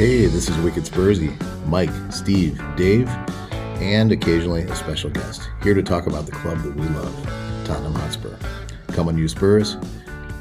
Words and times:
Hey, 0.00 0.24
this 0.24 0.48
is 0.48 0.56
Wicked 0.60 0.84
Spursy, 0.84 1.36
Mike, 1.66 1.90
Steve, 2.10 2.58
Dave, 2.74 3.06
and 3.82 4.10
occasionally 4.10 4.62
a 4.62 4.74
special 4.74 5.10
guest 5.10 5.50
here 5.62 5.74
to 5.74 5.82
talk 5.82 6.06
about 6.06 6.24
the 6.24 6.32
club 6.32 6.56
that 6.62 6.74
we 6.74 6.86
love, 6.88 7.14
Tottenham 7.66 7.92
Hotspur. 7.92 8.34
Come 8.94 9.08
on, 9.08 9.18
you 9.18 9.28
Spurs. 9.28 9.76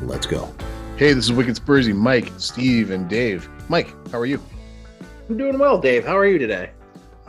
Let's 0.01 0.25
go. 0.25 0.49
Hey, 0.95 1.11
this 1.11 1.25
is 1.25 1.33
Wicked 1.33 1.57
Spursy, 1.57 1.93
Mike, 1.93 2.31
Steve, 2.37 2.91
and 2.91 3.09
Dave. 3.09 3.49
Mike, 3.67 3.93
how 4.13 4.19
are 4.19 4.25
you? 4.25 4.41
I'm 5.27 5.35
doing 5.35 5.59
well, 5.59 5.77
Dave. 5.77 6.05
How 6.05 6.17
are 6.17 6.25
you 6.25 6.37
today? 6.37 6.69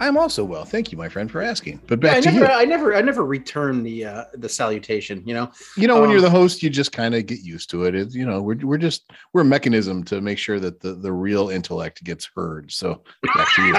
I'm 0.00 0.16
also 0.16 0.42
well. 0.42 0.64
Thank 0.64 0.90
you, 0.90 0.96
my 0.96 1.10
friend, 1.10 1.30
for 1.30 1.42
asking. 1.42 1.82
But 1.86 2.00
back 2.00 2.16
I 2.16 2.20
to 2.22 2.32
never, 2.32 2.46
you. 2.46 2.50
I 2.50 2.64
never, 2.64 2.94
I 2.96 3.02
never 3.02 3.24
return 3.24 3.82
the 3.82 4.06
uh, 4.06 4.24
the 4.34 4.48
salutation. 4.48 5.22
You 5.26 5.34
know, 5.34 5.52
You 5.76 5.86
know, 5.88 5.96
when 5.96 6.04
Um, 6.04 6.12
you're 6.12 6.22
the 6.22 6.30
host, 6.30 6.62
you 6.62 6.70
just 6.70 6.90
kind 6.90 7.14
of 7.14 7.26
get 7.26 7.40
used 7.40 7.68
to 7.70 7.84
it. 7.84 7.94
It's, 7.94 8.14
you 8.14 8.24
know, 8.24 8.40
we're, 8.40 8.56
we're 8.62 8.78
just 8.78 9.10
we're 9.34 9.42
a 9.42 9.44
mechanism 9.44 10.02
to 10.04 10.22
make 10.22 10.38
sure 10.38 10.58
that 10.58 10.80
the, 10.80 10.94
the 10.94 11.12
real 11.12 11.50
intellect 11.50 12.02
gets 12.02 12.28
heard. 12.34 12.72
So 12.72 13.02
back 13.34 13.54
to 13.56 13.62
you. 13.66 13.76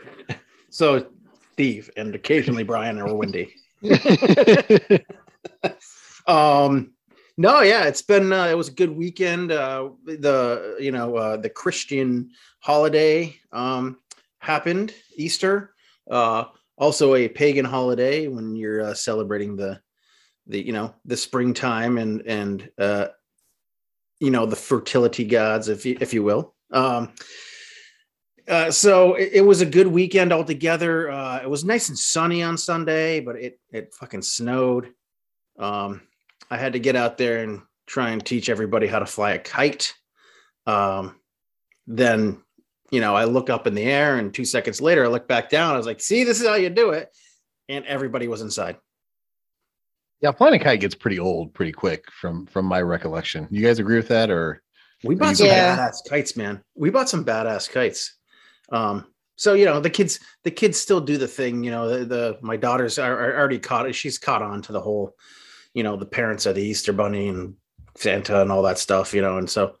so 0.70 1.06
Steve 1.52 1.90
and 1.96 2.14
occasionally 2.14 2.62
Brian 2.62 3.00
or 3.00 3.14
Wendy. 3.16 3.52
um, 6.28 6.92
no, 7.36 7.62
yeah, 7.62 7.84
it's 7.84 8.02
been 8.02 8.32
uh, 8.32 8.46
it 8.46 8.56
was 8.56 8.68
a 8.68 8.72
good 8.72 8.90
weekend. 8.90 9.50
Uh, 9.50 9.90
the 10.04 10.76
you 10.78 10.92
know 10.92 11.16
uh, 11.16 11.36
the 11.36 11.50
Christian 11.50 12.30
holiday 12.60 13.36
um, 13.52 13.98
happened 14.44 14.94
Easter. 15.16 15.74
Uh, 16.10 16.44
also 16.76 17.14
a 17.14 17.28
pagan 17.28 17.64
holiday 17.64 18.28
when 18.28 18.56
you're 18.56 18.82
uh, 18.82 18.94
celebrating 18.94 19.56
the 19.56 19.80
the 20.46 20.64
you 20.64 20.72
know 20.72 20.94
the 21.04 21.16
springtime 21.16 21.98
and 21.98 22.22
and 22.26 22.70
uh, 22.78 23.06
you 24.20 24.30
know 24.30 24.46
the 24.46 24.56
fertility 24.56 25.24
gods, 25.24 25.68
if 25.68 25.86
you 25.86 25.96
if 26.00 26.12
you 26.12 26.22
will. 26.22 26.54
Um, 26.70 27.12
uh, 28.46 28.70
so 28.70 29.14
it, 29.14 29.30
it 29.34 29.40
was 29.40 29.62
a 29.62 29.66
good 29.66 29.86
weekend 29.86 30.32
altogether. 30.32 31.10
Uh, 31.10 31.40
it 31.42 31.48
was 31.48 31.64
nice 31.64 31.88
and 31.88 31.98
sunny 31.98 32.42
on 32.42 32.58
Sunday, 32.58 33.20
but 33.20 33.36
it 33.36 33.58
it 33.72 33.94
fucking 33.94 34.22
snowed. 34.22 34.92
Um, 35.58 36.02
I 36.50 36.58
had 36.58 36.74
to 36.74 36.78
get 36.78 36.96
out 36.96 37.16
there 37.16 37.42
and 37.42 37.62
try 37.86 38.10
and 38.10 38.24
teach 38.24 38.48
everybody 38.48 38.86
how 38.86 38.98
to 38.98 39.06
fly 39.06 39.32
a 39.32 39.38
kite. 39.38 39.94
Um, 40.66 41.16
then, 41.86 42.42
you 42.94 43.00
know, 43.00 43.14
I 43.16 43.24
look 43.24 43.50
up 43.50 43.66
in 43.66 43.74
the 43.74 43.82
air, 43.82 44.16
and 44.18 44.32
two 44.32 44.44
seconds 44.44 44.80
later, 44.80 45.04
I 45.04 45.08
look 45.08 45.26
back 45.26 45.50
down. 45.50 45.74
I 45.74 45.76
was 45.76 45.86
like, 45.86 46.00
"See, 46.00 46.22
this 46.24 46.40
is 46.40 46.46
how 46.46 46.54
you 46.54 46.70
do 46.70 46.90
it," 46.90 47.08
and 47.68 47.84
everybody 47.86 48.28
was 48.28 48.40
inside. 48.40 48.76
yeah, 50.20 50.32
flying 50.32 50.54
a 50.54 50.58
kite 50.58 50.80
gets 50.80 50.94
pretty 50.94 51.18
old 51.18 51.52
pretty 51.52 51.72
quick 51.72 52.10
from 52.10 52.46
from 52.46 52.64
my 52.66 52.80
recollection. 52.80 53.46
You 53.50 53.62
guys 53.66 53.78
agree 53.78 53.96
with 53.96 54.08
that, 54.08 54.30
or 54.30 54.62
We 55.02 55.16
bought 55.16 55.36
some 55.36 55.48
Yeah. 55.48 55.76
badass 55.76 56.08
kites, 56.08 56.36
man. 56.36 56.62
We 56.74 56.88
bought 56.90 57.08
some 57.10 57.24
badass 57.24 57.68
kites. 57.70 58.14
Um, 58.70 59.06
so 59.36 59.52
you 59.54 59.64
know, 59.66 59.80
the 59.80 59.90
kids, 59.90 60.20
the 60.44 60.50
kids 60.50 60.78
still 60.80 61.00
do 61.00 61.18
the 61.18 61.28
thing. 61.28 61.62
You 61.64 61.72
know, 61.72 61.88
the, 61.88 62.04
the 62.06 62.38
my 62.40 62.56
daughters 62.56 62.98
are, 62.98 63.18
are 63.18 63.36
already 63.38 63.58
caught. 63.58 63.92
She's 63.94 64.18
caught 64.18 64.40
on 64.42 64.62
to 64.62 64.72
the 64.72 64.80
whole, 64.80 65.14
you 65.74 65.82
know, 65.82 65.96
the 65.96 66.06
parents 66.06 66.46
of 66.46 66.54
the 66.54 66.62
Easter 66.62 66.92
Bunny 66.94 67.28
and 67.28 67.54
Santa 67.96 68.40
and 68.40 68.50
all 68.52 68.62
that 68.62 68.78
stuff. 68.78 69.12
You 69.12 69.20
know, 69.22 69.36
and 69.38 69.50
so 69.50 69.76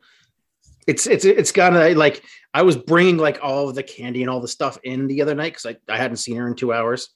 it's 0.86 1.06
it's 1.06 1.24
it's 1.24 1.56
of 1.56 1.96
like 1.96 2.22
I 2.52 2.62
was 2.62 2.76
bringing 2.76 3.16
like 3.16 3.38
all 3.42 3.68
of 3.68 3.74
the 3.74 3.82
candy 3.82 4.22
and 4.22 4.30
all 4.30 4.40
the 4.40 4.48
stuff 4.48 4.78
in 4.84 5.06
the 5.06 5.22
other 5.22 5.34
night 5.34 5.54
because 5.54 5.66
I, 5.66 5.92
I 5.92 5.96
hadn't 5.96 6.18
seen 6.18 6.36
her 6.36 6.46
in 6.46 6.54
two 6.54 6.72
hours. 6.72 7.10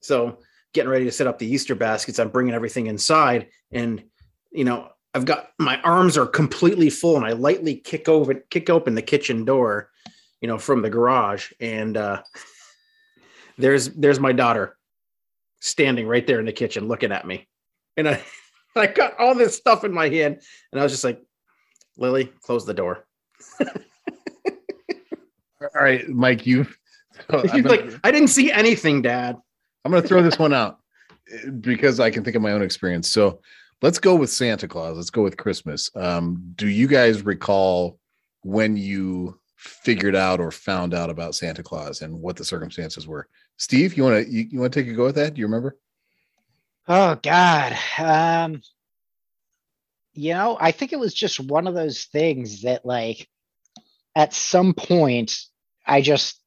So 0.00 0.38
getting 0.72 0.90
ready 0.90 1.04
to 1.04 1.12
set 1.12 1.26
up 1.26 1.38
the 1.38 1.46
Easter 1.46 1.74
baskets, 1.74 2.18
I'm 2.18 2.30
bringing 2.30 2.54
everything 2.54 2.86
inside, 2.86 3.48
and 3.72 4.02
you 4.52 4.64
know 4.64 4.90
I've 5.14 5.24
got 5.24 5.50
my 5.58 5.80
arms 5.82 6.18
are 6.18 6.26
completely 6.26 6.90
full, 6.90 7.16
and 7.16 7.24
I 7.24 7.32
lightly 7.32 7.76
kick 7.76 8.08
over 8.08 8.34
kick 8.34 8.70
open 8.70 8.94
the 8.94 9.02
kitchen 9.02 9.44
door, 9.44 9.90
you 10.40 10.48
know, 10.48 10.58
from 10.58 10.82
the 10.82 10.90
garage, 10.90 11.52
and 11.60 11.96
uh, 11.96 12.22
there's 13.58 13.90
there's 13.90 14.20
my 14.20 14.32
daughter 14.32 14.76
standing 15.60 16.06
right 16.06 16.26
there 16.26 16.40
in 16.40 16.46
the 16.46 16.52
kitchen 16.52 16.88
looking 16.88 17.12
at 17.12 17.26
me, 17.26 17.48
and 17.96 18.08
I 18.08 18.22
I 18.76 18.88
got 18.88 19.18
all 19.20 19.34
this 19.34 19.56
stuff 19.56 19.84
in 19.84 19.92
my 19.92 20.08
hand, 20.08 20.40
and 20.72 20.80
I 20.80 20.82
was 20.82 20.92
just 20.92 21.04
like, 21.04 21.22
Lily, 21.96 22.32
close 22.42 22.66
the 22.66 22.74
door. 22.74 23.06
all 23.60 23.68
right, 25.74 26.08
Mike, 26.08 26.46
you. 26.46 26.66
I'm 27.30 27.42
She's 27.42 27.62
gonna, 27.62 27.68
like, 27.68 28.00
I 28.02 28.10
didn't 28.10 28.28
see 28.28 28.50
anything, 28.50 29.02
Dad. 29.02 29.36
I'm 29.84 29.92
gonna 29.92 30.06
throw 30.06 30.22
this 30.22 30.38
one 30.38 30.52
out 30.52 30.78
because 31.60 32.00
I 32.00 32.10
can 32.10 32.24
think 32.24 32.36
of 32.36 32.42
my 32.42 32.52
own 32.52 32.62
experience. 32.62 33.08
So 33.08 33.40
let's 33.82 33.98
go 33.98 34.14
with 34.14 34.30
Santa 34.30 34.66
Claus. 34.66 34.96
Let's 34.96 35.10
go 35.10 35.22
with 35.22 35.36
Christmas. 35.36 35.90
Um, 35.94 36.42
do 36.56 36.68
you 36.68 36.86
guys 36.86 37.22
recall 37.22 37.98
when 38.42 38.76
you 38.76 39.38
figured 39.56 40.14
out 40.16 40.40
or 40.40 40.50
found 40.50 40.94
out 40.94 41.10
about 41.10 41.34
Santa 41.34 41.62
Claus 41.62 42.02
and 42.02 42.20
what 42.20 42.36
the 42.36 42.44
circumstances 42.44 43.06
were? 43.06 43.28
Steve, 43.56 43.96
you 43.96 44.02
want 44.02 44.26
to 44.26 44.30
you, 44.30 44.46
you 44.50 44.60
want 44.60 44.72
to 44.72 44.82
take 44.82 44.90
a 44.90 44.94
go 44.94 45.06
at 45.06 45.14
that? 45.14 45.34
Do 45.34 45.40
you 45.40 45.46
remember? 45.46 45.76
Oh 46.88 47.16
God. 47.22 47.78
Um 47.98 48.60
you 50.14 50.32
know, 50.32 50.56
I 50.60 50.70
think 50.70 50.92
it 50.92 50.98
was 50.98 51.12
just 51.12 51.40
one 51.40 51.66
of 51.66 51.74
those 51.74 52.04
things 52.04 52.62
that 52.62 52.86
like 52.86 53.28
at 54.14 54.32
some 54.32 54.74
point 54.74 55.36
I 55.86 56.00
just 56.00 56.40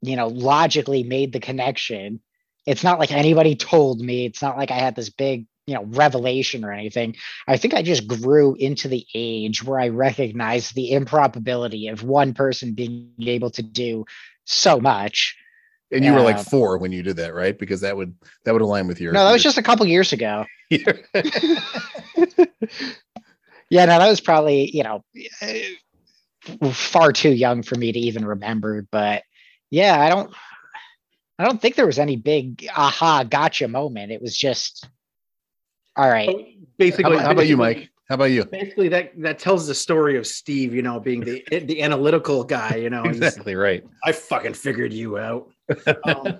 you 0.00 0.16
know 0.16 0.28
logically 0.28 1.02
made 1.02 1.32
the 1.32 1.40
connection. 1.40 2.20
It's 2.66 2.84
not 2.84 2.98
like 2.98 3.12
anybody 3.12 3.56
told 3.56 4.00
me. 4.00 4.26
It's 4.26 4.42
not 4.42 4.56
like 4.56 4.70
I 4.70 4.78
had 4.78 4.94
this 4.94 5.10
big, 5.10 5.46
you 5.66 5.74
know, 5.74 5.84
revelation 5.84 6.64
or 6.64 6.72
anything. 6.72 7.16
I 7.48 7.56
think 7.56 7.74
I 7.74 7.82
just 7.82 8.06
grew 8.06 8.54
into 8.54 8.88
the 8.88 9.04
age 9.14 9.64
where 9.64 9.80
I 9.80 9.88
recognized 9.88 10.74
the 10.74 10.92
improbability 10.92 11.88
of 11.88 12.04
one 12.04 12.34
person 12.34 12.74
being 12.74 13.12
able 13.20 13.50
to 13.50 13.62
do 13.62 14.04
so 14.44 14.78
much. 14.80 15.36
And 15.92 16.04
you 16.04 16.12
were 16.12 16.20
like 16.20 16.38
four 16.38 16.78
when 16.78 16.92
you 16.92 17.02
did 17.02 17.16
that, 17.16 17.34
right? 17.34 17.58
Because 17.58 17.80
that 17.82 17.96
would 17.96 18.14
that 18.44 18.52
would 18.52 18.62
align 18.62 18.86
with 18.86 19.00
your. 19.00 19.12
No, 19.12 19.24
that 19.24 19.32
was 19.32 19.42
just 19.42 19.58
a 19.58 19.62
couple 19.62 19.86
years 19.86 20.12
ago. 20.12 20.44
yeah, 20.70 20.92
no, 23.84 23.98
that 23.98 24.08
was 24.08 24.20
probably, 24.20 24.70
you 24.70 24.82
know, 24.82 25.04
eh, 25.40 25.62
far 26.72 27.12
too 27.12 27.32
young 27.32 27.62
for 27.62 27.76
me 27.76 27.92
to 27.92 27.98
even 27.98 28.24
remember. 28.24 28.86
But 28.90 29.22
yeah, 29.70 30.00
I 30.00 30.08
don't, 30.08 30.32
I 31.38 31.44
don't 31.44 31.60
think 31.60 31.76
there 31.76 31.86
was 31.86 31.98
any 31.98 32.16
big 32.16 32.66
aha 32.74 33.24
gotcha 33.24 33.68
moment. 33.68 34.12
It 34.12 34.22
was 34.22 34.36
just, 34.36 34.88
all 35.96 36.08
right. 36.08 36.56
Basically, 36.78 37.04
how, 37.04 37.12
about, 37.12 37.24
how 37.24 37.30
about 37.32 37.46
you, 37.46 37.56
Mike? 37.56 37.90
How 38.08 38.16
about 38.16 38.26
you? 38.26 38.44
Basically, 38.44 38.88
that 38.88 39.12
that 39.22 39.38
tells 39.38 39.66
the 39.66 39.74
story 39.74 40.16
of 40.16 40.26
Steve, 40.26 40.74
you 40.74 40.82
know, 40.82 41.00
being 41.00 41.20
the 41.20 41.44
the 41.50 41.82
analytical 41.82 42.44
guy. 42.44 42.76
You 42.76 42.90
know, 42.90 43.04
Exactly 43.04 43.54
right. 43.54 43.84
I 44.04 44.12
fucking 44.12 44.54
figured 44.54 44.92
you 44.92 45.18
out. 45.18 45.50
Um, 46.04 46.38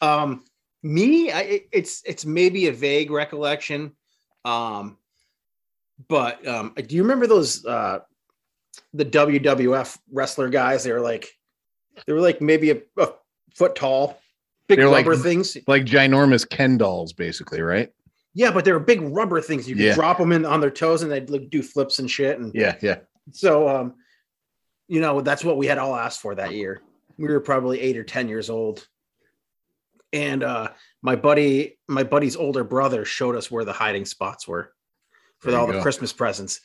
um, 0.00 0.44
me, 0.82 1.32
I, 1.32 1.62
it's 1.72 2.02
it's 2.06 2.24
maybe 2.24 2.68
a 2.68 2.72
vague 2.72 3.10
recollection, 3.10 3.92
um, 4.44 4.98
but 6.08 6.46
um, 6.46 6.74
do 6.76 6.94
you 6.94 7.02
remember 7.02 7.26
those 7.26 7.64
uh, 7.64 8.00
the 8.94 9.04
WWF 9.04 9.98
wrestler 10.12 10.48
guys? 10.48 10.84
They 10.84 10.92
were 10.92 11.00
like 11.00 11.28
they 12.06 12.12
were 12.12 12.20
like 12.20 12.40
maybe 12.40 12.70
a, 12.70 12.78
a 12.98 13.08
foot 13.54 13.74
tall, 13.74 14.18
big 14.68 14.78
They're 14.78 14.88
like- 14.88 15.06
rubber 15.06 15.20
things. 15.20 15.56
Like 15.66 15.84
ginormous 15.84 16.48
Ken 16.48 16.76
dolls, 16.78 17.12
basically, 17.12 17.62
right? 17.62 17.90
Yeah, 18.34 18.50
but 18.52 18.66
they 18.66 18.72
were 18.72 18.80
big 18.80 19.00
rubber 19.00 19.40
things. 19.40 19.66
You 19.66 19.74
could 19.76 19.84
Yeah. 19.86 19.94
drop 19.94 20.18
them 20.18 20.30
in 20.30 20.44
on 20.44 20.60
their 20.60 20.70
toes, 20.70 21.02
and 21.02 21.10
they'd 21.10 21.30
like 21.30 21.48
do 21.48 21.62
flips 21.62 21.98
and 22.00 22.10
shit. 22.10 22.38
And 22.38 22.54
Yeah, 22.54 22.76
yeah. 22.82 22.98
So, 23.32 23.66
um, 23.66 23.94
you 24.88 25.00
know, 25.00 25.22
that's 25.22 25.42
what 25.42 25.56
we 25.56 25.66
had 25.66 25.78
all 25.78 25.96
asked 25.96 26.20
for 26.20 26.34
that 26.34 26.52
year. 26.52 26.82
We 27.18 27.28
were 27.28 27.40
probably 27.40 27.80
eight 27.80 27.96
or 27.96 28.04
ten 28.04 28.28
years 28.28 28.50
old, 28.50 28.86
and 30.12 30.42
uh, 30.42 30.68
my 31.02 31.16
buddy, 31.16 31.78
my 31.88 32.02
buddy's 32.02 32.36
older 32.36 32.64
brother, 32.64 33.04
showed 33.04 33.36
us 33.36 33.50
where 33.50 33.64
the 33.64 33.72
hiding 33.72 34.04
spots 34.04 34.46
were 34.46 34.72
for 35.38 35.54
all 35.56 35.66
the. 35.66 35.80
Christmas 35.80 36.12
presents, 36.12 36.60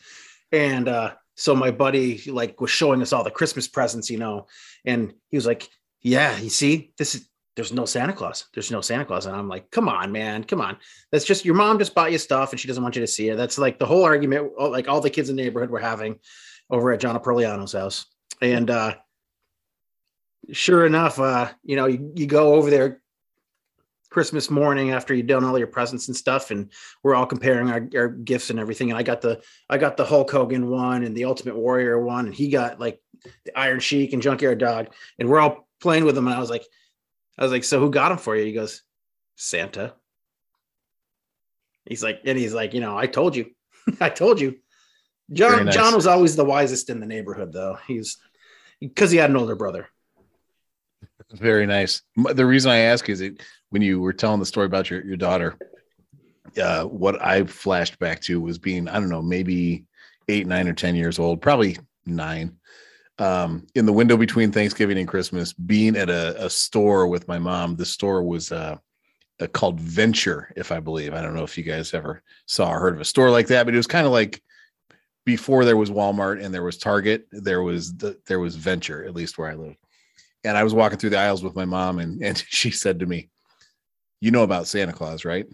and 0.51 0.87
uh, 0.87 1.13
so 1.35 1.55
my 1.55 1.71
buddy 1.71 2.21
like 2.29 2.59
was 2.59 2.71
showing 2.71 3.01
us 3.01 3.13
all 3.13 3.23
the 3.23 3.31
Christmas 3.31 3.67
presents, 3.67 4.09
you 4.09 4.17
know, 4.17 4.47
and 4.85 5.13
he 5.29 5.37
was 5.37 5.45
like, 5.45 5.69
"Yeah, 6.01 6.37
you 6.37 6.49
see, 6.49 6.93
this 6.97 7.15
is." 7.15 7.27
There's 7.57 7.73
no 7.73 7.83
Santa 7.83 8.13
Claus. 8.13 8.45
There's 8.53 8.71
no 8.71 8.79
Santa 8.79 9.03
Claus. 9.03 9.25
And 9.25 9.35
I'm 9.35 9.49
like, 9.49 9.69
come 9.71 9.89
on, 9.89 10.13
man. 10.13 10.45
Come 10.45 10.61
on. 10.61 10.77
That's 11.11 11.25
just 11.25 11.43
your 11.43 11.53
mom 11.53 11.79
just 11.79 11.93
bought 11.93 12.13
you 12.13 12.17
stuff 12.17 12.51
and 12.51 12.59
she 12.59 12.67
doesn't 12.69 12.81
want 12.81 12.95
you 12.95 13.01
to 13.01 13.07
see 13.07 13.27
it. 13.27 13.35
That's 13.35 13.57
like 13.57 13.77
the 13.77 13.85
whole 13.85 14.05
argument, 14.05 14.53
like 14.57 14.87
all 14.87 15.01
the 15.01 15.09
kids 15.09 15.29
in 15.29 15.35
the 15.35 15.43
neighborhood 15.43 15.69
were 15.69 15.77
having 15.77 16.17
over 16.69 16.93
at 16.93 17.01
John 17.01 17.19
Aprigliano's 17.19 17.73
house. 17.73 18.05
And 18.41 18.69
uh 18.69 18.95
sure 20.51 20.85
enough, 20.85 21.19
uh, 21.19 21.49
you 21.63 21.75
know, 21.75 21.87
you, 21.87 22.11
you 22.15 22.25
go 22.25 22.55
over 22.55 22.69
there 22.69 23.01
Christmas 24.09 24.49
morning 24.49 24.91
after 24.91 25.13
you've 25.13 25.27
done 25.27 25.45
all 25.45 25.57
your 25.57 25.67
presents 25.67 26.07
and 26.07 26.17
stuff, 26.17 26.51
and 26.51 26.71
we're 27.01 27.15
all 27.15 27.25
comparing 27.25 27.69
our, 27.69 27.87
our 27.95 28.09
gifts 28.09 28.49
and 28.49 28.59
everything. 28.59 28.91
And 28.91 28.97
I 28.97 29.03
got 29.03 29.21
the 29.21 29.41
I 29.69 29.77
got 29.77 29.97
the 29.97 30.05
Hulk 30.05 30.29
Hogan 30.29 30.69
one 30.69 31.03
and 31.03 31.15
the 31.15 31.25
Ultimate 31.25 31.55
Warrior 31.55 31.99
one, 31.99 32.25
and 32.25 32.35
he 32.35 32.49
got 32.49 32.79
like 32.79 32.99
the 33.45 33.57
Iron 33.57 33.79
Sheik 33.79 34.13
and 34.13 34.21
Junkyard 34.21 34.57
Dog, 34.57 34.93
and 35.17 35.29
we're 35.29 35.39
all 35.39 35.67
playing 35.79 36.03
with 36.03 36.15
them. 36.15 36.27
And 36.27 36.35
I 36.35 36.39
was 36.39 36.49
like, 36.49 36.65
I 37.37 37.43
was 37.43 37.51
like, 37.51 37.63
so 37.63 37.79
who 37.79 37.89
got 37.89 38.09
them 38.09 38.17
for 38.17 38.35
you? 38.35 38.45
He 38.45 38.53
goes, 38.53 38.83
Santa. 39.35 39.93
He's 41.85 42.03
like, 42.03 42.21
and 42.25 42.37
he's 42.37 42.53
like, 42.53 42.73
you 42.73 42.81
know, 42.81 42.97
I 42.97 43.07
told 43.07 43.35
you, 43.35 43.51
I 44.01 44.09
told 44.09 44.39
you. 44.39 44.57
John 45.31 45.65
nice. 45.65 45.73
John 45.73 45.95
was 45.95 46.07
always 46.07 46.35
the 46.35 46.43
wisest 46.43 46.89
in 46.89 46.99
the 46.99 47.05
neighborhood, 47.05 47.53
though. 47.53 47.77
He's 47.87 48.17
because 48.81 49.11
he 49.11 49.17
had 49.17 49.29
an 49.29 49.37
older 49.37 49.55
brother. 49.55 49.87
Very 51.33 51.65
nice. 51.65 52.01
The 52.15 52.45
reason 52.45 52.71
I 52.71 52.77
ask 52.79 53.09
is 53.09 53.21
it 53.21 53.41
when 53.69 53.81
you 53.81 54.01
were 54.01 54.13
telling 54.13 54.39
the 54.39 54.45
story 54.45 54.65
about 54.65 54.89
your, 54.89 55.03
your 55.05 55.17
daughter, 55.17 55.57
uh, 56.61 56.83
what 56.83 57.23
I 57.23 57.45
flashed 57.45 57.97
back 57.99 58.21
to 58.21 58.41
was 58.41 58.57
being, 58.57 58.87
I 58.87 58.93
don't 58.93 59.09
know, 59.09 59.21
maybe 59.21 59.85
eight, 60.27 60.47
nine, 60.47 60.67
or 60.67 60.73
10 60.73 60.95
years 60.95 61.19
old, 61.19 61.41
probably 61.41 61.77
nine, 62.05 62.57
um, 63.17 63.65
in 63.75 63.85
the 63.85 63.93
window 63.93 64.17
between 64.17 64.51
Thanksgiving 64.51 64.97
and 64.97 65.07
Christmas, 65.07 65.53
being 65.53 65.95
at 65.95 66.09
a, 66.09 66.45
a 66.45 66.49
store 66.49 67.07
with 67.07 67.27
my 67.27 67.39
mom. 67.39 67.75
The 67.75 67.85
store 67.85 68.23
was 68.23 68.51
uh, 68.51 68.77
called 69.53 69.79
Venture, 69.79 70.51
if 70.57 70.71
I 70.71 70.81
believe. 70.81 71.13
I 71.13 71.21
don't 71.21 71.35
know 71.35 71.43
if 71.43 71.57
you 71.57 71.63
guys 71.63 71.93
ever 71.93 72.21
saw 72.45 72.71
or 72.71 72.79
heard 72.79 72.95
of 72.95 73.01
a 73.01 73.05
store 73.05 73.31
like 73.31 73.47
that, 73.47 73.63
but 73.65 73.73
it 73.73 73.77
was 73.77 73.87
kind 73.87 74.05
of 74.05 74.11
like 74.11 74.41
before 75.25 75.63
there 75.63 75.77
was 75.77 75.91
Walmart 75.91 76.43
and 76.43 76.53
there 76.53 76.63
was 76.63 76.77
Target, 76.77 77.27
there 77.31 77.61
was 77.61 77.95
the, 77.95 78.17
there 78.27 78.39
was 78.39 78.55
Venture, 78.55 79.05
at 79.05 79.15
least 79.15 79.37
where 79.37 79.49
I 79.49 79.53
live 79.53 79.75
and 80.43 80.57
I 80.57 80.63
was 80.63 80.73
walking 80.73 80.97
through 80.97 81.11
the 81.11 81.19
aisles 81.19 81.43
with 81.43 81.55
my 81.55 81.65
mom, 81.65 81.99
and 81.99 82.21
and 82.23 82.37
she 82.47 82.71
said 82.71 82.99
to 82.99 83.05
me, 83.05 83.29
"You 84.19 84.31
know 84.31 84.43
about 84.43 84.67
Santa 84.67 84.93
Claus, 84.93 85.25
right?" 85.25 85.47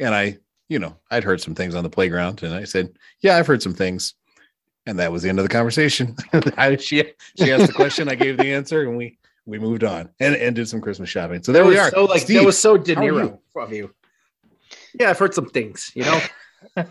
And 0.00 0.14
I, 0.14 0.38
you 0.68 0.78
know, 0.78 0.96
I'd 1.10 1.24
heard 1.24 1.40
some 1.40 1.54
things 1.54 1.74
on 1.74 1.84
the 1.84 1.90
playground, 1.90 2.42
and 2.42 2.54
I 2.54 2.64
said, 2.64 2.90
"Yeah, 3.20 3.36
I've 3.36 3.46
heard 3.46 3.62
some 3.62 3.74
things," 3.74 4.14
and 4.86 4.98
that 4.98 5.12
was 5.12 5.22
the 5.22 5.28
end 5.28 5.38
of 5.38 5.44
the 5.44 5.48
conversation. 5.48 6.16
She 6.80 7.04
she 7.38 7.52
asked 7.52 7.66
the 7.66 7.72
question, 7.74 8.08
I 8.08 8.14
gave 8.14 8.36
the 8.36 8.52
answer, 8.52 8.82
and 8.82 8.96
we 8.96 9.18
we 9.46 9.58
moved 9.58 9.84
on 9.84 10.10
and, 10.20 10.34
and 10.34 10.56
did 10.56 10.68
some 10.68 10.80
Christmas 10.80 11.10
shopping. 11.10 11.42
So 11.42 11.52
there 11.52 11.62
That 11.64 11.68
we 11.68 11.78
are. 11.78 11.90
So 11.90 12.04
like 12.04 12.22
Steve, 12.22 12.40
that 12.40 12.46
was 12.46 12.58
so 12.58 12.76
De 12.76 12.94
how 12.94 13.02
are 13.02 13.10
Niro 13.10 13.38
of 13.56 13.72
you. 13.72 13.94
Yeah, 14.98 15.10
I've 15.10 15.18
heard 15.18 15.34
some 15.34 15.50
things. 15.50 15.90
You 15.94 16.04
know, 16.04 16.20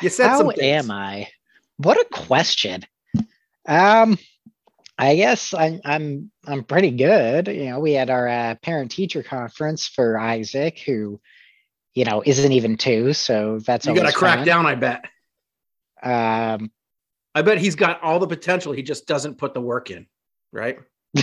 you 0.00 0.08
said 0.08 0.28
How 0.28 0.38
some 0.38 0.52
am 0.60 0.90
I? 0.90 1.28
What 1.76 1.98
a 1.98 2.06
question. 2.10 2.84
Um, 3.68 4.18
I 4.98 5.16
guess 5.16 5.52
I'm 5.52 5.80
I'm 5.84 6.30
I'm 6.46 6.64
pretty 6.64 6.90
good. 6.90 7.48
You 7.48 7.66
know, 7.66 7.80
we 7.80 7.92
had 7.92 8.08
our 8.10 8.26
uh, 8.28 8.54
parent 8.62 8.90
teacher 8.90 9.22
conference 9.22 9.86
for 9.86 10.18
Isaac, 10.18 10.78
who, 10.78 11.20
you 11.94 12.04
know, 12.04 12.22
isn't 12.24 12.52
even 12.52 12.76
two, 12.76 13.12
so 13.12 13.58
that's 13.58 13.86
You 13.86 13.94
got 13.94 14.06
to 14.06 14.12
crack 14.12 14.38
fun. 14.38 14.46
down. 14.46 14.66
I 14.66 14.74
bet. 14.74 15.04
Um, 16.02 16.70
I 17.34 17.42
bet 17.42 17.58
he's 17.58 17.74
got 17.74 18.02
all 18.02 18.18
the 18.18 18.26
potential. 18.26 18.72
He 18.72 18.82
just 18.82 19.06
doesn't 19.06 19.36
put 19.36 19.52
the 19.52 19.60
work 19.60 19.90
in. 19.90 20.06
Right. 20.52 20.78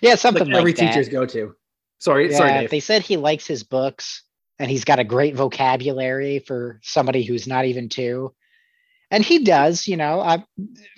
yeah, 0.00 0.14
something 0.14 0.46
like 0.46 0.56
every 0.56 0.72
like 0.72 0.76
teacher's 0.76 1.08
go 1.08 1.26
to. 1.26 1.54
Sorry, 1.98 2.30
Yeah, 2.30 2.36
sorry, 2.38 2.52
Dave. 2.52 2.70
they 2.70 2.80
said 2.80 3.02
he 3.02 3.16
likes 3.16 3.46
his 3.46 3.62
books 3.64 4.22
and 4.58 4.70
he's 4.70 4.84
got 4.84 4.98
a 4.98 5.04
great 5.04 5.34
vocabulary 5.34 6.38
for 6.40 6.78
somebody 6.82 7.22
who's 7.24 7.46
not 7.46 7.64
even 7.64 7.88
two. 7.88 8.34
And 9.10 9.24
he 9.24 9.44
does, 9.44 9.88
you 9.88 9.96
know, 9.96 10.20
I'm 10.20 10.44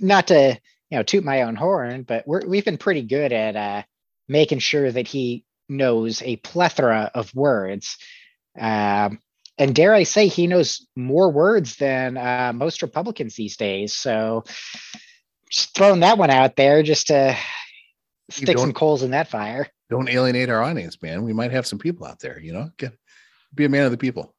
not 0.01 0.29
to, 0.29 0.59
you 0.91 0.99
know, 0.99 1.03
toot 1.03 1.25
my 1.25 1.43
own 1.43 1.56
horn, 1.56 2.03
but 2.03 2.27
we're, 2.27 2.47
we've 2.47 2.65
been 2.65 2.79
pretty 2.79 3.03
good 3.03 3.33
at 3.33 3.56
uh, 3.56 3.83
making 4.29 4.61
sure 4.61 4.91
that 4.91 5.09
he 5.09 5.44
knows 5.69 6.23
a 6.23 6.37
plethora 6.37 7.11
of 7.15 7.35
words. 7.35 7.97
Um, 8.59 9.21
and 9.59 9.75
dare 9.75 9.94
I 9.94 10.03
say, 10.05 10.29
he 10.29 10.47
knows 10.47 10.87
more 10.94 11.31
words 11.31 11.77
than 11.77 12.17
uh, 12.17 12.53
most 12.55 12.83
Republicans 12.83 13.35
these 13.35 13.56
days. 13.56 13.94
So 13.94 14.44
just 15.50 15.75
throwing 15.75 16.00
that 16.00 16.19
one 16.19 16.31
out 16.31 16.56
there 16.56 16.83
just 16.83 17.09
to 17.09 17.37
stick 18.31 18.59
some 18.59 18.73
coals 18.73 19.03
in 19.03 19.11
that 19.12 19.29
fire. 19.29 19.69
don't 19.91 20.09
alienate 20.09 20.50
our 20.50 20.62
audience, 20.62 21.00
man. 21.00 21.23
We 21.23 21.33
might 21.33 21.53
have 21.53 21.67
some 21.67 21.79
people 21.79 22.06
out 22.06 22.21
there, 22.21 22.38
you 22.38 22.53
know. 22.53 22.71
Get 22.77 22.93
be 23.55 23.65
a 23.65 23.69
man 23.69 23.85
of 23.85 23.91
the 23.91 23.99
people. 23.99 24.36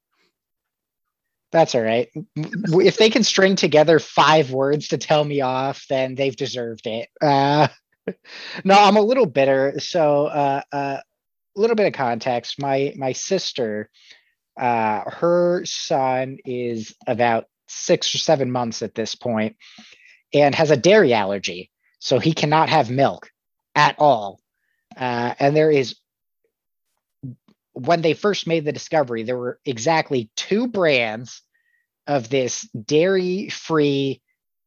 That's 1.51 1.75
all 1.75 1.81
right. 1.81 2.09
If 2.35 2.97
they 2.97 3.09
can 3.09 3.23
string 3.23 3.55
together 3.55 3.99
five 3.99 4.51
words 4.51 4.89
to 4.89 4.97
tell 4.97 5.23
me 5.23 5.41
off, 5.41 5.85
then 5.89 6.15
they've 6.15 6.35
deserved 6.35 6.87
it. 6.87 7.09
Uh, 7.21 7.69
no, 8.63 8.75
I'm 8.77 8.97
a 8.97 9.01
little 9.01 9.25
bitter. 9.25 9.79
So, 9.79 10.25
uh, 10.25 10.61
uh, 10.71 10.97
a 11.55 11.59
little 11.59 11.75
bit 11.75 11.87
of 11.87 11.93
context. 11.93 12.61
My 12.61 12.93
my 12.95 13.13
sister, 13.13 13.89
uh, 14.59 15.09
her 15.09 15.65
son 15.65 16.37
is 16.45 16.95
about 17.07 17.45
six 17.67 18.13
or 18.13 18.19
seven 18.19 18.51
months 18.51 18.81
at 18.81 18.93
this 18.93 19.15
point, 19.15 19.55
and 20.33 20.53
has 20.53 20.71
a 20.71 20.77
dairy 20.77 21.13
allergy, 21.13 21.71
so 21.99 22.19
he 22.19 22.33
cannot 22.33 22.69
have 22.69 22.89
milk 22.89 23.31
at 23.75 23.95
all. 23.97 24.39
Uh, 24.95 25.33
and 25.39 25.55
there 25.55 25.71
is 25.71 25.95
when 27.77 28.01
they 28.01 28.13
first 28.13 28.47
made 28.47 28.65
the 28.65 28.71
discovery, 28.71 29.23
there 29.23 29.37
were 29.37 29.59
exactly 29.65 30.29
two 30.35 30.67
brands 30.67 31.41
of 32.07 32.29
this 32.29 32.63
dairy 32.71 33.49
free 33.49 34.21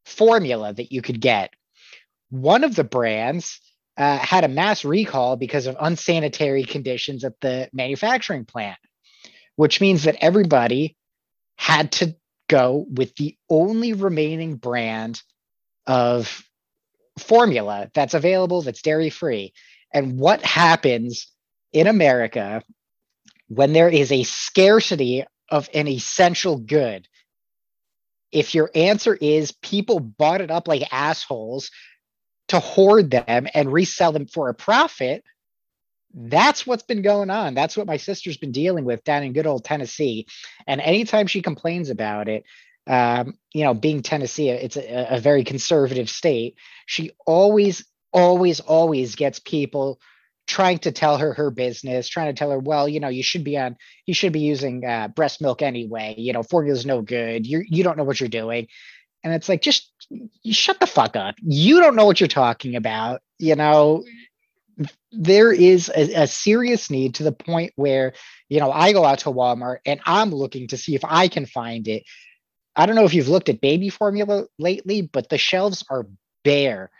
formula 0.05 0.73
that 0.73 0.91
you 0.91 1.01
could 1.01 1.19
get. 1.19 1.53
One 2.29 2.63
of 2.63 2.75
the 2.75 2.85
brands 2.85 3.59
uh, 3.97 4.17
had 4.17 4.45
a 4.45 4.49
mass 4.49 4.85
recall 4.85 5.35
because 5.35 5.67
of 5.67 5.75
unsanitary 5.79 6.63
conditions 6.63 7.25
at 7.25 7.39
the 7.41 7.69
manufacturing 7.73 8.45
plant, 8.45 8.79
which 9.57 9.81
means 9.81 10.03
that 10.03 10.17
everybody 10.21 10.95
had 11.57 11.91
to 11.93 12.15
go 12.47 12.85
with 12.89 13.13
the 13.15 13.35
only 13.49 13.91
remaining 13.91 14.55
brand 14.55 15.21
of 15.85 16.43
formula 17.19 17.89
that's 17.93 18.13
available 18.13 18.61
that's 18.61 18.81
dairy 18.81 19.09
free. 19.09 19.53
And 19.93 20.17
what 20.17 20.41
happens 20.41 21.27
in 21.73 21.87
America 21.87 22.63
when 23.53 23.73
there 23.73 23.89
is 23.89 24.13
a 24.13 24.23
scarcity 24.23 25.25
of 25.49 25.69
an 25.73 25.85
essential 25.85 26.57
good, 26.57 27.05
if 28.31 28.55
your 28.55 28.71
answer 28.73 29.13
is 29.13 29.51
people 29.51 29.99
bought 29.99 30.39
it 30.39 30.49
up 30.49 30.69
like 30.69 30.93
assholes 30.93 31.69
to 32.47 32.61
hoard 32.61 33.11
them 33.11 33.47
and 33.53 33.73
resell 33.73 34.13
them 34.13 34.25
for 34.25 34.47
a 34.47 34.53
profit, 34.53 35.25
that's 36.13 36.65
what's 36.65 36.83
been 36.83 37.01
going 37.01 37.29
on. 37.29 37.53
That's 37.53 37.75
what 37.75 37.87
my 37.87 37.97
sister's 37.97 38.37
been 38.37 38.53
dealing 38.53 38.85
with 38.85 39.03
down 39.03 39.23
in 39.23 39.33
good 39.33 39.47
old 39.47 39.65
Tennessee. 39.65 40.27
And 40.65 40.79
anytime 40.79 41.27
she 41.27 41.41
complains 41.41 41.89
about 41.89 42.29
it, 42.29 42.45
um, 42.87 43.37
you 43.53 43.65
know, 43.65 43.73
being 43.73 44.01
Tennessee, 44.01 44.47
it's 44.47 44.77
a, 44.77 45.15
a 45.15 45.19
very 45.19 45.43
conservative 45.43 46.09
state. 46.09 46.55
She 46.85 47.11
always, 47.25 47.85
always, 48.13 48.61
always 48.61 49.15
gets 49.15 49.39
people 49.39 49.99
trying 50.51 50.79
to 50.79 50.91
tell 50.91 51.17
her 51.17 51.33
her 51.33 51.49
business, 51.49 52.09
trying 52.09 52.27
to 52.27 52.37
tell 52.37 52.51
her, 52.51 52.59
well, 52.59 52.87
you 52.87 52.99
know, 52.99 53.07
you 53.07 53.23
should 53.23 53.43
be 53.43 53.57
on, 53.57 53.77
you 54.05 54.13
should 54.13 54.33
be 54.33 54.41
using 54.41 54.85
uh, 54.85 55.07
breast 55.07 55.41
milk 55.41 55.61
anyway. 55.61 56.13
You 56.17 56.33
know, 56.33 56.43
formula's 56.43 56.85
no 56.85 57.01
good. 57.01 57.47
You 57.47 57.63
you 57.65 57.83
don't 57.83 57.97
know 57.97 58.03
what 58.03 58.19
you're 58.19 58.29
doing, 58.29 58.67
and 59.23 59.33
it's 59.33 59.47
like 59.47 59.61
just 59.61 59.91
you 60.09 60.53
shut 60.53 60.79
the 60.81 60.87
fuck 60.87 61.15
up. 61.15 61.35
You 61.41 61.79
don't 61.79 61.95
know 61.95 62.05
what 62.05 62.19
you're 62.19 62.27
talking 62.27 62.75
about. 62.75 63.21
You 63.39 63.55
know, 63.55 64.03
there 65.13 65.53
is 65.53 65.89
a, 65.95 66.23
a 66.23 66.27
serious 66.27 66.91
need 66.91 67.15
to 67.15 67.23
the 67.23 67.31
point 67.31 67.71
where 67.77 68.13
you 68.49 68.59
know 68.59 68.71
I 68.71 68.91
go 68.91 69.05
out 69.05 69.19
to 69.19 69.31
Walmart 69.31 69.77
and 69.85 70.01
I'm 70.05 70.31
looking 70.31 70.67
to 70.67 70.77
see 70.77 70.95
if 70.95 71.05
I 71.05 71.29
can 71.29 71.45
find 71.45 71.87
it. 71.87 72.03
I 72.75 72.85
don't 72.85 72.95
know 72.95 73.05
if 73.05 73.13
you've 73.13 73.29
looked 73.29 73.47
at 73.47 73.61
baby 73.61 73.87
formula 73.87 74.47
lately, 74.59 75.01
but 75.01 75.29
the 75.29 75.37
shelves 75.37 75.85
are 75.89 76.07
bare 76.43 76.91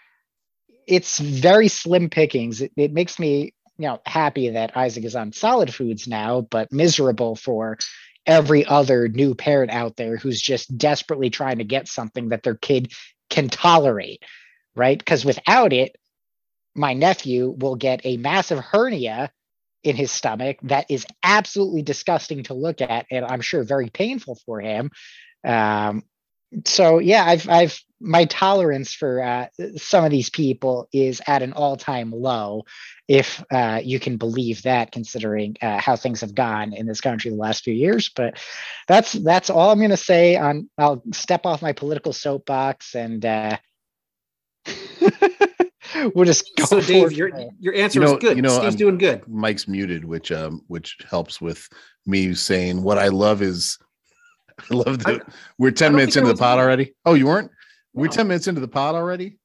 it's 0.88 1.19
very 1.19 1.67
slim 1.67 2.09
pickings. 2.09 2.61
It, 2.61 2.71
it 2.77 2.93
makes 2.93 3.19
me, 3.19 3.53
you 3.77 3.88
know, 3.88 4.00
happy 4.05 4.50
that 4.50 4.75
Isaac 4.75 5.03
is 5.05 5.15
on 5.15 5.33
solid 5.33 5.73
foods 5.73 6.07
now, 6.07 6.41
but 6.41 6.71
miserable 6.71 7.35
for 7.35 7.77
every 8.25 8.65
other 8.65 9.07
new 9.07 9.33
parent 9.33 9.71
out 9.71 9.95
there 9.95 10.17
who's 10.17 10.41
just 10.41 10.77
desperately 10.77 11.29
trying 11.29 11.57
to 11.57 11.63
get 11.63 11.88
something 11.88 12.29
that 12.29 12.43
their 12.43 12.55
kid 12.55 12.93
can 13.29 13.50
tolerate, 13.50 14.23
right? 14.75 15.00
Because 15.00 15.25
without 15.25 15.73
it, 15.73 15.95
my 16.75 16.93
nephew 16.93 17.53
will 17.57 17.75
get 17.75 18.01
a 18.05 18.17
massive 18.17 18.59
hernia 18.59 19.31
in 19.83 19.95
his 19.95 20.11
stomach 20.11 20.57
that 20.63 20.85
is 20.89 21.05
absolutely 21.23 21.81
disgusting 21.81 22.43
to 22.43 22.53
look 22.53 22.81
at, 22.81 23.05
and 23.09 23.25
I'm 23.25 23.41
sure 23.41 23.63
very 23.63 23.89
painful 23.89 24.38
for 24.45 24.61
him. 24.61 24.91
Um, 25.43 26.03
so 26.65 27.00
yeah, 27.00 27.25
I've 27.25 27.48
I've 27.50 27.79
my 28.03 28.25
tolerance 28.25 28.93
for 28.93 29.22
uh, 29.22 29.48
some 29.77 30.03
of 30.03 30.10
these 30.12 30.29
people 30.31 30.89
is 30.91 31.22
at 31.27 31.43
an 31.43 31.53
all-time 31.53 32.12
low, 32.12 32.63
if 33.08 33.43
uh, 33.51 33.79
you 33.84 34.00
can 34.00 34.17
believe 34.17 34.63
that, 34.63 34.91
considering 34.91 35.55
uh, 35.62 35.79
how 35.79 35.96
things 35.96 36.22
have 36.22 36.34
gone 36.34 36.74
in 36.74 36.88
this 36.88 37.00
country 37.00 37.29
the 37.29 37.38
last 37.38 37.63
few 37.63 37.74
years. 37.75 38.10
But 38.15 38.39
that's 38.88 39.12
that's 39.13 39.50
all 39.51 39.70
I'm 39.70 39.77
going 39.77 39.91
to 39.91 39.98
say. 39.98 40.36
On 40.36 40.67
I'll 40.77 41.03
step 41.13 41.46
off 41.46 41.62
my 41.62 41.74
political 41.74 42.12
soapbox 42.12 42.96
and 42.96 43.24
uh, 43.24 43.58
we'll 46.15 46.25
just 46.25 46.50
go 46.58 46.65
So, 46.65 46.81
Dave, 46.81 47.12
your 47.12 47.29
your 47.60 47.75
answer 47.75 48.00
You 48.00 48.05
know- 48.05 48.13
is 48.13 48.20
good. 48.20 48.36
you 48.36 48.41
know, 48.41 48.50
Steve's 48.50 48.65
I'm- 48.65 48.77
doing 48.77 48.98
good. 48.98 49.27
Mike's 49.27 49.67
muted, 49.67 50.05
which 50.05 50.31
um 50.31 50.62
which 50.67 50.98
helps 51.10 51.39
with 51.41 51.67
me 52.05 52.34
saying 52.34 52.81
what 52.81 52.98
I 52.98 53.10
love 53.10 53.41
is 53.41 53.77
I 54.71 54.73
love 54.75 54.99
that 55.03 55.33
we're 55.57 55.71
10 55.71 55.93
minutes 55.95 56.15
into 56.15 56.27
the 56.27 56.33
was 56.33 56.39
pod 56.39 56.57
muted. 56.57 56.65
already. 56.67 56.93
Oh, 57.05 57.13
you 57.13 57.25
weren't? 57.27 57.51
We're 57.93 58.05
No. 58.05 58.11
10 58.11 58.27
minutes 58.27 58.47
into 58.47 58.61
the 58.61 58.67
pod 58.67 58.95
already. 58.95 59.37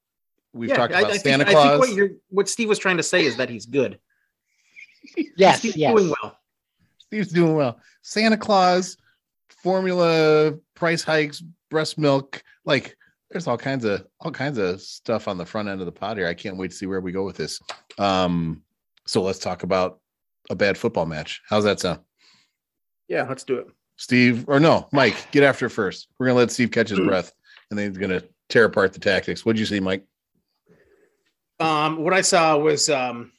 We've 0.53 0.71
talked 0.75 0.95
I- 0.95 1.01
about 1.01 1.13
I, 1.13 1.17
Santa 1.19 1.45
think, 1.45 1.57
I 1.57 1.61
Claus. 1.63 1.71
think 1.71 1.81
what 1.81 1.97
you're 1.97 2.11
what 2.29 2.49
Steve 2.49 2.69
was 2.69 2.79
trying 2.79 2.97
to 2.97 3.03
say 3.03 3.25
is 3.25 3.37
that 3.37 3.49
he's 3.49 3.67
good. 3.67 3.99
Yes, 5.37 5.61
Steve's 5.61 5.77
yes. 5.77 5.95
doing 5.95 6.09
well. 6.21 6.37
Steve's 6.99 7.29
doing 7.29 7.55
well. 7.55 7.79
Santa 8.03 8.37
Claus, 8.37 8.97
formula 9.63 10.53
price 10.75 11.03
hikes, 11.03 11.43
breast 11.71 11.97
milk, 11.99 12.43
like 12.65 12.97
there's 13.31 13.47
all 13.47 13.57
kinds 13.59 13.85
of 13.85 14.07
all 14.21 14.31
kinds 14.31 14.59
of 14.59 14.81
stuff 14.81 15.29
on 15.29 15.39
the 15.39 15.47
front 15.47 15.69
end 15.69 15.81
of 15.81 15.87
the 15.87 15.93
pod 15.93 16.17
here. 16.19 16.27
I 16.27 16.35
can't 16.35 16.57
wait 16.57 16.71
to 16.73 16.77
see 16.77 16.87
where 16.87 17.01
we 17.01 17.13
go 17.13 17.25
with 17.25 17.37
this. 17.37 17.61
Um, 17.99 18.63
so 19.07 19.23
let's 19.23 19.39
talk 19.39 19.63
about 19.63 20.01
a 20.51 20.55
bad 20.57 20.77
football 20.79 21.07
match. 21.07 21.41
How's 21.49 21.65
that 21.65 21.81
sound? 21.81 22.01
Yeah, 23.09 23.27
let's 23.29 23.45
do 23.45 23.59
it. 23.59 23.67
Steve, 23.97 24.45
or 24.49 24.61
no, 24.61 24.89
Mike, 24.93 25.31
get 25.33 25.43
after 25.43 25.67
it 25.67 25.71
first. 25.71 26.09
We're 26.19 26.27
gonna 26.27 26.39
let 26.39 26.51
Steve 26.51 26.71
catch 26.71 26.91
his 26.91 27.01
breath, 27.01 27.33
and 27.71 27.79
then 27.79 27.91
he's 27.91 27.99
gonna 27.99 28.23
tear 28.49 28.65
apart 28.65 28.93
the 28.93 29.01
tactics. 29.01 29.45
What'd 29.45 29.59
you 29.59 29.67
see, 29.67 29.81
Mike? 29.81 30.05
Um, 31.59 32.03
what 32.03 32.13
I 32.13 32.21
saw 32.21 32.59
was 32.59 32.91
um, 32.91 33.33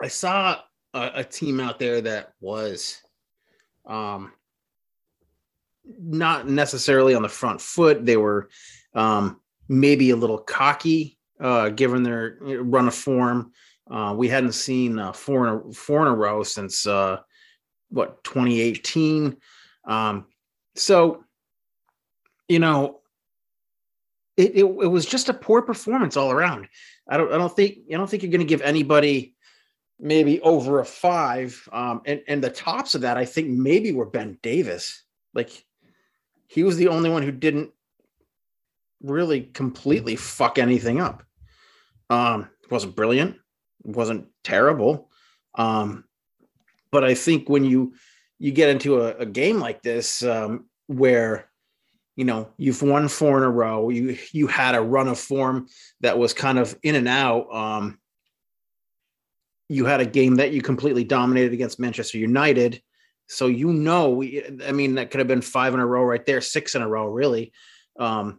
I 0.00 0.08
saw 0.08 0.60
a, 0.92 1.10
a 1.16 1.24
team 1.24 1.60
out 1.60 1.78
there 1.78 2.00
that 2.02 2.32
was 2.40 3.00
um, 3.86 4.32
not 5.84 6.48
necessarily 6.48 7.14
on 7.14 7.22
the 7.22 7.28
front 7.28 7.60
foot. 7.60 8.04
They 8.04 8.16
were 8.16 8.50
um, 8.94 9.40
maybe 9.68 10.10
a 10.10 10.16
little 10.16 10.38
cocky, 10.38 11.18
uh, 11.40 11.70
given 11.70 12.02
their 12.02 12.38
run 12.40 12.88
of 12.88 12.94
form. 12.94 13.52
Uh, 13.90 14.14
we 14.16 14.28
hadn't 14.28 14.52
seen 14.52 14.98
uh, 14.98 15.12
four 15.12 15.46
in 15.46 15.54
a, 15.54 15.72
four 15.72 16.02
in 16.02 16.08
a 16.08 16.14
row 16.14 16.42
since 16.42 16.86
uh, 16.86 17.18
what 17.90 18.22
2018. 18.24 19.36
Um, 19.84 20.26
so, 20.74 21.24
you 22.48 22.58
know, 22.58 23.00
it, 24.36 24.52
it, 24.56 24.64
it 24.64 24.88
was 24.88 25.06
just 25.06 25.28
a 25.28 25.34
poor 25.34 25.62
performance 25.62 26.16
all 26.16 26.30
around. 26.30 26.68
I 27.08 27.16
don't 27.16 27.32
I 27.32 27.38
don't 27.38 27.54
think 27.54 27.78
I 27.92 27.96
don't 27.96 28.08
think 28.08 28.22
you're 28.22 28.32
going 28.32 28.40
to 28.40 28.46
give 28.46 28.62
anybody 28.62 29.34
maybe 29.98 30.40
over 30.42 30.80
a 30.80 30.84
five. 30.84 31.66
Um, 31.72 32.02
and 32.04 32.20
and 32.28 32.42
the 32.42 32.50
tops 32.50 32.94
of 32.94 33.00
that 33.02 33.16
I 33.16 33.24
think 33.24 33.48
maybe 33.48 33.92
were 33.92 34.06
Ben 34.06 34.38
Davies. 34.42 35.02
Like 35.34 35.64
he 36.48 36.62
was 36.62 36.76
the 36.76 36.88
only 36.88 37.10
one 37.10 37.22
who 37.22 37.32
didn't 37.32 37.70
really 39.02 39.42
completely 39.42 40.16
fuck 40.16 40.58
anything 40.58 41.00
up. 41.00 41.22
Um, 42.10 42.48
wasn't 42.70 42.96
brilliant, 42.96 43.36
wasn't 43.82 44.26
terrible. 44.44 45.10
Um, 45.54 46.04
but 46.96 47.04
I 47.04 47.12
think 47.12 47.50
when 47.50 47.62
you 47.62 47.92
you 48.38 48.52
get 48.52 48.70
into 48.70 49.02
a, 49.02 49.16
a 49.16 49.26
game 49.26 49.60
like 49.60 49.82
this 49.82 50.22
um, 50.22 50.64
where 50.86 51.50
you 52.16 52.24
know 52.24 52.48
you've 52.56 52.80
won 52.80 53.08
four 53.08 53.36
in 53.36 53.42
a 53.42 53.50
row 53.50 53.90
you 53.90 54.16
you 54.32 54.46
had 54.46 54.74
a 54.74 54.80
run 54.80 55.08
of 55.08 55.18
form 55.18 55.66
that 56.00 56.16
was 56.16 56.32
kind 56.32 56.58
of 56.58 56.74
in 56.82 56.94
and 56.94 57.06
out 57.06 57.54
um 57.54 57.98
you 59.68 59.84
had 59.84 60.00
a 60.00 60.06
game 60.06 60.36
that 60.36 60.52
you 60.52 60.62
completely 60.62 61.04
dominated 61.04 61.52
against 61.52 61.78
manchester 61.78 62.16
united. 62.16 62.80
So 63.26 63.46
you 63.48 63.74
know 63.74 64.22
i 64.66 64.72
mean 64.72 64.94
that 64.94 65.10
could 65.10 65.18
have 65.18 65.28
been 65.28 65.42
five 65.42 65.74
in 65.74 65.80
a 65.80 65.86
row 65.86 66.02
right 66.02 66.24
there 66.24 66.40
six 66.40 66.74
in 66.74 66.80
a 66.80 66.88
row 66.88 67.08
really 67.08 67.52
um 67.98 68.38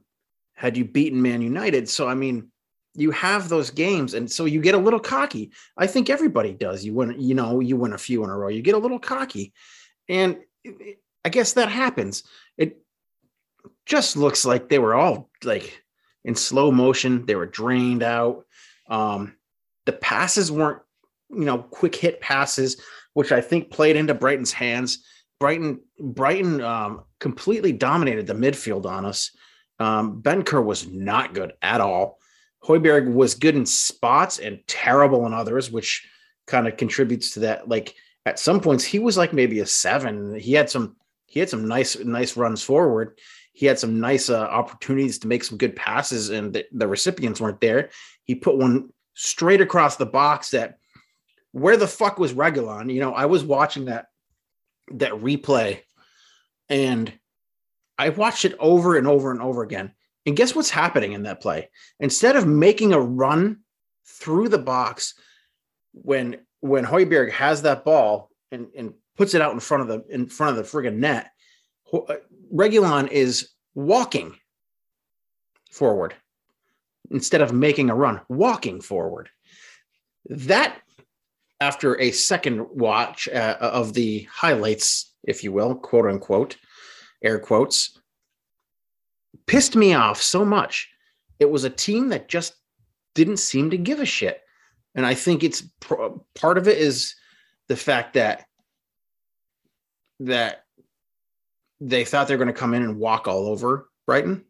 had 0.56 0.78
you 0.78 0.86
beaten 0.86 1.22
man 1.22 1.44
united. 1.44 1.88
So 1.88 2.08
i 2.08 2.16
mean 2.16 2.52
you 2.98 3.12
have 3.12 3.48
those 3.48 3.70
games 3.70 4.14
and 4.14 4.30
so 4.30 4.46
you 4.46 4.60
get 4.60 4.76
a 4.76 4.78
little 4.78 5.00
cocky 5.00 5.52
i 5.78 5.88
think 5.88 6.10
everybody 6.10 6.54
does 6.54 6.84
you 6.84 6.94
win 6.94 7.16
you 7.20 7.36
know 7.36 7.60
you 7.60 7.78
win 7.78 7.94
a 7.94 7.98
few 7.98 8.24
in 8.24 8.30
a 8.30 8.38
row 8.38 8.50
you 8.50 8.62
get 8.62 8.76
a 8.76 8.80
little 8.80 9.00
cocky 9.00 9.54
and 10.10 10.38
i 11.24 11.30
guess 11.30 11.54
that 11.54 11.70
happens 11.70 12.24
it 12.58 12.80
just 13.86 14.18
looks 14.18 14.46
like 14.46 14.68
they 14.68 14.80
were 14.80 14.94
all 14.94 15.30
like 15.44 15.84
in 16.28 16.36
slow 16.36 16.72
motion. 16.72 17.26
They 17.26 17.36
were 17.36 17.46
drained 17.46 18.04
out. 18.04 18.46
Um, 18.90 19.36
the 19.86 19.94
passes 19.94 20.52
weren't, 20.52 20.82
you 21.30 21.46
know, 21.46 21.60
quick 21.60 21.96
hit 21.96 22.22
passes, 22.22 22.80
which 23.14 23.32
I 23.32 23.42
think 23.42 23.72
played 23.72 23.96
into 23.96 24.14
Brighton's 24.14 24.52
hands. 24.52 25.04
Brighton, 25.40 25.80
Brighton 26.00 26.62
um, 26.62 27.04
completely 27.20 27.72
dominated 27.72 28.28
the 28.28 28.34
midfield 28.34 28.86
on 28.86 29.06
us. 29.06 29.32
Um, 29.80 30.22
Bentancur 30.22 30.64
was 30.64 30.88
not 30.88 31.34
good 31.34 31.54
at 31.62 31.80
all. 31.80 32.20
Højbjerg 32.64 33.14
was 33.14 33.36
good 33.36 33.56
in 33.56 33.66
spots 33.66 34.40
and 34.40 34.60
terrible 34.68 35.26
in 35.26 35.34
others, 35.34 35.72
which 35.72 36.08
kind 36.48 36.68
of 36.68 36.78
contributes 36.78 37.32
to 37.32 37.42
that. 37.42 37.70
Like 37.70 37.96
at 38.26 38.40
some 38.40 38.60
points, 38.60 38.84
he 38.84 39.00
was 39.00 39.18
like 39.18 39.34
maybe 39.34 39.60
a 39.60 39.66
seven. 39.66 40.38
He 40.40 40.54
had 40.54 40.70
some 40.70 40.96
he 41.26 41.40
had 41.40 41.50
some 41.50 41.68
nice 41.68 41.98
nice 42.00 42.38
runs 42.38 42.64
forward 42.64 43.18
he 43.58 43.66
had 43.66 43.80
some 43.80 44.00
nice 44.00 44.30
uh, 44.30 44.42
opportunities 44.42 45.18
to 45.18 45.28
make 45.28 45.44
some 45.44 45.58
good 45.58 45.76
passes, 45.76 46.30
and 46.30 46.54
the, 46.54 46.68
the 46.74 46.88
recipients 46.88 47.42
weren't 47.42 47.60
there. 47.60 47.90
He 48.22 48.36
put 48.36 48.56
one 48.56 48.94
straight 49.16 49.62
across 49.62 49.96
the 49.96 50.06
box 50.06 50.52
that 50.52 50.78
where 51.54 51.76
the 51.76 51.88
fuck 51.88 52.20
was 52.20 52.34
Reguilón? 52.34 52.94
You 52.94 53.00
know, 53.00 53.16
I 53.16 53.26
was 53.26 53.44
watching 53.44 53.86
that 53.86 54.10
that 54.92 55.14
replay 55.14 55.80
and 56.70 57.12
I 57.98 58.10
watched 58.10 58.46
it 58.46 58.56
over 58.60 58.96
and 58.96 59.08
over 59.08 59.32
and 59.32 59.42
over 59.42 59.64
again. 59.64 59.92
And 60.28 60.36
guess 60.36 60.54
what's 60.54 60.70
happening 60.70 61.14
in 61.14 61.24
that 61.24 61.42
play? 61.42 61.70
Instead 62.02 62.36
of 62.36 62.46
making 62.46 62.92
a 62.94 63.00
run 63.00 63.62
through 64.06 64.50
the 64.50 64.60
box 64.60 65.16
when 65.94 66.40
when 66.60 66.86
Højbjerg 66.86 67.32
has 67.32 67.62
that 67.62 67.86
ball 67.86 68.30
and, 68.52 68.68
and 68.76 68.94
puts 69.16 69.34
it 69.34 69.42
out 69.42 69.54
in 69.54 69.60
front 69.62 69.84
of 69.84 69.88
the 69.88 70.14
in 70.14 70.28
front 70.28 70.58
of 70.58 70.58
the 70.58 70.70
friggin' 70.70 70.98
net, 70.98 71.32
Reguilón 72.54 73.10
is 73.10 73.50
walking 73.74 74.36
forward 75.72 76.14
instead 77.10 77.42
of 77.42 77.54
making 77.54 77.90
a 77.90 77.96
run, 77.96 78.20
walking 78.28 78.82
forward. 78.82 79.30
That, 80.30 80.78
after 81.62 81.98
a 82.02 82.12
second 82.12 82.68
watch 82.70 83.30
uh, 83.30 83.58
of 83.62 83.94
the 83.94 84.28
highlights, 84.30 85.14
if 85.24 85.46
you 85.46 85.54
will, 85.54 85.76
quote 85.76 86.06
unquote, 86.06 86.58
air 87.24 87.40
quotes, 87.40 87.97
pissed 89.46 89.76
me 89.76 89.94
off 89.94 90.22
so 90.22 90.44
much. 90.46 90.90
It 91.40 91.50
was 91.50 91.64
a 91.64 91.70
team 91.70 92.10
that 92.10 92.28
just 92.28 92.56
didn't 93.16 93.38
seem 93.38 93.70
to 93.72 93.78
give 93.78 94.00
a 94.00 94.06
shit. 94.06 94.42
And 94.96 95.06
I 95.06 95.14
think 95.14 95.44
it's 95.44 95.64
part 96.36 96.58
of 96.58 96.68
it 96.68 96.78
is 96.78 97.16
the 97.68 97.76
fact 97.76 98.16
that 98.16 98.46
that 100.20 100.64
they 101.80 102.04
thought 102.04 102.28
they 102.28 102.34
were 102.36 102.44
going 102.44 102.54
to 102.54 102.60
come 102.60 102.74
in 102.74 102.82
and 102.82 103.00
walk 103.00 103.28
all 103.28 103.48
over 103.48 103.90
Brighton. 104.08 104.44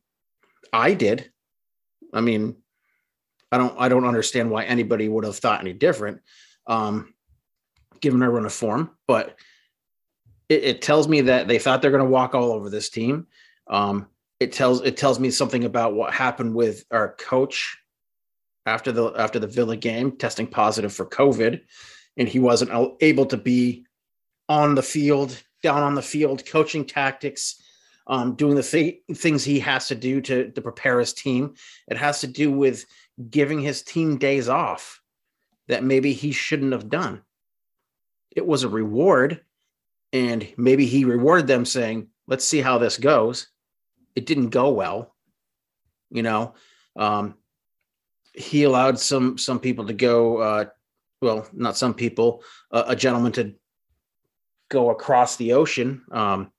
I 0.71 0.93
did. 0.93 1.29
I 2.13 2.21
mean, 2.21 2.55
I 3.51 3.57
don't 3.57 3.75
I 3.77 3.89
don't 3.89 4.05
understand 4.05 4.49
why 4.49 4.63
anybody 4.63 5.09
would 5.09 5.25
have 5.25 5.37
thought 5.37 5.59
any 5.59 5.73
different, 5.73 6.21
um, 6.67 7.13
given 7.99 8.23
our 8.23 8.31
run 8.31 8.45
of 8.45 8.53
form. 8.53 8.91
But 9.07 9.37
it, 10.49 10.63
it 10.63 10.81
tells 10.81 11.07
me 11.07 11.21
that 11.21 11.47
they 11.47 11.59
thought 11.59 11.81
they're 11.81 11.91
going 11.91 12.03
to 12.03 12.09
walk 12.09 12.35
all 12.35 12.51
over 12.51 12.69
this 12.69 12.89
team. 12.89 13.27
Um, 13.67 14.07
it 14.39 14.51
tells 14.51 14.81
it 14.81 14.97
tells 14.97 15.19
me 15.19 15.31
something 15.31 15.63
about 15.63 15.93
what 15.93 16.13
happened 16.13 16.53
with 16.53 16.85
our 16.91 17.15
coach 17.15 17.77
after 18.65 18.91
the 18.91 19.11
after 19.17 19.39
the 19.39 19.47
Villa 19.47 19.75
game, 19.75 20.11
testing 20.11 20.47
positive 20.47 20.93
for 20.93 21.05
COVID, 21.05 21.61
and 22.17 22.27
he 22.27 22.39
wasn't 22.39 22.95
able 23.01 23.25
to 23.27 23.37
be 23.37 23.85
on 24.49 24.75
the 24.75 24.83
field 24.83 25.41
down 25.63 25.81
on 25.81 25.95
the 25.95 26.01
field, 26.01 26.45
coaching 26.45 26.85
tactics, 26.85 27.61
um, 28.05 28.35
doing 28.35 28.55
the 28.55 28.63
th- 28.63 28.99
things 29.15 29.43
he 29.43 29.59
has 29.59 29.87
to 29.87 29.95
do 29.95 30.21
to, 30.21 30.51
to 30.51 30.61
prepare 30.61 30.99
his 30.99 31.13
team. 31.13 31.55
It 31.87 31.97
has 31.97 32.21
to 32.21 32.27
do 32.27 32.51
with 32.51 32.85
giving 33.31 33.59
his 33.59 33.81
team 33.81 34.17
days 34.17 34.47
off 34.47 35.01
that 35.67 35.83
maybe 35.83 36.13
he 36.13 36.31
shouldn't 36.31 36.73
have 36.73 36.89
done. 36.89 37.23
It 38.35 38.45
was 38.45 38.63
a 38.63 38.69
reward, 38.69 39.41
and 40.13 40.47
maybe 40.57 40.85
he 40.85 41.05
rewarded 41.05 41.47
them 41.47 41.65
saying, 41.65 42.09
"Let's 42.27 42.45
see 42.45 42.61
how 42.61 42.77
this 42.77 42.97
goes." 42.97 43.47
It 44.17 44.25
didn't 44.25 44.49
go 44.49 44.71
well, 44.71 45.13
you 46.09 46.23
know. 46.23 46.55
Um, 46.95 47.35
he 48.33 48.63
allowed 48.63 48.99
some 48.99 49.37
some 49.37 49.59
people 49.59 49.85
to 49.85 49.93
go. 49.93 50.37
Uh, 50.37 50.65
well, 51.21 51.47
not 51.53 51.77
some 51.77 51.93
people. 51.93 52.41
A 52.71 52.95
gentleman 52.95 53.31
to 53.33 53.53
go 54.69 54.89
across 54.89 55.35
the 55.35 55.53
ocean, 55.53 56.01
um, 56.11 56.51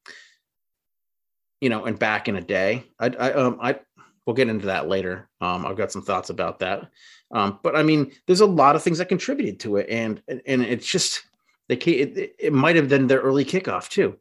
you 1.60 1.68
know, 1.68 1.84
and 1.84 1.98
back 1.98 2.28
in 2.28 2.36
a 2.36 2.40
day. 2.40 2.84
I, 3.00 3.06
I, 3.06 3.32
um, 3.32 3.58
I, 3.60 3.80
we'll 4.24 4.36
get 4.36 4.48
into 4.48 4.66
that 4.66 4.88
later. 4.88 5.28
Um, 5.40 5.66
I've 5.66 5.76
got 5.76 5.90
some 5.90 6.02
thoughts 6.02 6.30
about 6.30 6.60
that. 6.60 6.88
Um, 7.32 7.58
but 7.64 7.74
I 7.74 7.82
mean, 7.82 8.12
there's 8.26 8.40
a 8.40 8.46
lot 8.46 8.76
of 8.76 8.84
things 8.84 8.98
that 8.98 9.08
contributed 9.08 9.58
to 9.60 9.78
it, 9.78 9.88
and 9.90 10.22
and 10.28 10.62
it's 10.62 10.86
just 10.86 11.24
they 11.68 11.74
it, 11.74 12.36
it 12.38 12.52
might 12.52 12.76
have 12.76 12.88
been 12.88 13.08
their 13.08 13.20
early 13.20 13.44
kickoff 13.44 13.88
too. 13.88 14.16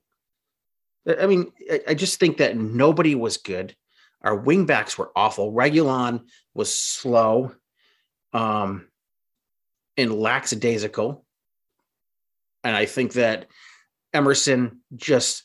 I 1.07 1.25
mean, 1.25 1.51
I, 1.87 1.93
just 1.93 2.19
think 2.19 2.37
that 2.37 2.57
nobody 2.57 3.15
was 3.15 3.37
good. 3.37 3.75
Our 4.21 4.37
wingbacks 4.37 4.97
were 4.97 5.11
awful. 5.15 5.53
Reguilón 5.53 6.25
was 6.53 6.73
slow, 6.73 7.53
um, 8.33 8.87
and 9.95 10.13
lackadaisical. 10.13 11.25
And 12.63 12.75
I 12.75 12.85
think 12.85 13.13
that 13.13 13.47
Emerson 14.13 14.81
just 14.95 15.43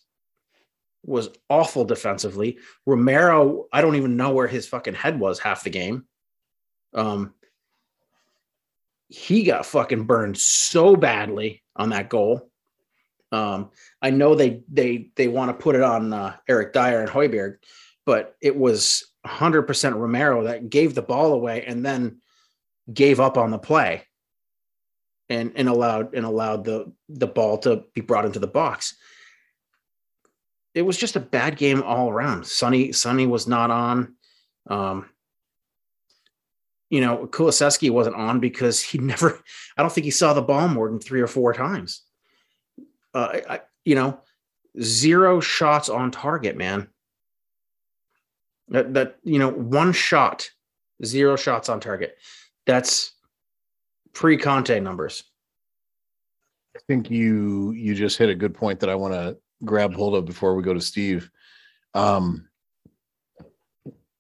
was 1.05 1.31
awful 1.49 1.85
defensively. 1.85 2.59
Romero, 2.87 3.67
I 3.73 3.81
don't 3.81 3.97
even 3.97 4.17
know 4.17 4.33
where 4.33 4.47
his 4.47 4.69
fucking 4.69 4.95
head 4.95 5.19
was 5.19 5.39
half 5.39 5.65
the 5.65 5.71
game. 5.71 6.07
Um, 6.95 7.35
he 9.09 9.43
got 9.45 9.67
fucking 9.67 10.05
burned 10.05 10.39
so 10.39 10.97
badly 10.97 11.63
on 11.77 11.91
that 11.91 12.09
goal. 12.09 12.51
Um, 13.33 13.71
I 14.03 14.11
know 14.11 14.35
they 14.35 14.63
they 14.71 15.09
they 15.17 15.27
want 15.27 15.49
to 15.49 15.63
put 15.63 15.75
it 15.75 15.83
on 15.83 16.13
uh, 16.13 16.37
Eric 16.47 16.73
Dier 16.75 17.01
and 17.01 17.11
Højbjerg, 17.11 17.57
but 18.05 18.37
it 18.43 18.55
was 18.55 19.05
100% 19.27 19.95
Romero 19.95 20.45
that 20.45 20.69
gave 20.69 20.95
the 20.95 21.03
ball 21.03 21.33
away 21.33 21.65
and 21.67 21.85
then 21.85 22.21
gave 22.93 23.21
up 23.21 23.39
on 23.39 23.51
the 23.51 23.59
play 23.59 24.05
and 25.31 25.53
and 25.57 25.69
allowed 25.69 26.15
and 26.15 26.27
allowed 26.27 26.65
the 26.65 26.93
the 27.09 27.27
ball 27.27 27.59
to 27.59 27.85
be 27.95 28.03
brought 28.03 28.27
into 28.27 28.39
the 28.39 28.47
box. 28.47 28.97
It 30.75 30.83
was 30.83 30.97
just 30.97 31.17
a 31.17 31.21
bad 31.21 31.57
game 31.57 31.83
all 31.83 32.11
around. 32.11 32.47
Sonny 32.47 32.93
Sonny 32.93 33.27
was 33.27 33.47
not 33.47 33.71
on. 33.71 34.15
Um, 34.69 35.09
you 36.91 37.01
know, 37.01 37.27
Kulusevski 37.27 37.91
wasn't 37.91 38.17
on 38.17 38.41
because 38.41 38.83
he 38.83 38.99
never. 39.13 39.41
I 39.77 39.83
don't 39.83 39.93
think 39.93 40.05
he 40.05 40.11
saw 40.11 40.35
the 40.35 40.43
ball 40.43 40.69
more 40.69 40.91
than 40.91 41.01
three 41.01 41.23
or 41.23 41.27
four 41.27 41.55
times. 41.55 42.03
Uh, 43.15 43.41
I, 43.49 43.61
you 43.85 43.95
know, 43.95 44.21
zero 44.81 45.41
shots 45.41 45.89
on 45.89 46.11
target, 46.11 46.57
man. 46.57 46.89
That, 48.69 48.95
that 48.95 49.17
you 49.23 49.39
know, 49.39 49.51
one 49.51 49.93
shot, 49.93 50.49
zero 51.05 51.37
shots 51.37 51.69
on 51.69 51.81
target. 51.81 52.17
That's 52.67 53.13
pre 54.13 54.37
Conte 54.37 54.79
numbers. 54.81 55.25
I 56.75 56.81
think 56.87 57.11
you 57.11 57.73
you 57.73 57.95
just 57.95 58.17
hit 58.17 58.31
a 58.31 58.35
good 58.35 58.55
point 58.55 58.81
that 58.81 58.89
I 58.89 58.95
want 58.95 59.13
to 59.13 59.37
grab 59.65 59.93
hold 59.95 60.15
of 60.15 60.25
before 60.25 60.55
we 60.55 60.63
go 60.63 60.73
to 60.73 60.81
Steve. 60.81 61.31
Um, 61.95 62.49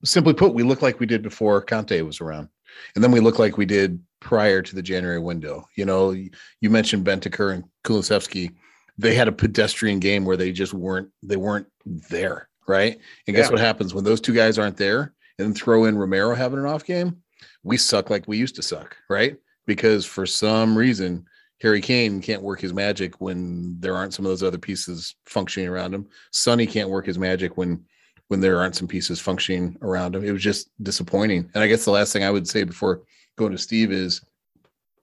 simply 0.04 0.34
put, 0.34 0.54
we 0.54 0.62
look 0.62 0.82
like 0.82 1.00
we 1.00 1.06
did 1.06 1.22
before 1.22 1.62
Conte 1.62 2.00
was 2.02 2.20
around, 2.20 2.48
and 2.94 3.02
then 3.02 3.10
we 3.10 3.20
look 3.20 3.38
like 3.38 3.56
we 3.56 3.66
did 3.66 4.00
prior 4.20 4.60
to 4.62 4.74
the 4.74 4.82
January 4.82 5.18
window. 5.18 5.66
You 5.76 5.84
know, 5.84 6.10
you 6.10 6.70
mentioned 6.70 7.06
Bentancur 7.06 7.54
and 7.54 7.64
Kulusevski. 7.84 8.54
They 8.98 9.14
had 9.14 9.28
a 9.28 9.32
pedestrian 9.32 9.98
game 9.98 10.24
where 10.24 10.36
they 10.36 10.52
just 10.52 10.74
weren't 10.74 11.08
they 11.22 11.36
weren't 11.36 11.66
there, 11.86 12.48
right? 12.68 12.98
And 13.26 13.34
guess 13.36 13.46
Yeah. 13.46 13.52
what 13.52 13.60
happens 13.60 13.94
when 13.94 14.04
those 14.04 14.20
two 14.20 14.34
guys 14.34 14.58
aren't 14.58 14.76
there, 14.76 15.14
and 15.38 15.54
throw 15.56 15.84
in 15.86 15.96
Romero 15.96 16.34
having 16.34 16.58
an 16.58 16.66
off 16.66 16.84
game? 16.84 17.16
We 17.64 17.76
suck 17.76 18.10
like 18.10 18.28
we 18.28 18.36
used 18.38 18.56
to 18.56 18.62
suck, 18.62 18.96
right? 19.08 19.36
Because 19.66 20.04
for 20.04 20.26
some 20.26 20.76
reason 20.76 21.24
Harry 21.60 21.80
Kane 21.80 22.20
can't 22.20 22.42
work 22.42 22.60
his 22.60 22.74
magic 22.74 23.20
when 23.20 23.76
there 23.80 23.94
aren't 23.96 24.12
some 24.14 24.24
of 24.26 24.30
those 24.30 24.42
other 24.42 24.58
pieces 24.58 25.14
functioning 25.26 25.68
around 25.68 25.94
him. 25.94 26.08
Sonny 26.32 26.66
can't 26.66 26.90
work 26.90 27.06
his 27.06 27.18
magic 27.18 27.56
when 27.56 27.84
when 28.28 28.40
there 28.40 28.58
aren't 28.58 28.74
some 28.76 28.88
pieces 28.88 29.20
functioning 29.20 29.76
around 29.82 30.16
him. 30.16 30.24
It 30.24 30.32
was 30.32 30.42
just 30.42 30.70
disappointing. 30.82 31.50
And 31.54 31.62
I 31.62 31.66
guess 31.66 31.84
the 31.84 31.90
last 31.90 32.12
thing 32.12 32.24
I 32.24 32.30
would 32.30 32.48
say 32.48 32.64
before 32.64 33.02
going 33.36 33.52
to 33.52 33.58
Steve 33.58 33.92
is 33.92 34.22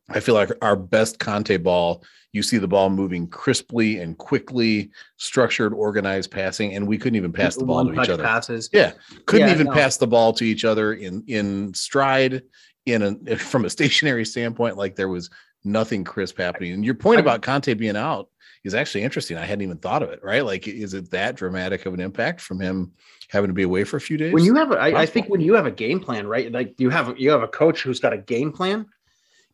I 0.09 0.19
feel 0.19 0.35
like 0.35 0.51
our 0.61 0.75
best 0.75 1.19
Conte 1.19 1.55
ball, 1.57 2.03
you 2.33 2.43
see 2.43 2.57
the 2.57 2.67
ball 2.67 2.89
moving 2.89 3.27
crisply 3.27 3.99
and 3.99 4.17
quickly, 4.17 4.91
structured, 5.17 5.73
organized 5.73 6.31
passing, 6.31 6.73
and 6.75 6.87
we 6.87 6.97
couldn't 6.97 7.15
even 7.17 7.33
pass 7.33 7.55
the 7.55 7.65
ball 7.65 7.85
to 7.85 7.93
each 8.01 8.09
other. 8.09 8.23
passes. 8.23 8.69
Yeah, 8.71 8.91
couldn't 9.25 9.47
Yeah, 9.47 9.53
even 9.53 9.67
no. 9.67 9.73
pass 9.73 9.97
the 9.97 10.07
ball 10.07 10.33
to 10.33 10.43
each 10.43 10.65
other 10.65 10.93
in 10.93 11.23
in 11.27 11.73
stride. 11.73 12.43
In 12.85 13.03
a 13.27 13.35
from 13.37 13.65
a 13.65 13.69
stationary 13.69 14.25
standpoint, 14.25 14.77
like 14.77 14.95
there 14.95 15.09
was 15.09 15.29
nothing 15.63 16.03
crisp 16.03 16.37
happening. 16.37 16.73
And 16.73 16.85
your 16.85 16.95
point 16.95 17.19
about 17.19 17.41
Conte 17.41 17.73
being 17.73 17.97
out 17.97 18.29
is 18.63 18.73
actually 18.73 19.03
interesting. 19.03 19.37
I 19.37 19.45
hadn't 19.45 19.61
even 19.63 19.77
thought 19.77 20.01
of 20.01 20.09
it. 20.09 20.21
Right? 20.23 20.43
Like, 20.45 20.67
is 20.67 20.93
it 20.93 21.11
that 21.11 21.35
dramatic 21.35 21.85
of 21.85 21.93
an 21.93 21.99
impact 21.99 22.41
from 22.41 22.59
him 22.59 22.91
having 23.29 23.49
to 23.49 23.53
be 23.53 23.63
away 23.63 23.83
for 23.83 23.97
a 23.97 24.01
few 24.01 24.17
days? 24.17 24.33
when 24.33 24.43
you 24.43 24.55
have 24.55 24.71
a, 24.71 24.75
I, 24.75 25.01
I 25.01 25.05
think 25.05 25.27
when 25.29 25.41
you 25.41 25.53
have 25.53 25.65
a 25.67 25.71
game 25.71 25.99
plan 25.99 26.25
right 26.25 26.51
like 26.51 26.73
you 26.79 26.89
have 26.89 27.19
you 27.19 27.29
have 27.31 27.43
a 27.43 27.47
coach 27.47 27.83
who's 27.83 27.99
got 27.99 28.11
a 28.13 28.17
game 28.17 28.51
plan 28.51 28.87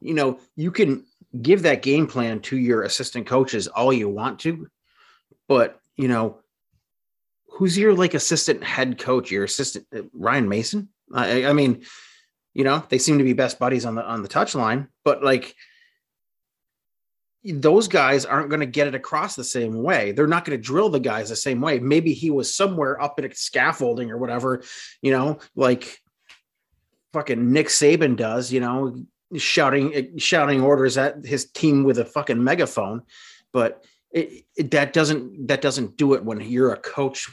you 0.06 0.14
know 0.14 0.40
you 0.56 0.72
can 0.72 1.06
give 1.42 1.64
that 1.64 1.82
game 1.82 2.08
plan 2.08 2.40
to 2.40 2.58
your 2.58 2.84
assistant 2.84 3.26
coaches 3.28 3.68
all 3.68 3.92
you 3.92 4.08
want 4.08 4.40
to 4.40 4.68
but 5.48 5.80
you 5.98 6.08
know 6.08 6.40
who's 7.50 7.78
your 7.78 7.94
like 7.94 8.14
assistant 8.14 8.64
head 8.64 8.98
coach 8.98 9.32
your 9.32 9.44
assistant 9.44 9.86
uh, 9.96 10.02
ryan 10.14 10.48
mason 10.48 10.90
i, 11.14 11.46
I 11.46 11.54
mean 11.54 11.84
you 12.54 12.64
know 12.64 12.84
they 12.90 12.98
seem 12.98 13.18
to 13.18 13.24
be 13.24 13.34
best 13.34 13.60
buddies 13.60 13.86
on 13.86 13.96
the 13.96 14.06
on 14.06 14.22
the 14.22 14.30
touch 14.30 14.56
line 14.56 14.88
but 15.04 15.24
like 15.24 15.56
those 17.44 17.88
guys 17.88 18.26
aren't 18.26 18.50
going 18.50 18.62
to 18.62 18.66
get 18.66 18.88
it 18.88 18.96
across 18.96 19.36
the 19.36 19.44
same 19.44 19.84
way. 19.84 20.12
They're 20.12 20.26
not 20.26 20.46
going 20.46 20.58
to 20.58 20.64
drill 20.64 20.90
the 20.90 21.00
guys 21.00 21.30
the 21.30 21.36
same 21.36 21.62
way. 21.62 21.78
Maybe 21.78 22.12
he 22.12 22.32
was 22.32 22.56
somewhere 22.56 23.00
up 23.00 23.20
in 23.20 23.26
a 23.26 23.36
scaffolding 23.36 24.10
or 24.10 24.18
whatever, 24.18 24.64
you 25.00 25.12
know, 25.12 25.38
like 25.56 26.00
fucking 27.14 27.54
Nick 27.54 27.68
Saban 27.68 28.16
does, 28.16 28.52
you 28.52 28.62
know, 28.62 29.06
shouting 29.38 30.18
shouting 30.18 30.62
orders 30.62 30.98
at 30.98 31.26
his 31.26 31.46
team 31.46 31.84
with 31.84 31.98
a 31.98 32.06
fucking 32.06 32.44
megaphone. 32.44 33.02
But 33.52 33.86
it, 34.12 34.46
it, 34.56 34.72
that 34.72 34.94
doesn't 34.94 35.48
that 35.48 35.62
doesn't 35.62 35.98
do 35.98 36.14
it 36.14 36.24
when 36.24 36.42
you're 36.42 36.74
a 36.74 36.78
coach 36.78 37.30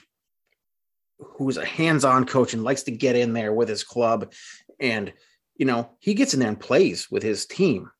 who's 1.18 1.56
a 1.56 1.64
hands-on 1.64 2.26
coach 2.26 2.52
and 2.52 2.64
likes 2.64 2.82
to 2.82 2.90
get 2.90 3.16
in 3.16 3.32
there 3.32 3.52
with 3.52 3.68
his 3.68 3.84
club 3.84 4.32
and 4.80 5.12
you 5.56 5.64
know 5.64 5.88
he 6.00 6.14
gets 6.14 6.34
in 6.34 6.40
there 6.40 6.48
and 6.48 6.58
plays 6.58 7.10
with 7.10 7.22
his 7.22 7.46
team 7.46 7.90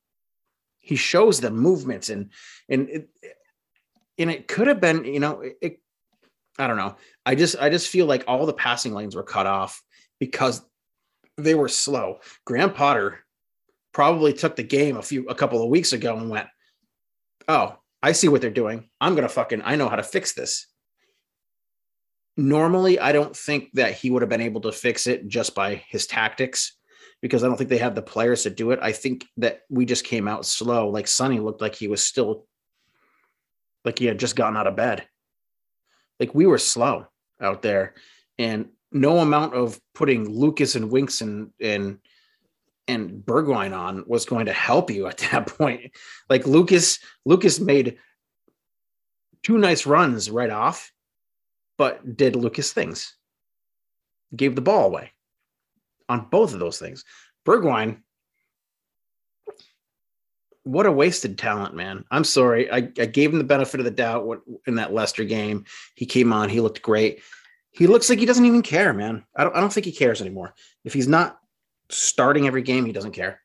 he 0.79 0.97
shows 0.97 1.39
them 1.39 1.55
movements 1.55 2.09
and 2.09 2.31
and 2.67 2.89
it, 2.89 3.09
and 4.17 4.29
it 4.29 4.47
could 4.49 4.67
have 4.67 4.81
been 4.81 5.05
you 5.05 5.19
know 5.19 5.39
it, 5.39 5.57
it 5.61 5.81
i 6.59 6.67
don't 6.67 6.77
know 6.77 6.95
i 7.25 7.35
just 7.35 7.55
i 7.59 7.69
just 7.69 7.87
feel 7.87 8.05
like 8.05 8.25
all 8.27 8.45
the 8.45 8.53
passing 8.53 8.93
lanes 8.93 9.15
were 9.15 9.23
cut 9.23 9.47
off 9.47 9.81
because 10.19 10.61
they 11.37 11.55
were 11.55 11.69
slow 11.69 12.19
graham 12.45 12.73
potter 12.73 13.22
probably 13.93 14.33
took 14.33 14.55
the 14.55 14.63
game 14.63 14.97
a 14.97 15.01
few 15.01 15.27
a 15.27 15.35
couple 15.35 15.61
of 15.63 15.69
weeks 15.69 15.93
ago 15.93 16.17
and 16.17 16.29
went 16.29 16.47
oh 17.47 17.77
i 18.01 18.11
see 18.11 18.27
what 18.27 18.41
they're 18.41 18.49
doing 18.49 18.89
i'm 18.99 19.15
gonna 19.15 19.29
fucking 19.29 19.61
i 19.63 19.75
know 19.75 19.89
how 19.89 19.95
to 19.95 20.03
fix 20.03 20.33
this 20.33 20.67
normally 22.35 22.99
i 22.99 23.11
don't 23.11 23.35
think 23.35 23.69
that 23.73 23.93
he 23.93 24.09
would 24.09 24.21
have 24.21 24.29
been 24.29 24.41
able 24.41 24.61
to 24.61 24.71
fix 24.71 25.07
it 25.07 25.27
just 25.27 25.53
by 25.55 25.75
his 25.87 26.07
tactics 26.07 26.77
because 27.23 27.41
I 27.41 27.47
don't 27.47 27.55
think 27.55 27.69
they 27.69 27.77
have 27.77 27.95
the 27.95 28.01
players 28.01 28.43
to 28.43 28.49
do 28.49 28.71
it. 28.71 28.79
I 28.81 28.91
think 28.91 29.25
that 29.37 29.61
we 29.69 29.85
just 29.85 30.03
came 30.03 30.27
out 30.27 30.45
slow. 30.45 30.89
Like 30.89 31.07
Sonny 31.07 31.39
looked 31.39 31.61
like 31.61 31.73
he 31.73 31.87
was 31.87 32.03
still 32.03 32.45
like 33.85 33.97
he 33.97 34.05
had 34.05 34.19
just 34.19 34.35
gotten 34.35 34.57
out 34.57 34.67
of 34.67 34.75
bed. 34.75 35.07
Like 36.19 36.35
we 36.35 36.45
were 36.45 36.57
slow 36.57 37.07
out 37.39 37.61
there. 37.61 37.93
And 38.37 38.71
no 38.91 39.19
amount 39.19 39.53
of 39.53 39.79
putting 39.95 40.29
Lucas 40.29 40.75
and 40.75 40.91
Winks 40.91 41.21
and 41.21 41.51
and 41.61 41.99
and 42.87 43.23
Bergwijn 43.25 43.77
on 43.77 44.03
was 44.07 44.25
going 44.25 44.45
to 44.47 44.53
help 44.53 44.89
you 44.91 45.07
at 45.07 45.17
that 45.31 45.47
point. 45.47 45.91
Like 46.29 46.45
Lucas, 46.45 46.99
Lucas 47.25 47.59
made 47.59 47.97
two 49.41 49.57
nice 49.57 49.85
runs 49.85 50.29
right 50.29 50.49
off, 50.49 50.91
but 51.77 52.17
did 52.17 52.35
Lucas 52.35 52.73
things. 52.73 53.15
Gave 54.35 54.55
the 54.55 54.61
ball 54.61 54.87
away 54.87 55.11
on 56.09 56.27
both 56.29 56.53
of 56.53 56.59
those 56.59 56.79
things. 56.79 57.05
Bergwijn, 57.45 58.01
what 60.63 60.85
a 60.85 60.91
wasted 60.91 61.37
talent, 61.37 61.75
man. 61.75 62.05
I'm 62.09 62.23
sorry. 62.23 62.71
I, 62.71 62.77
I 62.77 63.05
gave 63.05 63.31
him 63.31 63.37
the 63.37 63.43
benefit 63.43 63.79
of 63.79 63.85
the 63.85 63.91
doubt 63.91 64.41
in 64.65 64.75
that 64.75 64.93
Leicester 64.93 65.25
game. 65.25 65.65
He 65.95 66.05
came 66.05 66.31
on, 66.33 66.49
he 66.49 66.61
looked 66.61 66.81
great. 66.81 67.21
He 67.71 67.87
looks 67.87 68.09
like 68.09 68.19
he 68.19 68.25
doesn't 68.25 68.45
even 68.45 68.61
care, 68.61 68.93
man. 68.93 69.25
I 69.35 69.43
don't, 69.43 69.55
I 69.55 69.59
don't 69.59 69.73
think 69.73 69.85
he 69.85 69.91
cares 69.91 70.21
anymore. 70.21 70.53
If 70.85 70.93
he's 70.93 71.07
not 71.07 71.39
starting 71.89 72.47
every 72.47 72.61
game, 72.61 72.85
he 72.85 72.91
doesn't 72.91 73.11
care. 73.11 73.41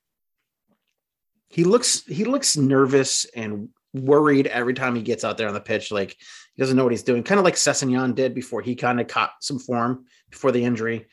He 1.48 1.64
looks 1.64 2.04
he 2.04 2.24
looks 2.24 2.56
nervous 2.56 3.24
and 3.34 3.70
worried 3.94 4.46
every 4.48 4.74
time 4.74 4.94
he 4.94 5.02
gets 5.02 5.24
out 5.24 5.38
there 5.38 5.48
on 5.48 5.54
the 5.54 5.60
pitch. 5.60 5.90
Like 5.90 6.10
he 6.10 6.62
doesn't 6.62 6.76
know 6.76 6.84
what 6.84 6.92
he's 6.92 7.02
doing. 7.02 7.22
Kind 7.22 7.38
of 7.38 7.44
like 7.44 7.54
Sessegnon 7.54 8.14
did 8.14 8.34
before 8.34 8.60
he 8.60 8.74
kind 8.74 9.00
of 9.00 9.08
caught 9.08 9.32
some 9.40 9.58
form 9.58 10.04
before 10.30 10.52
the 10.52 10.64
injury 10.64 11.06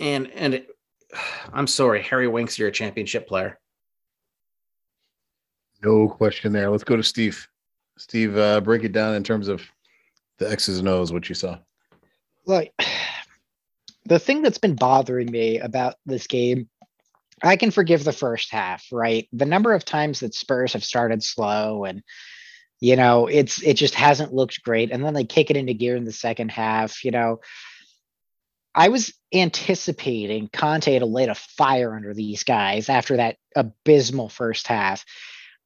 and 0.00 0.30
and 0.32 0.54
it, 0.54 0.68
I'm 1.52 1.68
sorry, 1.68 2.02
Harry 2.02 2.26
Winks, 2.26 2.58
you're 2.58 2.68
a 2.68 2.72
championship 2.72 3.28
player. 3.28 3.58
No 5.84 6.08
question 6.08 6.52
there. 6.52 6.70
Let's 6.70 6.84
go 6.84 6.96
to 6.96 7.02
Steve. 7.02 7.46
Steve, 7.96 8.36
uh, 8.36 8.60
break 8.60 8.82
it 8.84 8.92
down 8.92 9.14
in 9.14 9.22
terms 9.22 9.48
of 9.48 9.62
the 10.38 10.50
X's 10.50 10.78
and 10.78 10.88
O's, 10.88 11.12
what 11.12 11.28
you 11.28 11.34
saw. 11.34 11.58
Look, 12.46 12.68
the 14.04 14.18
thing 14.18 14.42
that's 14.42 14.58
been 14.58 14.76
bothering 14.76 15.30
me 15.30 15.58
about 15.58 15.94
this 16.06 16.26
game, 16.26 16.68
I 17.42 17.56
can 17.56 17.70
forgive 17.70 18.04
the 18.04 18.12
first 18.12 18.50
half, 18.50 18.86
right? 18.92 19.28
The 19.32 19.46
number 19.46 19.72
of 19.72 19.84
times 19.84 20.20
that 20.20 20.34
Spurs 20.34 20.74
have 20.74 20.84
started 20.84 21.22
slow 21.22 21.84
and 21.84 22.02
you 22.80 22.96
know, 22.96 23.26
it's 23.26 23.62
it 23.62 23.74
just 23.74 23.94
hasn't 23.94 24.32
looked 24.32 24.62
great. 24.62 24.90
And 24.90 25.04
then 25.04 25.12
they 25.14 25.24
kick 25.24 25.50
it 25.50 25.56
into 25.56 25.74
gear 25.74 25.96
in 25.96 26.04
the 26.04 26.12
second 26.12 26.50
half, 26.50 27.04
you 27.04 27.10
know. 27.10 27.40
I 28.74 28.88
was 28.88 29.12
anticipating 29.34 30.48
Conte 30.48 30.98
to 30.98 31.04
light 31.04 31.28
a 31.28 31.34
fire 31.34 31.94
under 31.94 32.14
these 32.14 32.44
guys 32.44 32.88
after 32.88 33.16
that 33.16 33.36
abysmal 33.54 34.28
first 34.28 34.66
half, 34.66 35.04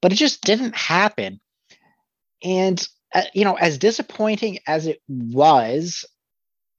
but 0.02 0.12
it 0.12 0.16
just 0.16 0.42
didn't 0.42 0.74
happen. 0.74 1.40
And, 2.42 2.86
uh, 3.14 3.22
you 3.34 3.44
know, 3.44 3.54
as 3.54 3.78
disappointing 3.78 4.58
as 4.66 4.86
it 4.86 5.00
was, 5.06 6.04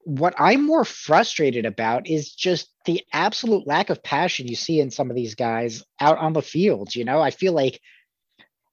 what 0.05 0.35
I'm 0.37 0.63
more 0.63 0.85
frustrated 0.85 1.65
about 1.65 2.07
is 2.07 2.31
just 2.31 2.69
the 2.85 3.03
absolute 3.11 3.65
lack 3.65 3.89
of 3.89 4.03
passion 4.03 4.47
you 4.47 4.55
see 4.55 4.79
in 4.79 4.91
some 4.91 5.09
of 5.09 5.15
these 5.15 5.33
guys 5.33 5.83
out 5.99 6.19
on 6.19 6.33
the 6.33 6.43
field. 6.43 6.93
You 6.93 7.05
know, 7.05 7.19
I 7.19 7.31
feel 7.31 7.53
like 7.53 7.81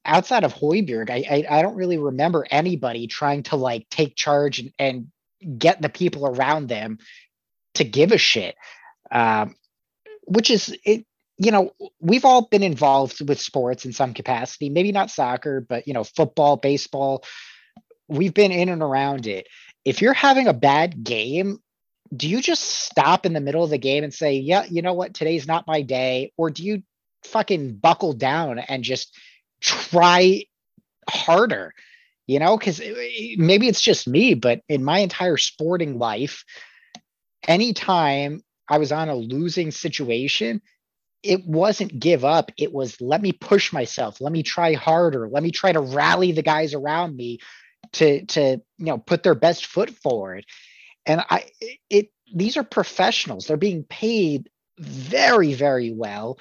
outside 0.05 0.45
of 0.45 0.53
Højbjerg, 0.53 1.09
I, 1.09 1.25
I, 1.29 1.59
I 1.59 1.63
don't 1.63 1.77
really 1.77 1.97
remember 1.97 2.47
anybody 2.51 3.07
trying 3.07 3.45
to 3.45 3.57
like 3.57 3.89
take 3.89 4.15
charge 4.15 4.59
and, 4.59 4.73
and 4.79 5.59
get 5.59 5.81
the 5.81 5.89
people 5.89 6.27
around 6.27 6.69
them 6.69 6.99
to 7.75 7.85
give 7.85 8.13
a 8.13 8.19
shit. 8.19 8.55
Um, 9.11 9.57
which 10.25 10.51
is 10.51 10.77
it. 10.85 11.07
You 11.39 11.51
know, 11.51 11.73
we've 11.99 12.27
all 12.27 12.43
been 12.43 12.63
involved 12.63 13.27
with 13.27 13.41
sports 13.41 13.85
in 13.85 13.93
some 13.93 14.13
capacity. 14.13 14.69
Maybe 14.69 14.93
not 14.93 15.11
soccer, 15.11 15.61
but 15.67 15.89
you 15.89 15.95
know, 15.95 16.05
football, 16.05 16.57
baseball. 16.57 17.25
We've 18.07 18.35
been 18.35 18.53
in 18.53 18.69
and 18.69 18.83
around 18.83 19.27
it. 19.27 19.49
If 19.85 20.01
you're 20.01 20.15
having 20.15 20.49
a 20.49 20.53
bad 20.55 21.03
game, 21.03 21.59
do 22.15 22.29
you 22.29 22.41
just 22.41 22.63
stop 22.63 23.27
in 23.27 23.33
the 23.33 23.41
middle 23.41 23.65
of 23.65 23.71
the 23.71 23.79
game 23.79 24.05
and 24.05 24.13
say, 24.13 24.35
"Yeah, 24.35 24.65
you 24.69 24.83
know 24.83 24.93
what? 24.93 25.15
Today's 25.15 25.47
not 25.47 25.67
my 25.67 25.83
day," 25.83 26.33
or 26.37 26.51
do 26.51 26.63
you 26.63 26.83
fucking 27.25 27.77
buckle 27.77 28.13
down 28.13 28.59
and 28.59 28.85
just 28.85 29.17
try 29.61 30.45
harder, 31.09 31.73
you 32.27 32.39
know, 32.39 32.57
because 32.57 32.81
eh, 32.81 32.95
eh, 32.97 33.35
maybe 33.39 33.69
it's 33.69 33.81
just 33.81 34.09
me, 34.09 34.35
but 34.35 34.61
in 34.69 34.85
my 34.85 34.99
entire 34.99 35.37
sporting 35.37 35.99
life, 35.99 36.45
anytime 37.47 38.43
I 38.69 38.79
was 38.79 38.93
on 38.93 39.09
a 39.09 39.15
losing 39.15 39.71
situation, 39.71 40.61
it 41.23 41.47
wasn't 41.47 41.99
give 41.99 42.25
up. 42.25 42.51
It 42.59 42.73
was 42.73 43.01
let 43.01 43.23
me 43.23 43.33
push 43.33 43.73
myself, 43.73 44.21
let 44.21 44.33
me 44.33 44.43
try 44.43 44.75
harder, 44.75 45.29
let 45.29 45.43
me 45.43 45.51
try 45.51 45.73
to 45.73 45.81
rally 45.81 46.33
the 46.33 46.43
guys 46.43 46.75
around 46.75 47.17
me 47.17 47.39
to 47.95 48.25
to 48.27 48.61
you 48.79 48.87
know 48.87 48.99
put 48.99 49.23
their 49.23 49.35
best 49.35 49.67
foot 49.67 49.91
forward. 49.91 50.45
And 51.07 51.23
I 51.29 51.47
it 51.91 52.11
these 52.35 52.57
are 52.57 52.65
professionals. 52.65 53.47
They're 53.47 53.57
being 53.57 53.85
paid 53.85 54.49
very, 54.79 55.55
very 55.55 55.93
well. 55.93 56.39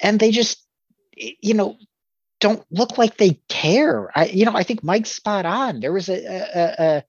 And 0.00 0.18
they 0.18 0.30
just 0.30 0.64
you 1.20 1.54
know, 1.54 1.76
don't 2.40 2.64
look 2.70 2.98
like 2.98 3.16
they 3.16 3.40
care. 3.48 4.10
I, 4.16 4.26
you 4.26 4.46
know, 4.46 4.54
I 4.54 4.62
think 4.62 4.82
Mike's 4.82 5.12
spot 5.12 5.44
on. 5.44 5.80
There 5.80 5.92
was 5.92 6.08
a, 6.08 6.14
a, 6.14 6.74
a 6.78 7.04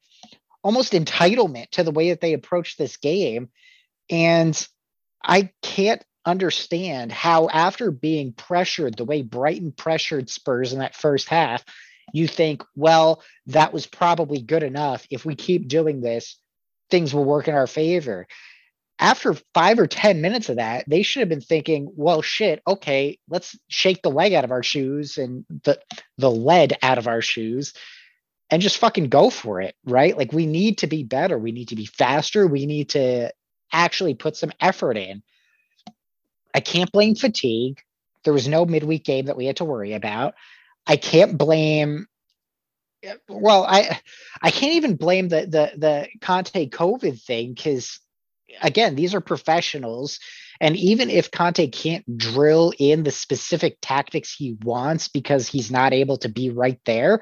almost 0.64 0.94
entitlement 0.94 1.72
to 1.72 1.84
the 1.84 1.92
way 1.92 2.10
that 2.10 2.22
they 2.22 2.34
approached 2.34 2.78
this 2.78 2.98
game, 2.98 3.50
and 4.10 4.68
I 5.24 5.52
can't 5.62 6.04
understand 6.26 7.12
how 7.12 7.50
after 7.50 7.90
being 7.90 8.34
pressured 8.34 8.96
the 8.96 9.06
way 9.06 9.22
Brighton 9.22 9.72
pressured 9.72 10.30
Spurs 10.30 10.74
in 10.74 10.80
that 10.80 10.96
first 10.96 11.30
half, 11.30 11.64
you 12.14 12.28
think, 12.28 12.64
well, 12.76 13.24
that 13.48 13.74
was 13.74 13.86
probably 13.88 14.42
good 14.42 14.64
enough. 14.64 15.06
If 15.10 15.26
we 15.26 15.36
keep 15.36 15.68
doing 15.68 16.02
this, 16.02 16.38
things 16.90 17.14
will 17.14 17.26
work 17.26 17.48
in 17.48 17.56
our 17.56 17.68
favor 17.68 18.28
after 19.02 19.34
five 19.56 19.80
or 19.80 19.88
10 19.88 20.22
minutes 20.22 20.48
of 20.48 20.58
that, 20.58 20.86
they 20.88 21.02
should 21.02 21.22
have 21.22 21.30
been 21.30 21.42
thinking, 21.42 21.92
well, 21.96 22.22
shit, 22.22 22.62
okay, 22.68 23.18
let's 23.28 23.58
shake 23.68 24.04
the 24.04 24.12
leg 24.12 24.34
out 24.34 24.44
of 24.44 24.52
our 24.52 24.62
shoes 24.62 25.18
and 25.18 25.44
the, 25.64 25.80
the 26.20 26.30
lead 26.30 26.78
out 26.84 27.00
of 27.00 27.08
our 27.08 27.22
shoes 27.22 27.74
and 28.52 28.62
just 28.62 28.78
fucking 28.78 29.10
go 29.10 29.32
for 29.32 29.60
it, 29.60 29.76
right? 29.84 30.16
Like 30.16 30.32
we 30.32 30.46
need 30.46 30.78
to 30.80 30.88
be 30.88 31.04
better. 31.04 31.38
We 31.38 31.52
need 31.52 31.70
to 31.70 31.76
be 31.76 31.88
faster. 31.88 32.46
We 32.46 32.68
need 32.68 32.90
to 32.90 33.34
actually 33.74 34.14
put 34.14 34.38
some 34.38 34.52
effort 34.62 34.98
in. 34.98 35.24
I 36.54 36.60
can't 36.60 36.92
blame 36.92 37.16
fatigue. 37.16 37.82
There 38.24 38.34
was 38.34 38.48
no 38.48 38.66
midweek 38.66 39.04
game 39.04 39.26
that 39.26 39.38
we 39.38 39.48
had 39.48 39.58
to 39.58 39.66
worry 39.66 39.94
about. 39.94 40.36
I 40.88 40.98
can't 40.98 41.38
blame 41.38 42.08
well, 43.28 43.66
I 43.68 44.00
I 44.42 44.52
can't 44.52 44.76
even 44.76 44.96
blame 44.96 45.30
the 45.30 45.42
the 45.42 45.72
the 45.78 46.08
Conte 46.22 46.70
COVID 46.70 47.22
thing 47.22 47.54
because 47.54 48.00
again, 48.62 48.96
these 48.96 49.14
are 49.16 49.22
professionals. 49.22 50.20
And 50.60 50.76
even 50.78 51.10
if 51.10 51.32
Conte 51.32 51.68
can't 51.68 52.18
drill 52.18 52.74
in 52.78 53.04
the 53.04 53.12
specific 53.12 53.78
tactics 53.82 54.34
he 54.34 54.58
wants 54.62 55.08
because 55.08 55.48
he's 55.48 55.72
not 55.72 55.94
able 55.94 56.18
to 56.18 56.30
be 56.30 56.52
right 56.52 56.80
there, 56.86 57.22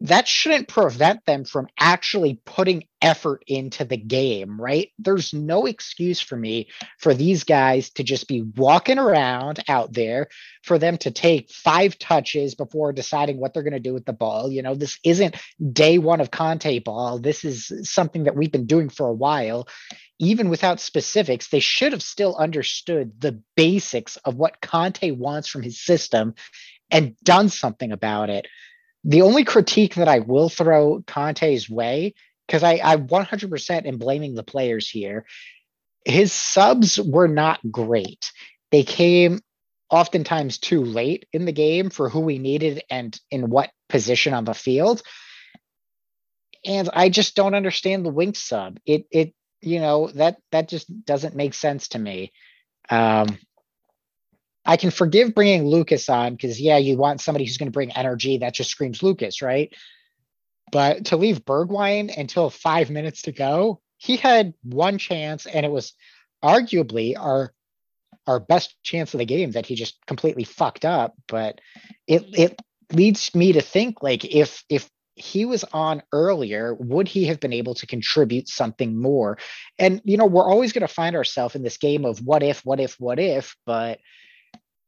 that 0.00 0.28
shouldn't 0.28 0.68
prevent 0.68 1.24
them 1.24 1.44
from 1.44 1.68
actually 1.80 2.40
putting 2.44 2.84
effort 3.00 3.42
into 3.46 3.84
the 3.84 3.96
game, 3.96 4.60
right? 4.60 4.90
There's 4.98 5.32
no 5.32 5.64
excuse 5.64 6.20
for 6.20 6.36
me 6.36 6.68
for 6.98 7.14
these 7.14 7.44
guys 7.44 7.90
to 7.90 8.04
just 8.04 8.28
be 8.28 8.42
walking 8.42 8.98
around 8.98 9.64
out 9.68 9.94
there, 9.94 10.28
for 10.62 10.78
them 10.78 10.98
to 10.98 11.10
take 11.10 11.50
five 11.50 11.98
touches 11.98 12.54
before 12.54 12.92
deciding 12.92 13.38
what 13.38 13.54
they're 13.54 13.62
going 13.62 13.72
to 13.72 13.80
do 13.80 13.94
with 13.94 14.04
the 14.04 14.12
ball. 14.12 14.50
You 14.50 14.62
know, 14.62 14.74
this 14.74 14.98
isn't 15.02 15.36
day 15.72 15.96
one 15.96 16.20
of 16.20 16.30
Conte 16.30 16.78
ball. 16.80 17.18
This 17.18 17.44
is 17.44 17.72
something 17.84 18.24
that 18.24 18.36
we've 18.36 18.52
been 18.52 18.66
doing 18.66 18.90
for 18.90 19.08
a 19.08 19.14
while. 19.14 19.66
Even 20.18 20.50
without 20.50 20.80
specifics, 20.80 21.48
they 21.48 21.60
should 21.60 21.92
have 21.92 22.02
still 22.02 22.36
understood 22.36 23.18
the 23.20 23.40
basics 23.54 24.16
of 24.18 24.36
what 24.36 24.60
Conte 24.60 25.10
wants 25.12 25.48
from 25.48 25.62
his 25.62 25.80
system 25.80 26.34
and 26.90 27.16
done 27.22 27.48
something 27.48 27.92
about 27.92 28.28
it 28.28 28.46
the 29.06 29.22
only 29.22 29.44
critique 29.44 29.94
that 29.94 30.08
I 30.08 30.18
will 30.18 30.48
throw 30.48 31.02
Conte's 31.06 31.70
way, 31.70 32.14
because 32.46 32.64
I, 32.64 32.80
I 32.82 32.96
100% 32.96 33.86
am 33.86 33.98
blaming 33.98 34.34
the 34.34 34.42
players 34.42 34.90
here, 34.90 35.24
his 36.04 36.32
subs 36.32 36.98
were 37.00 37.28
not 37.28 37.60
great. 37.70 38.32
They 38.72 38.82
came 38.82 39.40
oftentimes 39.88 40.58
too 40.58 40.84
late 40.84 41.26
in 41.32 41.44
the 41.44 41.52
game 41.52 41.90
for 41.90 42.08
who 42.08 42.20
we 42.20 42.38
needed 42.38 42.82
and 42.90 43.18
in 43.30 43.48
what 43.48 43.70
position 43.88 44.34
on 44.34 44.44
the 44.44 44.54
field. 44.54 45.02
And 46.64 46.90
I 46.92 47.08
just 47.08 47.36
don't 47.36 47.54
understand 47.54 48.04
the 48.04 48.10
wink 48.10 48.34
sub. 48.34 48.78
It 48.84 49.06
it 49.12 49.34
you 49.60 49.78
know 49.78 50.08
that 50.08 50.38
that 50.50 50.68
just 50.68 51.04
doesn't 51.04 51.36
make 51.36 51.54
sense 51.54 51.88
to 51.88 51.98
me. 52.00 52.32
Um, 52.90 53.38
I 54.66 54.76
can 54.76 54.90
forgive 54.90 55.34
bringing 55.34 55.66
Lucas 55.66 56.08
on 56.08 56.34
because, 56.34 56.60
yeah, 56.60 56.76
you 56.76 56.96
want 56.96 57.20
somebody 57.20 57.44
who's 57.44 57.56
going 57.56 57.68
to 57.68 57.72
bring 57.72 57.92
energy 57.92 58.38
that 58.38 58.54
just 58.54 58.70
screams 58.70 59.02
Lucas, 59.02 59.40
right? 59.40 59.72
But 60.72 61.06
to 61.06 61.16
leave 61.16 61.44
Bergwijn 61.44 62.16
until 62.16 62.50
five 62.50 62.90
minutes 62.90 63.22
to 63.22 63.32
go, 63.32 63.80
he 63.96 64.16
had 64.16 64.52
one 64.62 64.98
chance, 64.98 65.46
and 65.46 65.64
it 65.64 65.70
was 65.70 65.94
arguably 66.44 67.16
our 67.16 67.52
our 68.26 68.40
best 68.40 68.74
chance 68.82 69.14
of 69.14 69.18
the 69.18 69.24
game 69.24 69.52
that 69.52 69.66
he 69.66 69.76
just 69.76 70.04
completely 70.06 70.42
fucked 70.42 70.84
up. 70.84 71.14
But 71.28 71.60
it 72.08 72.24
it 72.36 72.60
leads 72.92 73.34
me 73.34 73.52
to 73.52 73.60
think 73.60 74.02
like 74.02 74.24
if 74.24 74.64
if 74.68 74.90
he 75.14 75.44
was 75.44 75.64
on 75.72 76.02
earlier, 76.12 76.74
would 76.74 77.08
he 77.08 77.26
have 77.26 77.40
been 77.40 77.52
able 77.52 77.74
to 77.74 77.86
contribute 77.86 78.48
something 78.48 79.00
more? 79.00 79.38
And 79.78 80.02
you 80.04 80.16
know, 80.16 80.26
we're 80.26 80.50
always 80.50 80.72
going 80.72 80.86
to 80.86 80.92
find 80.92 81.16
ourselves 81.16 81.54
in 81.54 81.62
this 81.62 81.78
game 81.78 82.04
of 82.04 82.18
what 82.20 82.42
if, 82.42 82.64
what 82.64 82.80
if, 82.80 83.00
what 83.00 83.18
if, 83.18 83.56
but 83.64 84.00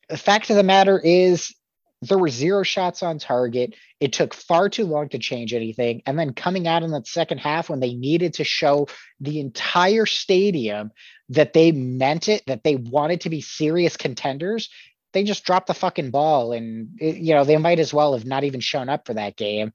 the 0.08 0.16
fact 0.16 0.50
of 0.50 0.56
the 0.56 0.62
matter 0.62 0.98
is 0.98 1.54
there 2.02 2.18
were 2.18 2.28
zero 2.28 2.62
shots 2.62 3.02
on 3.02 3.18
target. 3.18 3.74
It 4.00 4.12
took 4.12 4.32
far 4.32 4.68
too 4.68 4.84
long 4.84 5.08
to 5.10 5.18
change 5.18 5.52
anything. 5.52 6.02
And 6.06 6.18
then 6.18 6.32
coming 6.32 6.68
out 6.68 6.82
in 6.82 6.90
the 6.90 7.02
second 7.04 7.38
half 7.38 7.68
when 7.68 7.80
they 7.80 7.94
needed 7.94 8.34
to 8.34 8.44
show 8.44 8.86
the 9.20 9.40
entire 9.40 10.06
stadium 10.06 10.92
that 11.30 11.52
they 11.52 11.72
meant 11.72 12.28
it, 12.28 12.44
that 12.46 12.62
they 12.62 12.76
wanted 12.76 13.22
to 13.22 13.30
be 13.30 13.40
serious 13.40 13.96
contenders, 13.96 14.70
they 15.12 15.24
just 15.24 15.44
dropped 15.44 15.66
the 15.66 15.74
fucking 15.74 16.10
ball. 16.10 16.52
And, 16.52 16.90
it, 17.00 17.16
you 17.16 17.34
know, 17.34 17.44
they 17.44 17.56
might 17.56 17.80
as 17.80 17.92
well 17.92 18.12
have 18.12 18.24
not 18.24 18.44
even 18.44 18.60
shown 18.60 18.88
up 18.88 19.06
for 19.06 19.14
that 19.14 19.36
game. 19.36 19.72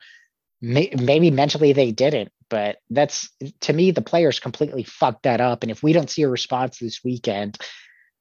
Maybe 0.62 1.30
mentally 1.30 1.74
they 1.74 1.91
didn't, 1.91 2.32
but 2.50 2.78
that's 2.89 3.30
to 3.62 3.74
me, 3.74 3.91
the 3.91 4.02
players 4.02 4.39
completely 4.39 4.84
fucked 4.84 5.24
that 5.24 5.41
up. 5.41 5.62
And 5.62 5.72
if 5.72 5.84
we 5.84 5.91
don't 5.91 6.10
see 6.10 6.22
a 6.22 6.30
response 6.30 6.78
this 6.78 7.04
weekend, 7.04 7.58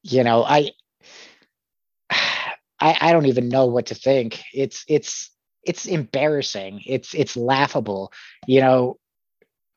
you 0.03 0.25
know, 0.25 0.42
I, 0.42 0.72
I, 2.83 2.99
I 3.01 3.12
don't 3.12 3.27
even 3.27 3.49
know 3.49 3.66
what 3.66 3.87
to 3.87 3.95
think. 3.95 4.42
It's 4.53 4.85
it's 4.88 5.31
it's 5.64 5.87
embarrassing. 5.87 6.83
It's 6.85 7.14
it's 7.14 7.37
laughable. 7.37 8.12
You 8.49 8.61
know, 8.61 8.99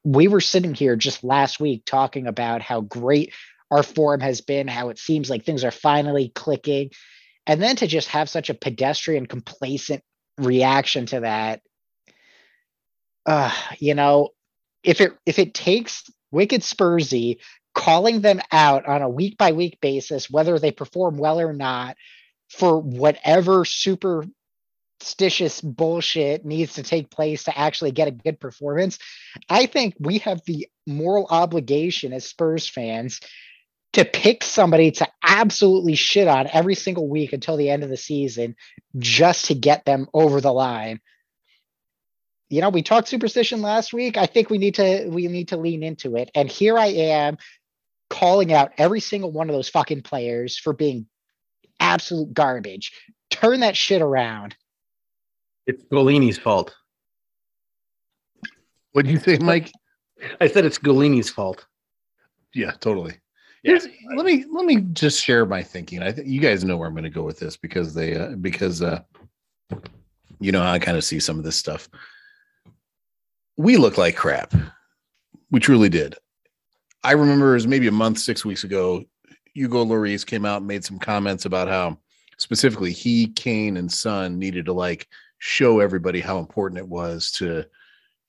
we 0.04 0.28
were 0.28 0.42
sitting 0.42 0.74
here 0.74 0.96
just 0.96 1.24
last 1.24 1.60
week 1.60 1.84
talking 1.86 2.26
about 2.26 2.64
how 2.64 2.82
great 2.82 3.32
our 3.70 3.84
form 3.84 4.22
has 4.22 4.42
been, 4.42 4.68
how 4.68 4.90
it 4.90 4.98
seems 4.98 5.30
like 5.30 5.46
things 5.46 5.64
are 5.64 5.72
finally 5.72 6.30
clicking. 6.30 6.90
And 7.46 7.62
then 7.62 7.76
to 7.76 7.88
just 7.88 8.08
have 8.10 8.28
such 8.28 8.50
a 8.50 8.56
pedestrian, 8.56 9.28
complacent 9.28 10.04
reaction 10.40 11.06
to 11.08 11.20
that, 11.20 11.62
uh, 13.28 13.54
you 13.78 13.94
know, 13.94 14.30
if 14.84 15.00
it 15.00 15.14
if 15.28 15.38
it 15.38 15.54
takes 15.54 16.10
wicked 16.32 16.62
Spursy 16.62 17.38
calling 17.76 18.22
them 18.22 18.42
out 18.52 18.88
on 18.88 19.04
a 19.04 19.10
week 19.10 19.38
by 19.38 19.52
week 19.52 19.80
basis, 19.80 20.28
whether 20.28 20.58
they 20.58 20.72
perform 20.72 21.18
well 21.18 21.40
or 21.40 21.54
not, 21.54 21.98
for 22.56 22.80
whatever 22.80 23.66
superstitious 23.66 25.60
bullshit 25.62 26.46
needs 26.46 26.74
to 26.74 26.84
take 26.84 27.12
place 27.12 27.44
to 27.44 27.58
actually 27.58 27.92
get 27.92 28.08
a 28.08 28.12
good 28.12 28.40
performance. 28.40 28.98
I 29.50 29.66
think 29.66 29.96
we 30.00 30.20
have 30.20 30.42
the 30.46 30.68
moral 30.88 31.28
obligation 31.30 32.14
as 32.14 32.26
Spurs 32.26 32.68
fans 32.68 33.20
to 33.94 34.06
pick 34.06 34.44
somebody 34.44 34.92
to 34.92 35.08
absolutely 35.24 35.96
shit 35.96 36.28
on 36.28 36.48
every 36.52 36.76
single 36.76 37.08
week 37.08 37.34
until 37.34 37.58
the 37.58 37.70
end 37.70 37.84
of 37.84 37.90
the 37.90 37.98
season 37.98 38.56
just 38.98 39.46
to 39.46 39.56
get 39.56 39.86
them 39.86 40.08
over 40.14 40.42
the 40.42 40.52
line. 40.52 41.00
You 42.50 42.62
know, 42.62 42.70
we 42.70 42.84
talked 42.84 43.08
superstition 43.08 43.62
last 43.62 43.92
week. 43.94 44.18
I 44.18 44.28
think 44.28 44.50
we 44.50 44.60
need 44.60 44.76
to 44.76 45.08
we 45.10 45.28
need 45.28 45.50
to 45.50 45.58
lean 45.58 45.84
into 45.84 46.16
it. 46.16 46.30
And 46.36 46.50
here 46.50 46.78
I 46.78 46.88
am 46.88 47.38
calling 48.10 48.54
out 48.54 48.74
every 48.78 49.00
single 49.00 49.32
one 49.32 49.50
of 49.50 49.56
those 49.56 49.70
fucking 49.70 50.04
players 50.04 50.58
for 50.58 50.74
being 50.74 51.08
absolute 51.80 52.34
garbage 52.34 52.92
turn 53.30 53.60
that 53.62 53.76
shit 53.76 54.02
around. 54.02 54.56
It's 55.68 55.84
Gollini's 55.84 56.38
fault. 56.38 56.76
What 58.92 59.06
do 59.06 59.12
you 59.12 59.20
think, 59.20 59.42
Mike? 59.42 59.72
I 60.40 60.48
said 60.48 60.66
it's 60.66 60.78
Gollini's 60.78 61.30
fault. 61.30 61.66
Yeah, 62.54 62.72
totally. 62.80 63.16
Yeah. 63.64 63.80
Let 64.16 64.26
me 64.26 64.46
let 64.52 64.66
me 64.66 64.82
just 64.94 65.24
share 65.24 65.46
my 65.46 65.62
thinking. 65.62 66.02
I 66.02 66.12
think 66.12 66.28
you 66.28 66.40
guys 66.40 66.64
know 66.64 66.78
where 66.78 66.88
I'm 66.88 66.94
going 66.94 67.04
to 67.04 67.10
go 67.10 67.24
with 67.24 67.40
this 67.40 67.58
because 67.58 67.94
they 67.94 68.16
uh, 68.16 68.36
because 68.36 68.82
uh, 68.82 69.02
you 70.40 70.52
know 70.52 70.62
how 70.62 70.72
I 70.72 70.80
kind 70.80 70.98
of 70.98 71.04
see 71.04 71.20
some 71.20 71.38
of 71.38 71.44
this 71.44 71.58
stuff. 71.58 71.90
We 73.58 73.78
look 73.78 73.98
like 73.98 74.16
crap. 74.16 74.54
We 75.52 75.60
truly 75.60 75.90
did. 75.90 76.16
I 77.04 77.14
remember 77.14 77.52
it 77.52 77.56
was 77.56 77.68
maybe 77.68 77.88
a 77.88 77.92
month, 77.92 78.20
six 78.20 78.46
weeks 78.46 78.64
ago. 78.64 79.04
Hugo 79.56 79.86
Lloris 79.86 80.26
came 80.26 80.46
out 80.46 80.58
and 80.58 80.68
made 80.68 80.84
some 80.84 81.00
comments 81.00 81.46
about 81.46 81.68
how 81.68 81.98
specifically 82.38 82.92
he, 82.92 83.28
Kane, 83.28 83.78
and 83.78 83.92
Son 83.92 84.38
needed 84.38 84.66
to 84.66 84.74
like 84.74 85.08
show 85.40 85.80
everybody 85.80 86.20
how 86.20 86.38
important 86.38 86.78
it 86.78 86.88
was 86.88 87.32
to 87.32 87.66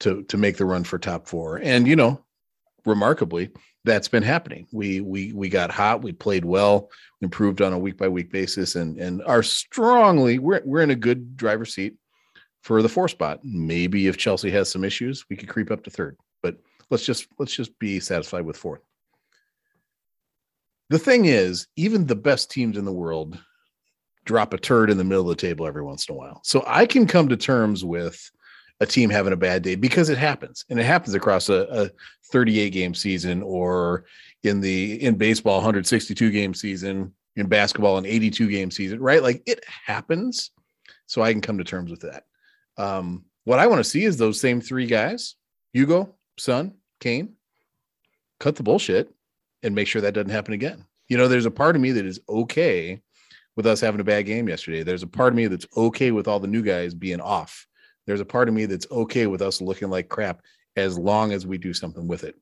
to 0.00 0.22
to 0.24 0.36
make 0.36 0.56
the 0.56 0.64
run 0.64 0.84
for 0.84 0.98
top 0.98 1.26
four. 1.26 1.56
And 1.56 1.86
you 1.86 1.96
know, 1.96 2.24
remarkably, 2.84 3.50
that's 3.84 4.08
been 4.08 4.22
happening. 4.22 4.68
We 4.72 5.00
we 5.00 5.32
we 5.32 5.48
got 5.48 5.70
hot, 5.70 6.02
we 6.02 6.12
played 6.12 6.44
well, 6.44 6.90
improved 7.20 7.60
on 7.60 7.72
a 7.72 7.78
week 7.78 7.96
by 7.96 8.08
week 8.08 8.30
basis, 8.30 8.76
and 8.76 8.96
and 8.98 9.22
are 9.24 9.42
strongly 9.42 10.38
we're 10.38 10.62
we're 10.64 10.82
in 10.82 10.90
a 10.90 10.96
good 10.96 11.36
driver's 11.36 11.74
seat 11.74 11.96
for 12.62 12.82
the 12.82 12.88
four 12.88 13.08
spot. 13.08 13.40
Maybe 13.42 14.06
if 14.06 14.16
Chelsea 14.16 14.50
has 14.50 14.70
some 14.70 14.84
issues, 14.84 15.24
we 15.28 15.36
could 15.36 15.48
creep 15.48 15.72
up 15.72 15.82
to 15.84 15.90
third. 15.90 16.16
But 16.40 16.58
let's 16.88 17.04
just 17.04 17.26
let's 17.38 17.54
just 17.54 17.76
be 17.80 17.98
satisfied 17.98 18.44
with 18.44 18.56
fourth. 18.56 18.82
The 20.88 20.98
thing 20.98 21.24
is, 21.24 21.66
even 21.76 22.06
the 22.06 22.14
best 22.14 22.50
teams 22.50 22.76
in 22.76 22.84
the 22.84 22.92
world 22.92 23.38
drop 24.24 24.52
a 24.52 24.58
turd 24.58 24.90
in 24.90 24.98
the 24.98 25.04
middle 25.04 25.30
of 25.30 25.36
the 25.36 25.40
table 25.40 25.66
every 25.66 25.82
once 25.82 26.08
in 26.08 26.14
a 26.14 26.18
while. 26.18 26.40
So 26.44 26.62
I 26.66 26.84
can 26.84 27.06
come 27.06 27.28
to 27.28 27.36
terms 27.36 27.84
with 27.84 28.30
a 28.80 28.86
team 28.86 29.08
having 29.08 29.32
a 29.32 29.36
bad 29.36 29.62
day 29.62 29.74
because 29.74 30.10
it 30.10 30.18
happens 30.18 30.64
and 30.68 30.78
it 30.78 30.84
happens 30.84 31.14
across 31.14 31.48
a, 31.48 31.66
a 31.70 31.90
38 32.30 32.70
game 32.70 32.94
season 32.94 33.42
or 33.42 34.04
in 34.42 34.60
the 34.60 35.02
in 35.02 35.16
baseball 35.16 35.56
162 35.56 36.30
game 36.30 36.52
season 36.52 37.14
in 37.36 37.46
basketball 37.46 37.96
an 37.96 38.04
82 38.04 38.50
game 38.50 38.70
season 38.70 39.00
right? 39.00 39.22
Like 39.22 39.42
it 39.46 39.64
happens. 39.66 40.50
So 41.06 41.22
i 41.22 41.32
can 41.32 41.40
come 41.40 41.58
to 41.58 41.64
terms 41.64 41.90
with 41.90 42.00
that. 42.00 42.24
Um 42.76 43.24
what 43.44 43.58
i 43.58 43.66
want 43.66 43.78
to 43.78 43.88
see 43.88 44.04
is 44.04 44.16
those 44.16 44.40
same 44.40 44.60
three 44.60 44.86
guys 44.86 45.36
hugo 45.72 46.14
son 46.36 46.74
kane 47.00 47.34
cut 48.40 48.56
the 48.56 48.62
bullshit 48.62 49.14
and 49.62 49.74
make 49.74 49.88
sure 49.88 50.02
that 50.02 50.14
doesn't 50.14 50.30
happen 50.30 50.54
again. 50.54 50.84
You 51.08 51.16
know 51.16 51.28
there's 51.28 51.46
a 51.46 51.50
part 51.50 51.76
of 51.76 51.82
me 51.82 51.92
that 51.92 52.06
is 52.06 52.20
okay 52.28 53.00
with 53.56 53.66
us 53.66 53.80
having 53.80 54.00
a 54.00 54.04
bad 54.04 54.26
game 54.26 54.48
yesterday. 54.48 54.82
There's 54.82 55.02
a 55.02 55.08
part 55.08 55.32
of 55.32 55.36
me 55.36 55.46
that's 55.46 55.66
okay 55.76 56.10
with 56.10 56.28
all 56.28 56.40
the 56.40 56.46
new 56.46 56.62
guys 56.62 56.94
being 56.94 57.20
off. 57.20 57.66
There's 58.06 58.20
a 58.20 58.24
part 58.24 58.48
of 58.48 58.54
me 58.54 58.66
that's 58.66 58.86
okay 58.90 59.26
with 59.26 59.42
us 59.42 59.60
looking 59.60 59.88
like 59.88 60.08
crap 60.08 60.42
as 60.76 60.98
long 60.98 61.32
as 61.32 61.46
we 61.46 61.58
do 61.58 61.72
something 61.72 62.06
with 62.06 62.24
it. 62.24 62.36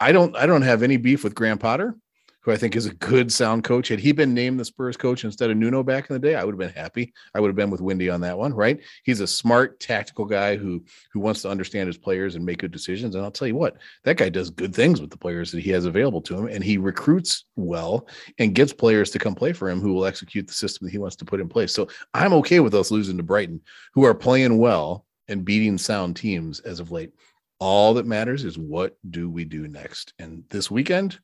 I 0.00 0.12
don't 0.12 0.36
I 0.36 0.46
don't 0.46 0.62
have 0.62 0.82
any 0.82 0.96
beef 0.96 1.24
with 1.24 1.34
Graham 1.34 1.58
Potter, 1.58 1.96
who 2.42 2.52
I 2.52 2.56
think 2.56 2.76
is 2.76 2.86
a 2.86 2.94
good 2.94 3.32
sound 3.32 3.64
coach. 3.64 3.88
Had 3.88 4.00
he 4.00 4.12
been 4.12 4.34
named 4.34 4.58
the 4.58 4.64
Spurs 4.64 4.96
coach 4.96 5.24
instead 5.24 5.50
of 5.50 5.56
Nuno 5.56 5.82
back 5.82 6.10
in 6.10 6.14
the 6.14 6.20
day, 6.20 6.34
I 6.34 6.44
would 6.44 6.52
have 6.52 6.58
been 6.58 6.82
happy. 6.82 7.12
I 7.34 7.40
would 7.40 7.48
have 7.48 7.56
been 7.56 7.70
with 7.70 7.80
Wendy 7.80 8.10
on 8.10 8.20
that 8.22 8.36
one, 8.36 8.52
right? 8.52 8.80
He's 9.04 9.20
a 9.20 9.26
smart 9.26 9.80
tactical 9.80 10.24
guy 10.24 10.56
who 10.56 10.84
who 11.12 11.20
wants 11.20 11.42
to 11.42 11.50
understand 11.50 11.86
his 11.86 11.98
players 11.98 12.34
and 12.34 12.44
make 12.44 12.58
good 12.58 12.72
decisions. 12.72 13.14
And 13.14 13.24
I'll 13.24 13.30
tell 13.30 13.48
you 13.48 13.54
what, 13.54 13.76
that 14.04 14.16
guy 14.16 14.28
does 14.28 14.50
good 14.50 14.74
things 14.74 15.00
with 15.00 15.10
the 15.10 15.16
players 15.16 15.52
that 15.52 15.62
he 15.62 15.70
has 15.70 15.84
available 15.84 16.20
to 16.22 16.36
him, 16.36 16.46
and 16.46 16.64
he 16.64 16.78
recruits 16.78 17.44
well 17.56 18.08
and 18.38 18.54
gets 18.54 18.72
players 18.72 19.10
to 19.10 19.18
come 19.18 19.34
play 19.34 19.52
for 19.52 19.70
him 19.70 19.80
who 19.80 19.92
will 19.92 20.06
execute 20.06 20.46
the 20.46 20.54
system 20.54 20.86
that 20.86 20.92
he 20.92 20.98
wants 20.98 21.16
to 21.16 21.24
put 21.24 21.40
in 21.40 21.48
place. 21.48 21.72
So 21.72 21.88
I'm 22.12 22.32
okay 22.34 22.60
with 22.60 22.74
us 22.74 22.90
losing 22.90 23.16
to 23.16 23.22
Brighton, 23.22 23.60
who 23.94 24.04
are 24.04 24.14
playing 24.14 24.58
well 24.58 25.06
and 25.28 25.44
beating 25.44 25.78
sound 25.78 26.16
teams 26.16 26.60
as 26.60 26.80
of 26.80 26.90
late. 26.90 27.12
All 27.60 27.94
that 27.94 28.06
matters 28.06 28.44
is 28.44 28.58
what 28.58 28.96
do 29.08 29.30
we 29.30 29.44
do 29.44 29.68
next? 29.68 30.14
And 30.18 30.42
this 30.50 30.68
weekend, 30.68 31.12
we- 31.12 31.20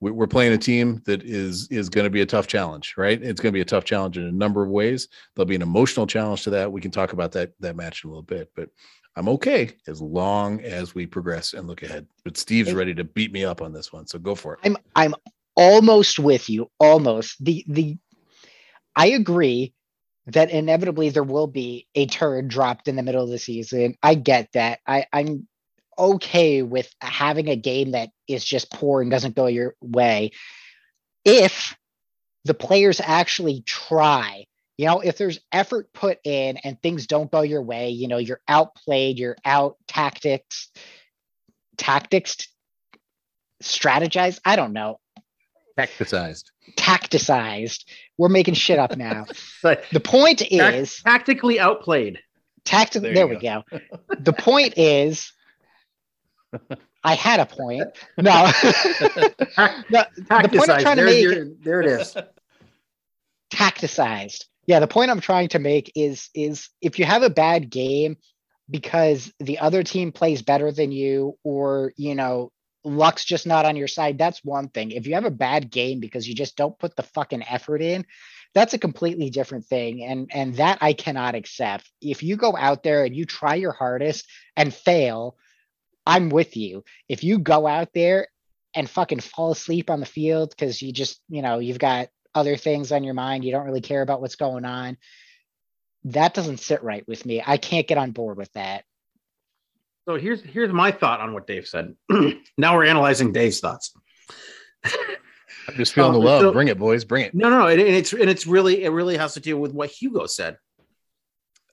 we're 0.00 0.26
playing 0.26 0.52
a 0.52 0.58
team 0.58 1.02
that 1.06 1.22
is 1.22 1.68
is 1.68 1.88
going 1.88 2.04
to 2.04 2.10
be 2.10 2.20
a 2.20 2.26
tough 2.26 2.46
challenge, 2.46 2.94
right? 2.96 3.20
It's 3.20 3.40
going 3.40 3.52
to 3.52 3.56
be 3.56 3.60
a 3.60 3.64
tough 3.64 3.84
challenge 3.84 4.16
in 4.16 4.24
a 4.24 4.32
number 4.32 4.62
of 4.62 4.70
ways. 4.70 5.08
There'll 5.34 5.46
be 5.46 5.56
an 5.56 5.62
emotional 5.62 6.06
challenge 6.06 6.44
to 6.44 6.50
that. 6.50 6.70
We 6.70 6.80
can 6.80 6.90
talk 6.90 7.12
about 7.12 7.32
that 7.32 7.52
that 7.60 7.76
match 7.76 8.04
in 8.04 8.08
a 8.08 8.12
little 8.12 8.22
bit, 8.22 8.50
but 8.54 8.70
I'm 9.16 9.28
okay 9.30 9.72
as 9.88 10.00
long 10.00 10.60
as 10.60 10.94
we 10.94 11.06
progress 11.06 11.54
and 11.54 11.66
look 11.66 11.82
ahead. 11.82 12.06
But 12.24 12.36
Steve's 12.36 12.72
ready 12.72 12.94
to 12.94 13.04
beat 13.04 13.32
me 13.32 13.44
up 13.44 13.60
on 13.60 13.72
this 13.72 13.92
one, 13.92 14.06
so 14.06 14.18
go 14.18 14.34
for 14.34 14.54
it. 14.54 14.60
I'm 14.62 14.76
I'm 14.94 15.14
almost 15.56 16.18
with 16.18 16.48
you. 16.48 16.70
Almost. 16.78 17.44
The 17.44 17.64
the 17.66 17.98
I 18.94 19.08
agree 19.08 19.74
that 20.26 20.50
inevitably 20.50 21.08
there 21.08 21.22
will 21.24 21.46
be 21.46 21.88
a 21.94 22.06
turd 22.06 22.48
dropped 22.48 22.86
in 22.86 22.96
the 22.96 23.02
middle 23.02 23.24
of 23.24 23.30
the 23.30 23.38
season. 23.38 23.96
I 24.02 24.14
get 24.14 24.52
that. 24.52 24.80
I, 24.86 25.06
I'm 25.12 25.48
okay 25.98 26.62
with 26.62 26.92
having 27.00 27.48
a 27.48 27.56
game 27.56 27.92
that 27.92 28.10
is 28.26 28.44
just 28.44 28.70
poor 28.70 29.02
and 29.02 29.10
doesn't 29.10 29.34
go 29.36 29.46
your 29.46 29.74
way 29.80 30.30
if 31.24 31.76
the 32.44 32.54
players 32.54 33.00
actually 33.02 33.62
try. 33.62 34.46
You 34.78 34.86
know, 34.86 35.00
if 35.00 35.18
there's 35.18 35.40
effort 35.50 35.92
put 35.92 36.18
in 36.24 36.56
and 36.58 36.80
things 36.80 37.08
don't 37.08 37.30
go 37.30 37.40
your 37.42 37.62
way, 37.62 37.90
you 37.90 38.06
know, 38.06 38.18
you're 38.18 38.40
outplayed, 38.46 39.18
you're 39.18 39.36
out 39.44 39.76
tactics, 39.88 40.70
tactics, 41.76 42.46
strategize. 43.62 44.38
I 44.44 44.56
don't 44.56 44.72
know 44.72 45.00
Tacticized. 45.76 46.44
tacticized. 46.76 47.84
We're 48.16 48.28
making 48.28 48.54
shit 48.54 48.78
up 48.78 48.96
now. 48.96 49.26
But 49.62 49.84
The 49.92 50.00
point 50.00 50.42
is 50.50 51.00
tactically 51.02 51.58
outplayed. 51.60 52.20
tactically 52.64 53.12
There 53.14 53.26
There, 53.26 53.32
you 53.32 53.38
we 53.70 53.80
go. 53.80 54.18
The 54.20 54.32
point 54.32 54.74
is, 54.76 55.32
I 57.04 57.14
had 57.14 57.40
a 57.40 57.46
point. 57.46 57.84
No, 58.18 58.50
no 59.90 60.04
the 60.18 60.48
point 60.50 60.70
I'm 60.70 60.80
trying 60.80 60.96
to 60.96 61.02
There's 61.04 61.14
make, 61.14 61.22
your- 61.22 61.44
there 61.62 61.80
it 61.80 61.86
is. 61.86 62.16
tacticized. 63.52 64.44
Yeah, 64.66 64.80
the 64.80 64.86
point 64.86 65.10
I'm 65.10 65.20
trying 65.20 65.48
to 65.48 65.58
make 65.58 65.92
is 65.94 66.28
is 66.34 66.68
if 66.82 66.98
you 66.98 67.04
have 67.04 67.22
a 67.22 67.30
bad 67.30 67.70
game 67.70 68.16
because 68.70 69.32
the 69.40 69.58
other 69.60 69.82
team 69.82 70.12
plays 70.12 70.42
better 70.42 70.70
than 70.72 70.92
you, 70.92 71.38
or 71.42 71.92
you 71.96 72.14
know, 72.14 72.52
luck's 72.84 73.24
just 73.24 73.46
not 73.46 73.64
on 73.64 73.76
your 73.76 73.88
side, 73.88 74.18
that's 74.18 74.44
one 74.44 74.68
thing. 74.68 74.90
If 74.90 75.06
you 75.06 75.14
have 75.14 75.24
a 75.24 75.30
bad 75.30 75.70
game 75.70 76.00
because 76.00 76.28
you 76.28 76.34
just 76.34 76.56
don't 76.56 76.78
put 76.78 76.96
the 76.96 77.02
fucking 77.02 77.44
effort 77.48 77.80
in, 77.80 78.04
that's 78.54 78.74
a 78.74 78.78
completely 78.78 79.30
different 79.30 79.64
thing. 79.64 80.04
And 80.04 80.30
and 80.34 80.54
that 80.56 80.78
I 80.82 80.92
cannot 80.92 81.34
accept. 81.34 81.90
If 82.02 82.22
you 82.22 82.36
go 82.36 82.56
out 82.56 82.82
there 82.82 83.04
and 83.04 83.16
you 83.16 83.24
try 83.24 83.54
your 83.54 83.72
hardest 83.72 84.28
and 84.56 84.72
fail, 84.74 85.36
I'm 86.08 86.30
with 86.30 86.56
you. 86.56 86.84
If 87.08 87.22
you 87.22 87.38
go 87.38 87.66
out 87.66 87.90
there 87.94 88.28
and 88.74 88.88
fucking 88.88 89.20
fall 89.20 89.52
asleep 89.52 89.90
on 89.90 90.00
the 90.00 90.06
field 90.06 90.50
because 90.50 90.80
you 90.80 90.90
just, 90.90 91.20
you 91.28 91.42
know, 91.42 91.58
you've 91.58 91.78
got 91.78 92.08
other 92.34 92.56
things 92.56 92.92
on 92.92 93.04
your 93.04 93.12
mind, 93.14 93.44
you 93.44 93.52
don't 93.52 93.66
really 93.66 93.82
care 93.82 94.00
about 94.00 94.20
what's 94.22 94.36
going 94.36 94.64
on. 94.64 94.96
That 96.04 96.32
doesn't 96.32 96.60
sit 96.60 96.82
right 96.82 97.06
with 97.06 97.26
me. 97.26 97.42
I 97.46 97.58
can't 97.58 97.86
get 97.86 97.98
on 97.98 98.12
board 98.12 98.38
with 98.38 98.50
that. 98.54 98.84
So 100.08 100.16
here's 100.16 100.42
here's 100.42 100.72
my 100.72 100.90
thought 100.90 101.20
on 101.20 101.34
what 101.34 101.46
Dave 101.46 101.66
said. 101.68 101.94
now 102.56 102.74
we're 102.74 102.86
analyzing 102.86 103.30
Dave's 103.32 103.60
thoughts. 103.60 103.92
I'm 104.84 105.74
just 105.76 105.92
feeling 105.92 106.12
Oh, 106.14 106.18
the 106.20 106.24
love. 106.24 106.40
so- 106.40 106.52
Bring 106.52 106.68
it, 106.68 106.78
boys. 106.78 107.04
Bring 107.04 107.26
it. 107.26 107.34
No, 107.34 107.50
no, 107.50 107.66
and, 107.66 107.78
and 107.78 107.90
it's 107.90 108.14
and 108.14 108.30
it's 108.30 108.46
really 108.46 108.84
it 108.84 108.88
really 108.90 109.18
has 109.18 109.34
to 109.34 109.40
do 109.40 109.58
with 109.58 109.74
what 109.74 109.90
Hugo 109.90 110.24
said. 110.24 110.56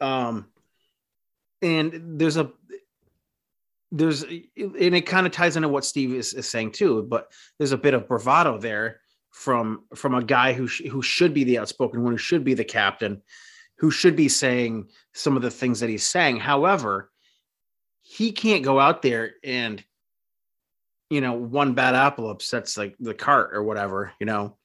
Um, 0.01 0.47
and 1.61 2.19
there's 2.19 2.35
a 2.35 2.51
there's 3.95 4.23
and 4.23 4.45
it 4.55 5.05
kind 5.05 5.25
of 5.25 5.31
ties 5.31 5.55
into 5.55 5.69
what 5.69 5.85
Steve 5.85 6.13
is, 6.13 6.33
is 6.33 6.49
saying 6.49 6.71
too. 6.71 7.03
But 7.03 7.31
there's 7.57 7.71
a 7.71 7.77
bit 7.77 7.93
of 7.93 8.07
bravado 8.07 8.57
there 8.57 8.99
from 9.31 9.83
from 9.95 10.13
a 10.13 10.23
guy 10.23 10.53
who 10.53 10.67
sh- 10.67 10.87
who 10.89 11.01
should 11.01 11.33
be 11.33 11.43
the 11.43 11.59
outspoken 11.59 12.03
one, 12.03 12.13
who 12.13 12.17
should 12.17 12.43
be 12.43 12.53
the 12.53 12.65
captain, 12.65 13.21
who 13.77 13.91
should 13.91 14.15
be 14.15 14.27
saying 14.27 14.89
some 15.13 15.35
of 15.35 15.41
the 15.41 15.51
things 15.51 15.79
that 15.79 15.89
he's 15.89 16.05
saying. 16.05 16.37
However, 16.37 17.09
he 18.01 18.31
can't 18.31 18.63
go 18.63 18.79
out 18.79 19.01
there 19.01 19.33
and 19.43 19.83
you 21.09 21.21
know 21.21 21.33
one 21.33 21.73
bad 21.73 21.95
apple 21.95 22.29
upsets 22.29 22.77
like 22.77 22.95
the 22.99 23.13
cart 23.13 23.51
or 23.53 23.63
whatever 23.63 24.11
you 24.19 24.25
know 24.25 24.57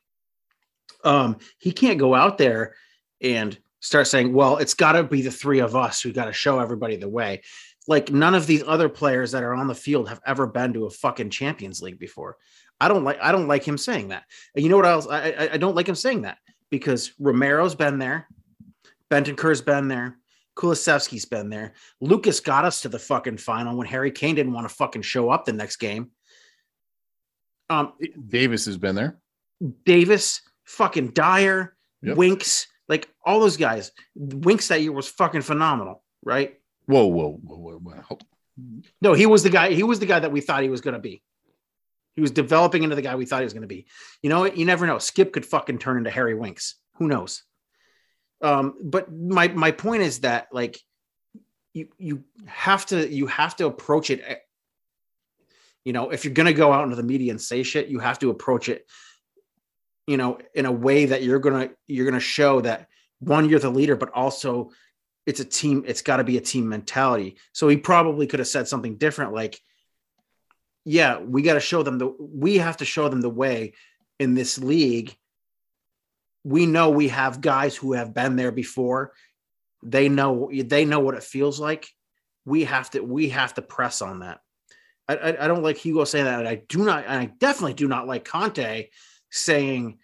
um 1.05 1.37
he 1.59 1.73
can't 1.73 1.99
go 1.99 2.15
out 2.15 2.39
there 2.39 2.75
and 3.23 3.59
start 3.81 4.07
saying 4.07 4.33
well 4.33 4.59
it's 4.59 4.75
got 4.75 4.93
to 4.93 5.03
be 5.03 5.23
the 5.23 5.31
three 5.31 5.61
of 5.61 5.75
us 5.75 6.01
who 6.01 6.13
got 6.13 6.27
to 6.27 6.33
show 6.33 6.59
everybody 6.59 6.97
the 6.97 7.09
way 7.09 7.43
like 7.87 8.11
none 8.11 8.35
of 8.35 8.47
these 8.47 8.63
other 8.67 8.89
players 8.89 9.33
that 9.33 9.43
are 9.43 9.55
on 9.55 9.67
the 9.67 9.75
field 9.75 10.09
have 10.09 10.21
ever 10.27 10.47
been 10.47 10.73
to 10.73 10.87
a 10.87 10.91
fucking 10.91 11.31
champions 11.31 11.83
league 11.83 11.99
before 11.99 12.37
i 12.81 12.89
don't 12.89 13.05
like 13.05 13.19
i 13.21 13.33
don't 13.33 13.49
like 13.49 13.65
him 13.65 13.79
saying 13.79 14.09
that 14.09 14.25
and 14.55 14.63
you 14.63 14.71
know 14.71 14.77
what 14.77 14.87
else 14.87 15.07
i 15.09 15.31
i, 15.31 15.53
I 15.53 15.57
don't 15.57 15.77
like 15.77 15.89
him 15.89 15.95
saying 15.95 16.23
that 16.23 16.39
because 16.71 17.13
romero's 17.21 17.75
been 17.75 17.99
there 17.99 18.29
bentancur's 19.11 19.63
been 19.63 19.89
there 19.89 20.17
Kulusevski's 20.57 21.25
been 21.25 21.49
there. 21.49 21.73
Lucas 22.03 22.41
got 22.41 22.67
us 22.67 22.83
to 22.83 22.91
the 22.91 22.99
fucking 22.99 23.39
final 23.39 23.79
when 23.79 23.87
Harry 23.87 24.11
Kane 24.11 24.35
didn't 24.35 24.53
want 24.53 24.69
to 24.69 24.75
fucking 24.75 25.01
show 25.01 25.31
up 25.31 25.47
the 25.47 25.55
next 25.55 25.77
game. 25.77 26.11
Um, 27.71 27.95
Davies 28.29 28.67
has 28.67 28.77
been 28.77 28.95
there. 28.95 29.19
Davies, 29.87 30.43
fucking 30.65 31.13
Dier, 31.13 31.77
Yep. 32.03 32.17
Winks. 32.17 32.67
Like 32.89 33.09
all 33.25 33.41
those 33.41 33.57
guys, 33.57 33.93
Winks 34.15 34.69
that 34.69 34.83
year 34.83 34.93
was 34.93 35.09
fucking 35.09 35.43
phenomenal, 35.43 36.03
right? 36.25 36.60
Whoa, 36.91 37.07
whoa, 37.07 37.41
whoa, 37.43 37.57
whoa, 37.57 37.79
whoa. 37.79 38.19
No, 39.01 39.13
he 39.15 39.27
was 39.27 39.43
the 39.43 39.51
guy. 39.51 39.73
He 39.73 39.83
was 39.83 40.01
the 40.01 40.07
guy 40.07 40.19
that 40.21 40.33
we 40.33 40.41
thought 40.41 40.63
he 40.63 40.69
was 40.69 40.81
going 40.81 40.95
to 40.95 41.01
be. 41.01 41.23
He 42.17 42.21
was 42.21 42.31
developing 42.33 42.83
into 42.83 42.97
the 42.97 43.03
guy 43.03 43.15
we 43.15 43.25
thought 43.27 43.41
he 43.41 43.45
was 43.45 43.53
going 43.53 43.69
to 43.69 43.69
be. 43.69 43.87
You 44.23 44.31
know? 44.31 44.45
You 44.45 44.65
never 44.65 44.87
know. 44.87 44.97
Skipp 44.97 45.33
could 45.33 45.47
fucking 45.47 45.79
turn 45.79 45.99
into 45.99 46.11
Harry 46.11 46.35
Winks. 46.35 46.75
Who 46.97 47.07
knows? 47.07 47.43
Um, 48.43 48.75
but 48.83 49.13
my 49.13 49.49
my 49.49 49.71
point 49.71 50.03
is 50.03 50.21
that 50.21 50.49
like 50.53 50.79
you 51.73 51.89
you 51.99 52.25
have 52.47 52.87
to 52.87 53.09
you 53.09 53.27
have 53.27 53.55
to 53.57 53.67
approach 53.67 54.11
it. 54.11 54.23
eh, 54.27 54.37
You 55.85 55.93
know, 55.93 56.11
if 56.11 56.25
you're 56.25 56.35
going 56.35 56.47
to 56.47 56.53
go 56.55 56.73
out 56.73 56.85
into 56.85 56.97
the 56.97 57.03
media 57.03 57.31
and 57.31 57.41
say 57.41 57.63
shit, 57.63 57.89
you 57.89 58.01
have 58.01 58.19
to 58.21 58.31
approach 58.31 58.69
it. 58.69 58.87
You 60.07 60.17
know, 60.17 60.39
in 60.55 60.67
a 60.67 60.73
way 60.73 61.07
that 61.07 61.23
you're 61.23 61.39
gonna 61.39 61.71
you're 61.87 62.07
gonna 62.11 62.19
show 62.21 62.61
that 62.63 62.89
one 63.21 63.49
you're 63.49 63.61
the 63.61 63.71
leader, 63.71 63.95
but 63.97 64.11
also 64.11 64.71
it's 65.31 65.39
a 65.39 65.45
team. 65.45 65.85
It's 65.87 66.03
got 66.03 66.17
to 66.17 66.25
be 66.25 66.37
a 66.37 66.41
team 66.41 66.69
mentality. 66.69 67.37
So 67.53 67.69
he 67.69 67.77
probably 67.77 68.27
could 68.27 68.41
have 68.41 68.49
said 68.49 68.67
something 68.67 68.97
different, 68.97 69.33
like, 69.33 69.61
"Yeah, 70.85 71.21
we 71.21 71.43
got 71.43 71.55
to 71.55 71.61
show 71.61 71.85
them 71.85 71.99
the 71.99 72.13
we 72.19 72.59
have 72.59 72.79
to 72.79 72.85
show 72.85 73.09
them 73.09 73.21
the 73.21 73.31
way 73.31 73.75
in 74.19 74.35
this 74.35 74.59
league. 74.59 75.17
We 76.43 76.67
know 76.67 76.91
we 76.91 77.09
have 77.09 77.41
guys 77.41 77.77
who 77.77 77.93
have 77.93 78.13
been 78.13 78.35
there 78.35 78.51
before. 78.51 79.13
They 79.85 80.09
know 80.09 80.51
they 80.53 80.85
know 80.85 80.99
what 80.99 81.15
it 81.15 81.23
feels 81.23 81.61
like. 81.61 81.89
We 82.45 82.65
have 82.65 82.91
to 82.91 83.01
we 83.01 83.29
have 83.29 83.55
to 83.55 83.63
press 83.63 84.03
on 84.03 84.21
that. 84.21 84.41
I, 85.09 85.15
I, 85.15 85.45
I 85.45 85.49
don't 85.49 85.63
like 85.63 85.77
Hugo 85.77 86.03
saying 86.03 86.25
that. 86.25 86.45
I 86.45 86.63
do 86.69 86.85
not. 86.85 87.09
I 87.09 87.27
definitely 87.39 87.75
do 87.75 87.87
not 87.87 88.09
like 88.09 88.25
Conte 88.25 88.89
saying 89.31 90.00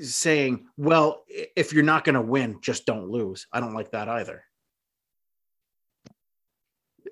saying, 0.00 0.66
"Well, 0.76 1.24
if 1.28 1.72
you're 1.72 1.82
not 1.82 2.04
going 2.04 2.14
to 2.14 2.22
win, 2.22 2.58
just 2.60 2.86
don't 2.86 3.08
lose." 3.08 3.46
I 3.52 3.60
don't 3.60 3.74
like 3.74 3.90
that 3.92 4.08
either. 4.08 4.44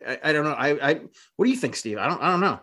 I, 0.07 0.19
I 0.25 0.33
don't 0.33 0.45
know. 0.45 0.53
I, 0.53 0.91
I 0.91 0.95
what 1.37 1.45
do 1.45 1.51
you 1.51 1.57
think, 1.57 1.77
Steve? 1.77 1.99
I 1.99 2.09
don't 2.09 2.23
I 2.23 2.31
don't 2.31 2.41
know. 2.41 2.61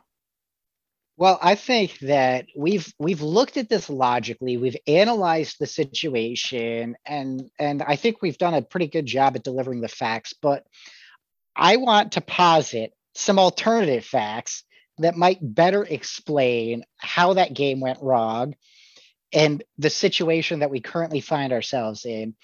Well, 1.17 1.39
I 1.41 1.55
think 1.55 1.97
that 1.99 2.45
we've 2.55 2.93
we've 2.99 3.21
looked 3.21 3.57
at 3.57 3.69
this 3.69 3.89
logically. 3.89 4.57
We've 4.57 4.77
analyzed 4.85 5.57
the 5.59 5.65
situation, 5.65 6.95
and 7.05 7.49
and 7.59 7.81
I 7.81 7.95
think 7.95 8.21
we've 8.21 8.37
done 8.37 8.53
a 8.53 8.61
pretty 8.61 8.87
good 8.87 9.07
job 9.07 9.35
at 9.35 9.43
delivering 9.43 9.81
the 9.81 9.87
facts. 9.87 10.33
But 10.39 10.65
I 11.55 11.77
want 11.77 12.11
to 12.13 12.21
posit 12.21 12.93
some 13.15 13.39
alternative 13.39 14.05
facts 14.05 14.63
that 14.99 15.15
might 15.15 15.39
better 15.41 15.83
explain 15.83 16.83
how 16.97 17.33
that 17.33 17.53
game 17.53 17.79
went 17.79 18.01
wrong 18.01 18.55
and 19.33 19.63
the 19.77 19.89
situation 19.89 20.59
that 20.59 20.69
we 20.69 20.79
currently 20.79 21.21
find 21.21 21.53
ourselves 21.53 22.05
in. 22.05 22.35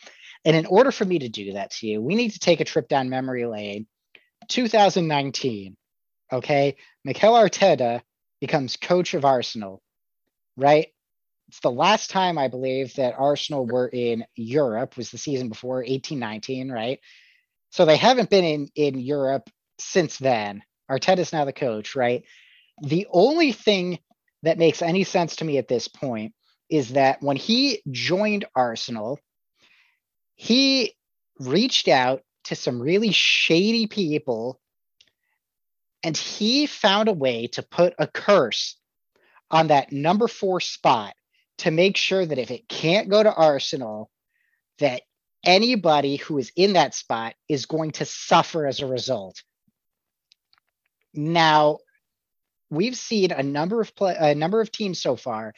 And 0.45 0.55
in 0.55 0.65
order 0.65 0.91
for 0.91 1.05
me 1.05 1.19
to 1.19 1.29
do 1.29 1.53
that 1.53 1.71
to 1.71 1.87
you, 1.87 2.01
we 2.01 2.15
need 2.15 2.31
to 2.31 2.39
take 2.39 2.59
a 2.59 2.65
trip 2.65 2.87
down 2.87 3.09
memory 3.09 3.45
lane. 3.45 3.87
2019. 4.49 5.77
Okay. 6.31 6.75
Mikel 7.05 7.33
Arteta 7.33 8.01
becomes 8.41 8.75
coach 8.75 9.13
of 9.13 9.23
Arsenal, 9.23 9.81
right? 10.57 10.87
It's 11.47 11.59
the 11.61 11.71
last 11.71 12.09
time 12.09 12.37
I 12.37 12.47
believe 12.47 12.95
that 12.95 13.15
Arsenal 13.17 13.65
were 13.65 13.87
in 13.87 14.25
Europe 14.35 14.97
was 14.97 15.11
the 15.11 15.17
season 15.17 15.49
before 15.49 15.77
1819, 15.77 16.71
right? 16.71 16.99
So 17.69 17.85
they 17.85 17.97
haven't 17.97 18.29
been 18.29 18.43
in 18.43 18.69
in 18.75 18.99
Europe 18.99 19.49
since 19.79 20.17
then. 20.17 20.63
Arteta's 20.89 21.31
now 21.31 21.45
the 21.45 21.53
coach, 21.53 21.95
right? 21.95 22.23
The 22.81 23.07
only 23.11 23.51
thing 23.51 23.99
that 24.41 24.57
makes 24.57 24.81
any 24.81 25.03
sense 25.03 25.37
to 25.37 25.45
me 25.45 25.57
at 25.57 25.67
this 25.67 25.87
point 25.87 26.33
is 26.73 26.93
that 26.93 27.21
when 27.21 27.38
he 27.38 27.83
joined 27.91 28.45
Arsenal, 28.55 29.19
he 30.33 30.95
reached 31.38 31.88
out 31.88 32.23
to 32.45 32.55
some 32.55 32.81
really 32.81 33.12
shady 33.12 33.86
people 33.86 34.59
and 36.01 36.17
he 36.17 36.65
found 36.65 37.09
a 37.09 37.13
way 37.13 37.45
to 37.45 37.62
put 37.62 37.93
a 37.99 38.07
curse 38.07 38.75
on 39.51 39.67
that 39.67 39.91
number 39.91 40.27
four 40.27 40.59
spot 40.59 41.13
to 41.59 41.69
make 41.69 41.95
sure 41.95 42.25
that 42.25 42.39
if 42.39 42.49
it 42.49 42.67
can't 42.67 43.07
go 43.07 43.21
to 43.21 43.31
Arsenal, 43.31 44.09
that 44.79 45.03
anybody 45.45 46.15
who 46.15 46.39
is 46.39 46.51
in 46.55 46.73
that 46.73 46.95
spot 46.95 47.36
is 47.47 47.67
going 47.67 47.91
to 47.91 48.05
suffer 48.05 48.65
as 48.65 48.79
a 48.79 48.88
result. 48.88 49.43
Now, 51.13 51.77
we've 52.71 52.97
seen 52.97 53.31
a 53.31 53.43
number 53.43 53.79
of 53.79 53.95
play, 53.95 54.15
a 54.19 54.33
number 54.33 54.59
of 54.59 54.71
teams 54.71 54.99
so 54.99 55.15
far 55.15 55.53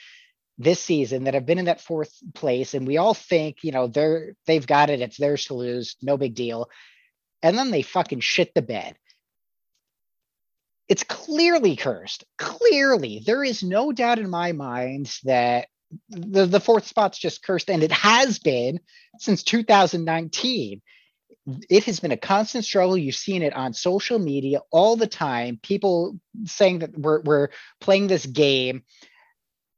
this 0.57 0.81
season 0.81 1.25
that 1.25 1.33
have 1.33 1.45
been 1.45 1.59
in 1.59 1.65
that 1.65 1.81
fourth 1.81 2.13
place, 2.33 2.73
and 2.73 2.87
we 2.87 2.97
all 2.97 3.13
think, 3.13 3.57
you 3.63 3.71
know, 3.71 3.87
they're 3.87 4.35
they've 4.45 4.65
got 4.65 4.89
it, 4.89 5.01
it's 5.01 5.17
theirs 5.17 5.45
to 5.45 5.53
lose, 5.53 5.95
no 6.01 6.17
big 6.17 6.35
deal. 6.35 6.69
And 7.43 7.57
then 7.57 7.71
they 7.71 7.81
fucking 7.81 8.21
shit 8.21 8.53
the 8.55 8.61
bed 8.61 8.95
it's 10.87 11.03
clearly 11.03 11.75
cursed. 11.75 12.25
Clearly, 12.37 13.23
there 13.25 13.43
is 13.43 13.63
no 13.63 13.91
doubt 13.91 14.19
in 14.19 14.29
my 14.29 14.51
mind 14.51 15.17
that 15.23 15.67
the, 16.09 16.45
the 16.45 16.59
fourth 16.59 16.87
spot's 16.87 17.17
just 17.17 17.43
cursed, 17.43 17.69
and 17.69 17.83
it 17.83 17.91
has 17.91 18.39
been 18.39 18.79
since 19.19 19.43
2019. 19.43 20.81
It 21.69 21.83
has 21.85 21.99
been 21.99 22.11
a 22.11 22.17
constant 22.17 22.65
struggle. 22.65 22.97
You've 22.97 23.15
seen 23.15 23.41
it 23.41 23.53
on 23.53 23.73
social 23.73 24.19
media 24.19 24.61
all 24.71 24.95
the 24.95 25.07
time. 25.07 25.59
People 25.61 26.19
saying 26.45 26.79
that 26.79 26.97
we're, 26.97 27.21
we're 27.21 27.49
playing 27.79 28.07
this 28.07 28.25
game, 28.25 28.83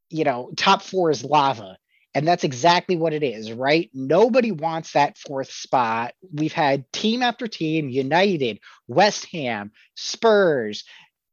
you 0.09 0.23
know, 0.23 0.51
top 0.55 0.81
four 0.81 1.11
is 1.11 1.23
lava. 1.23 1.77
And 2.15 2.27
that's 2.27 2.43
exactly 2.43 2.95
what 2.95 3.13
it 3.13 3.21
is, 3.21 3.51
right? 3.51 3.91
Nobody 3.93 4.51
wants 4.51 4.93
that 4.93 5.17
fourth 5.17 5.51
spot. 5.51 6.15
We've 6.33 6.53
had 6.53 6.91
team 6.91 7.21
after 7.21 7.47
team, 7.47 7.89
United, 7.89 8.59
West 8.87 9.27
Ham, 9.33 9.71
Spurs. 9.95 10.83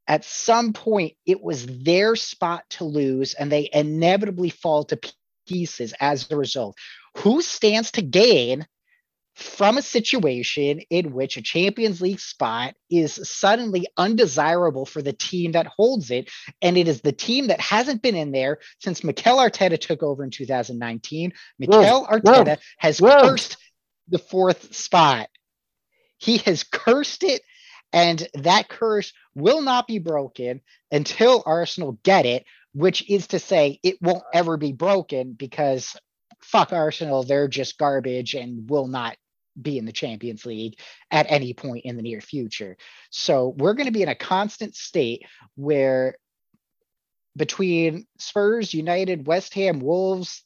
At 0.07 0.27
some 0.27 0.75
point, 0.75 1.15
it 1.25 1.43
was 1.43 1.65
their 1.67 2.17
spot 2.17 2.65
to 2.71 2.85
lose, 2.85 3.33
and 3.33 3.51
they 3.51 3.71
inevitably 3.73 4.51
fall 4.51 4.85
to 4.85 4.99
pieces 5.49 5.95
as 6.01 6.31
a 6.31 6.37
result. 6.37 6.77
Who 7.19 7.41
stands 7.41 7.93
to 7.93 8.03
gain 8.03 8.67
from 9.35 9.79
a 9.79 9.83
situation 9.83 10.81
in 10.91 11.13
which 11.13 11.37
a 11.37 11.43
Champions 11.43 12.01
League 12.01 12.21
spot 12.21 12.75
is 12.89 13.15
suddenly 13.29 13.87
undesirable 13.97 14.87
for 14.87 15.03
the 15.03 15.13
team 15.13 15.53
that 15.53 15.67
holds 15.67 16.11
it. 16.11 16.31
And 16.63 16.79
it 16.79 16.87
is 16.87 17.01
the 17.01 17.13
team 17.13 17.49
that 17.49 17.61
hasn't 17.61 18.03
been 18.03 18.15
in 18.15 18.31
there 18.31 18.59
since 18.79 19.03
Mikel 19.03 19.39
Arteta 19.39 19.81
took 19.81 20.03
over 20.03 20.23
in 20.23 20.31
2019. 20.31 21.33
Mikel 21.59 22.07
Arteta 22.07 22.59
has 22.79 23.01
whoa. 23.01 23.23
cursed 23.23 23.57
the 24.09 24.19
fourth 24.19 24.75
spot. 24.75 25.29
He 26.19 26.39
has 26.39 26.63
cursed 26.63 27.25
it, 27.25 27.43
and 27.93 28.27
that 28.35 28.69
curse 28.69 29.13
will 29.35 29.63
not 29.63 29.89
be 29.89 29.99
broken 29.99 30.61
until 30.93 31.43
Arsenal 31.45 31.99
get 32.05 32.25
it, 32.25 32.45
which 32.73 33.09
is 33.11 33.27
to 33.29 33.39
say, 33.41 33.81
it 33.83 34.01
won't 34.01 34.25
ever 34.33 34.57
be 34.57 34.73
broken 34.73 35.33
because 35.33 35.97
fuck 36.41 36.73
Arsenal, 36.73 37.25
they're 37.25 37.49
just 37.49 37.79
garbage 37.79 38.35
and 38.35 38.69
will 38.69 38.87
not 38.87 39.17
be 39.61 39.79
in 39.79 39.85
the 39.85 39.93
Champions 39.93 40.45
League 40.45 40.79
at 41.11 41.27
any 41.29 41.55
point 41.55 41.85
in 41.85 41.97
the 41.97 42.03
near 42.03 42.21
future. 42.21 42.77
So 43.11 43.55
we're 43.57 43.75
going 43.75 43.87
to 43.87 43.93
be 43.93 44.03
in 44.03 44.09
a 44.09 44.15
constant 44.15 44.75
state 44.75 45.25
where 45.57 46.17
between 47.37 48.07
Spurs, 48.19 48.75
United, 48.75 49.27
West 49.27 49.55
Ham, 49.55 49.81
Wolves, 49.81 50.43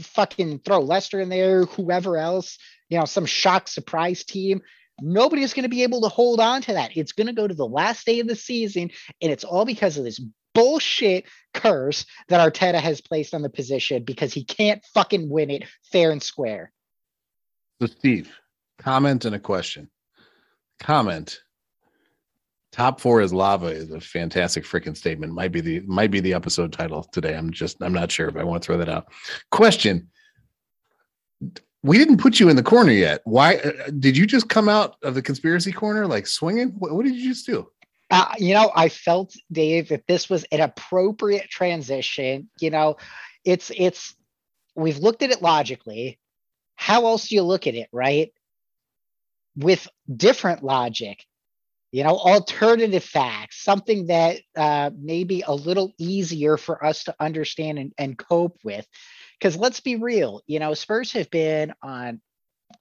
fucking 0.00 0.60
throw 0.60 0.80
Leicester 0.80 1.20
in 1.20 1.28
there, 1.28 1.64
whoever 1.64 2.16
else, 2.16 2.58
you 2.88 2.98
know, 2.98 3.04
some 3.04 3.26
shock 3.26 3.68
surprise 3.68 4.24
team. 4.24 4.62
Nobody's 5.00 5.54
going 5.54 5.64
to 5.64 5.68
be 5.68 5.82
able 5.82 6.02
to 6.02 6.08
hold 6.08 6.40
on 6.40 6.62
to 6.62 6.74
that. 6.74 6.96
It's 6.96 7.12
going 7.12 7.26
to 7.26 7.32
go 7.32 7.46
to 7.46 7.54
the 7.54 7.66
last 7.66 8.06
day 8.06 8.20
of 8.20 8.28
the 8.28 8.36
season, 8.36 8.90
and 9.20 9.32
it's 9.32 9.44
all 9.44 9.64
because 9.64 9.96
of 9.96 10.04
this 10.04 10.20
bullshit 10.54 11.24
curse 11.54 12.04
that 12.28 12.52
Arteta 12.52 12.80
has 12.80 13.00
placed 13.00 13.34
on 13.34 13.42
the 13.42 13.48
position 13.48 14.04
because 14.04 14.32
he 14.32 14.44
can't 14.44 14.84
fucking 14.94 15.28
win 15.28 15.50
it 15.50 15.64
fair 15.90 16.10
and 16.10 16.22
square. 16.22 16.72
So, 17.80 17.86
Steve, 17.86 18.30
comment 18.82 19.24
and 19.24 19.34
a 19.34 19.38
question. 19.38 19.90
Comment. 20.80 21.40
Top 22.72 23.00
four 23.00 23.20
is 23.20 23.34
lava 23.34 23.66
is 23.66 23.90
a 23.90 24.00
fantastic 24.00 24.64
freaking 24.64 24.96
statement. 24.96 25.34
Might 25.34 25.52
be 25.52 25.60
the 25.60 25.80
might 25.80 26.10
be 26.10 26.20
the 26.20 26.32
episode 26.32 26.72
title 26.72 27.04
today. 27.12 27.36
I'm 27.36 27.50
just 27.50 27.82
I'm 27.82 27.92
not 27.92 28.10
sure, 28.10 28.30
but 28.30 28.40
I 28.40 28.44
want 28.44 28.62
to 28.62 28.66
throw 28.66 28.78
that 28.78 28.88
out. 28.88 29.08
Question. 29.50 30.08
We 31.82 31.98
didn't 31.98 32.18
put 32.18 32.40
you 32.40 32.48
in 32.48 32.56
the 32.56 32.62
corner 32.62 32.92
yet. 32.92 33.20
Why 33.24 33.56
uh, 33.56 33.90
did 33.98 34.16
you 34.16 34.26
just 34.26 34.48
come 34.48 34.68
out 34.68 34.96
of 35.02 35.14
the 35.14 35.22
conspiracy 35.22 35.72
corner 35.72 36.06
like 36.06 36.26
swinging? 36.26 36.68
What, 36.78 36.92
what 36.92 37.04
did 37.04 37.16
you 37.16 37.28
just 37.28 37.44
do? 37.44 37.68
Uh, 38.10 38.32
you 38.38 38.54
know, 38.54 38.70
I 38.74 38.88
felt 38.88 39.34
Dave 39.50 39.88
that 39.88 40.06
this 40.06 40.30
was 40.30 40.44
an 40.52 40.60
appropriate 40.60 41.50
transition. 41.50 42.48
You 42.60 42.70
know, 42.70 42.96
it's 43.44 43.70
it's 43.76 44.14
we've 44.74 44.98
looked 44.98 45.22
at 45.22 45.30
it 45.30 45.42
logically. 45.42 46.18
How 46.76 47.06
else 47.06 47.28
do 47.28 47.34
you 47.34 47.42
look 47.42 47.66
at 47.66 47.74
it, 47.74 47.88
right? 47.92 48.32
With 49.56 49.86
different 50.14 50.62
logic, 50.62 51.24
you 51.90 52.04
know, 52.04 52.16
alternative 52.16 53.04
facts, 53.04 53.62
something 53.62 54.06
that 54.06 54.38
uh, 54.56 54.90
may 54.98 55.24
be 55.24 55.44
a 55.46 55.54
little 55.54 55.92
easier 55.98 56.56
for 56.56 56.84
us 56.84 57.04
to 57.04 57.14
understand 57.20 57.78
and, 57.78 57.92
and 57.98 58.18
cope 58.18 58.58
with. 58.64 58.86
Because 59.38 59.56
let's 59.56 59.80
be 59.80 59.96
real, 59.96 60.40
you 60.46 60.58
know, 60.58 60.72
Spurs 60.72 61.12
have 61.12 61.30
been 61.30 61.74
on 61.82 62.20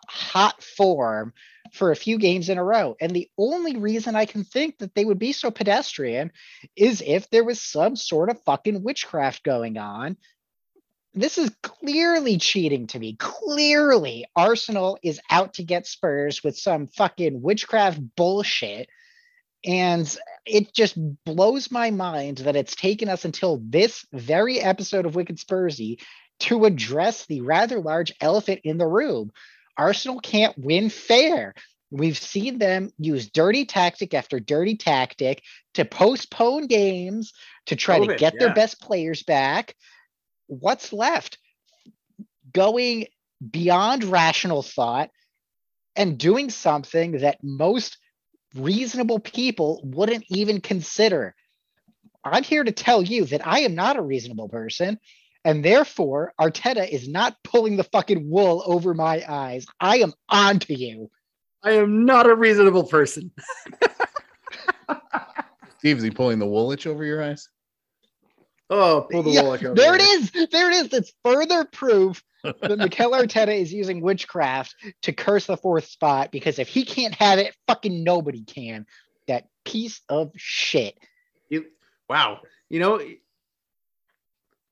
hot 0.08 0.64
form 0.64 1.34
for 1.74 1.92
a 1.92 1.96
few 1.96 2.18
games 2.18 2.50
in 2.50 2.58
a 2.58 2.64
row. 2.64 2.96
And 3.00 3.12
the 3.12 3.30
only 3.38 3.78
reason 3.78 4.16
I 4.16 4.26
can 4.26 4.44
think 4.44 4.78
that 4.80 4.96
they 4.96 5.06
would 5.06 5.20
be 5.20 5.34
so 5.34 5.52
pedestrian 5.52 6.32
is 6.76 7.04
if 7.06 7.30
there 7.30 7.44
was 7.44 7.62
some 7.62 7.96
sort 7.96 8.30
of 8.30 8.42
fucking 8.44 8.84
witchcraft 8.84 9.44
going 9.44 9.78
on. 9.78 10.18
This 11.14 11.38
is 11.38 11.52
clearly 11.62 12.38
cheating 12.38 12.88
to 12.88 13.00
me. 13.00 13.16
Clearly, 13.18 14.26
Arsenal 14.36 14.98
is 15.04 15.20
out 15.30 15.56
to 15.56 15.64
get 15.64 15.86
Spurs 15.86 16.44
with 16.44 16.58
some 16.58 16.88
fucking 16.88 17.42
witchcraft 17.42 18.00
bullshit. 18.16 18.90
And 19.66 20.18
it 20.46 20.74
just 20.74 20.98
blows 21.26 21.70
my 21.70 21.92
mind 21.92 22.40
that 22.40 22.56
it's 22.56 22.76
taken 22.76 23.10
us 23.10 23.26
until 23.26 23.62
this 23.64 24.06
very 24.14 24.60
episode 24.60 25.06
of 25.06 25.16
Wicked 25.16 25.38
Spursy 25.38 26.00
to 26.42 26.66
address 26.66 27.26
the 27.28 27.42
rather 27.42 27.80
large 27.80 28.14
elephant 28.20 28.62
in 28.64 28.78
the 28.78 28.88
room, 28.88 29.32
Arsenal 29.78 30.20
can't 30.20 30.58
win 30.58 30.90
fair. 30.90 31.54
We've 31.92 32.18
seen 32.18 32.58
them 32.58 32.92
use 32.98 33.30
dirty 33.30 33.66
tactic 33.66 34.14
after 34.14 34.40
dirty 34.40 34.76
tactic 34.76 35.44
to 35.76 35.86
postpone 35.86 36.68
games 36.68 37.34
to 37.68 37.76
try 37.76 38.00
to 38.00 38.16
get 38.16 38.34
yeah. 38.34 38.40
their 38.40 38.54
best 38.56 38.82
players 38.82 39.24
back. 39.24 39.76
What's 40.52 40.92
left? 40.92 41.38
Going 42.52 43.08
beyond 43.50 44.04
rational 44.04 44.62
thought 44.62 45.10
and 45.96 46.18
doing 46.18 46.50
something 46.50 47.20
that 47.20 47.38
most 47.42 47.98
reasonable 48.54 49.20
people 49.20 49.80
wouldn't 49.86 50.26
even 50.30 50.60
consider. 50.60 51.36
I'm 52.26 52.44
here 52.44 52.66
to 52.66 52.72
tell 52.74 53.02
you 53.02 53.24
that 53.26 53.48
I 53.48 53.60
am 53.60 53.76
not 53.76 53.96
a 53.96 54.02
reasonable 54.02 54.50
person. 54.50 55.00
And 55.46 55.64
therefore, 55.64 56.34
Arteta 56.40 56.88
is 56.88 57.08
not 57.08 57.38
pulling 57.46 57.78
the 57.78 57.86
fucking 57.86 58.30
wool 58.30 58.62
over 58.66 58.94
my 58.94 59.24
eyes. 59.28 59.66
I 59.80 60.00
am 60.00 60.12
on 60.28 60.60
to 60.60 60.78
you. 60.78 61.10
I 61.64 61.72
am 61.72 62.04
not 62.04 62.30
a 62.30 62.36
reasonable 62.36 62.84
person. 62.84 63.32
Steve, 65.80 65.98
is 65.98 66.04
he 66.04 66.12
pulling 66.12 66.40
the 66.40 66.46
woolwich 66.46 66.86
over 66.86 67.06
your 67.06 67.24
eyes? 67.24 67.48
Oh, 68.74 69.06
pull 69.12 69.22
the 69.22 69.32
yeah, 69.32 69.42
woolwich 69.42 69.66
over. 69.66 69.76
There 69.76 69.96
it 69.96 70.02
is. 70.02 70.32
There 70.50 70.72
it 70.72 70.76
is. 70.76 70.90
That's 70.90 71.14
further 71.26 71.66
proof 71.66 72.24
that 72.44 72.78
Mikel 72.78 73.12
Arteta 73.12 73.54
is 73.54 73.74
using 73.74 74.00
witchcraft 74.00 74.76
to 75.02 75.12
curse 75.12 75.46
the 75.46 75.58
fourth 75.58 75.86
spot 75.88 76.32
because 76.32 76.58
if 76.58 76.70
he 76.70 76.86
can't 76.86 77.14
have 77.16 77.38
it, 77.38 77.54
fucking 77.68 78.04
nobody 78.04 78.44
can. 78.44 78.86
That 79.28 79.48
piece 79.66 80.00
of 80.08 80.32
shit. 80.38 80.98
You 81.50 81.66
wow. 82.10 82.40
You 82.70 82.80
know, 82.80 83.02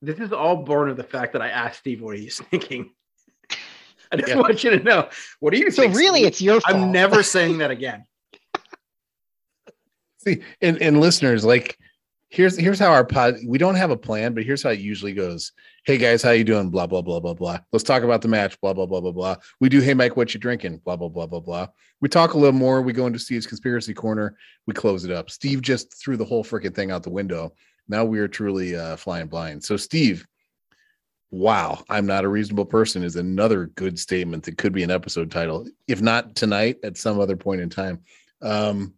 this 0.01 0.19
is 0.19 0.31
all 0.31 0.55
born 0.63 0.89
of 0.89 0.95
the 0.95 1.03
fact 1.03 1.33
that 1.33 1.41
I 1.41 1.49
asked 1.49 1.79
Steve 1.79 2.01
what 2.01 2.17
he's 2.17 2.39
thinking. 2.51 2.91
I 4.11 4.15
just 4.15 4.29
yeah. 4.29 4.35
want 4.37 4.63
you 4.63 4.71
to 4.71 4.79
know. 4.81 5.09
What 5.41 5.53
do 5.53 5.59
you 5.59 5.69
so 5.71 5.83
think? 5.83 5.95
really, 5.95 6.21
Steve? 6.21 6.27
it's 6.27 6.41
your 6.41 6.61
fault. 6.61 6.77
I'm 6.77 6.91
never 6.93 7.21
saying 7.21 7.57
that 7.57 7.69
again. 7.69 8.05
See, 10.19 10.41
and, 10.61 10.81
and 10.81 11.01
listeners, 11.01 11.43
like 11.43 11.77
here's 12.29 12.57
here's 12.57 12.79
how 12.79 12.91
our 12.91 13.05
pod 13.05 13.35
we 13.45 13.57
don't 13.57 13.75
have 13.75 13.91
a 13.91 13.97
plan, 13.97 14.33
but 14.33 14.43
here's 14.43 14.63
how 14.63 14.69
it 14.69 14.79
usually 14.79 15.13
goes. 15.13 15.51
Hey 15.85 15.97
guys, 15.97 16.21
how 16.21 16.31
you 16.31 16.43
doing? 16.43 16.69
Blah 16.69 16.87
blah 16.87 17.01
blah 17.01 17.19
blah 17.19 17.33
blah. 17.33 17.59
Let's 17.71 17.83
talk 17.83 18.03
about 18.03 18.21
the 18.21 18.27
match. 18.27 18.59
Blah 18.61 18.73
blah 18.73 18.85
blah 18.85 19.01
blah 19.01 19.11
blah. 19.11 19.35
We 19.59 19.69
do. 19.69 19.81
Hey 19.81 19.93
Mike, 19.93 20.17
what 20.17 20.33
you 20.33 20.39
drinking? 20.39 20.77
Blah 20.85 20.95
blah 20.95 21.09
blah 21.09 21.27
blah 21.27 21.39
blah. 21.39 21.67
We 22.01 22.09
talk 22.09 22.33
a 22.33 22.37
little 22.37 22.57
more. 22.57 22.81
We 22.81 22.93
go 22.93 23.07
into 23.07 23.19
Steve's 23.19 23.47
conspiracy 23.47 23.93
corner. 23.93 24.37
We 24.67 24.73
close 24.73 25.05
it 25.05 25.11
up. 25.11 25.29
Steve 25.29 25.61
just 25.61 26.01
threw 26.01 26.17
the 26.17 26.25
whole 26.25 26.43
freaking 26.43 26.73
thing 26.73 26.91
out 26.91 27.03
the 27.03 27.09
window 27.09 27.53
now 27.89 28.05
we 28.05 28.19
are 28.19 28.27
truly 28.27 28.75
uh, 28.75 28.95
flying 28.95 29.27
blind. 29.27 29.63
So, 29.63 29.75
Steve, 29.75 30.25
wow, 31.31 31.83
I'm 31.89 32.05
not 32.05 32.23
a 32.23 32.29
reasonable 32.29 32.65
person 32.65 33.03
is 33.03 33.15
another 33.15 33.65
good 33.65 33.99
statement 33.99 34.43
that 34.43 34.57
could 34.57 34.71
be 34.71 34.83
an 34.83 34.91
episode 34.91 35.31
title, 35.31 35.67
if 35.87 36.01
not 36.01 36.35
tonight, 36.35 36.77
at 36.83 36.97
some 36.97 37.19
other 37.19 37.35
point 37.35 37.61
in 37.61 37.69
time. 37.69 38.01
Um, 38.41 38.93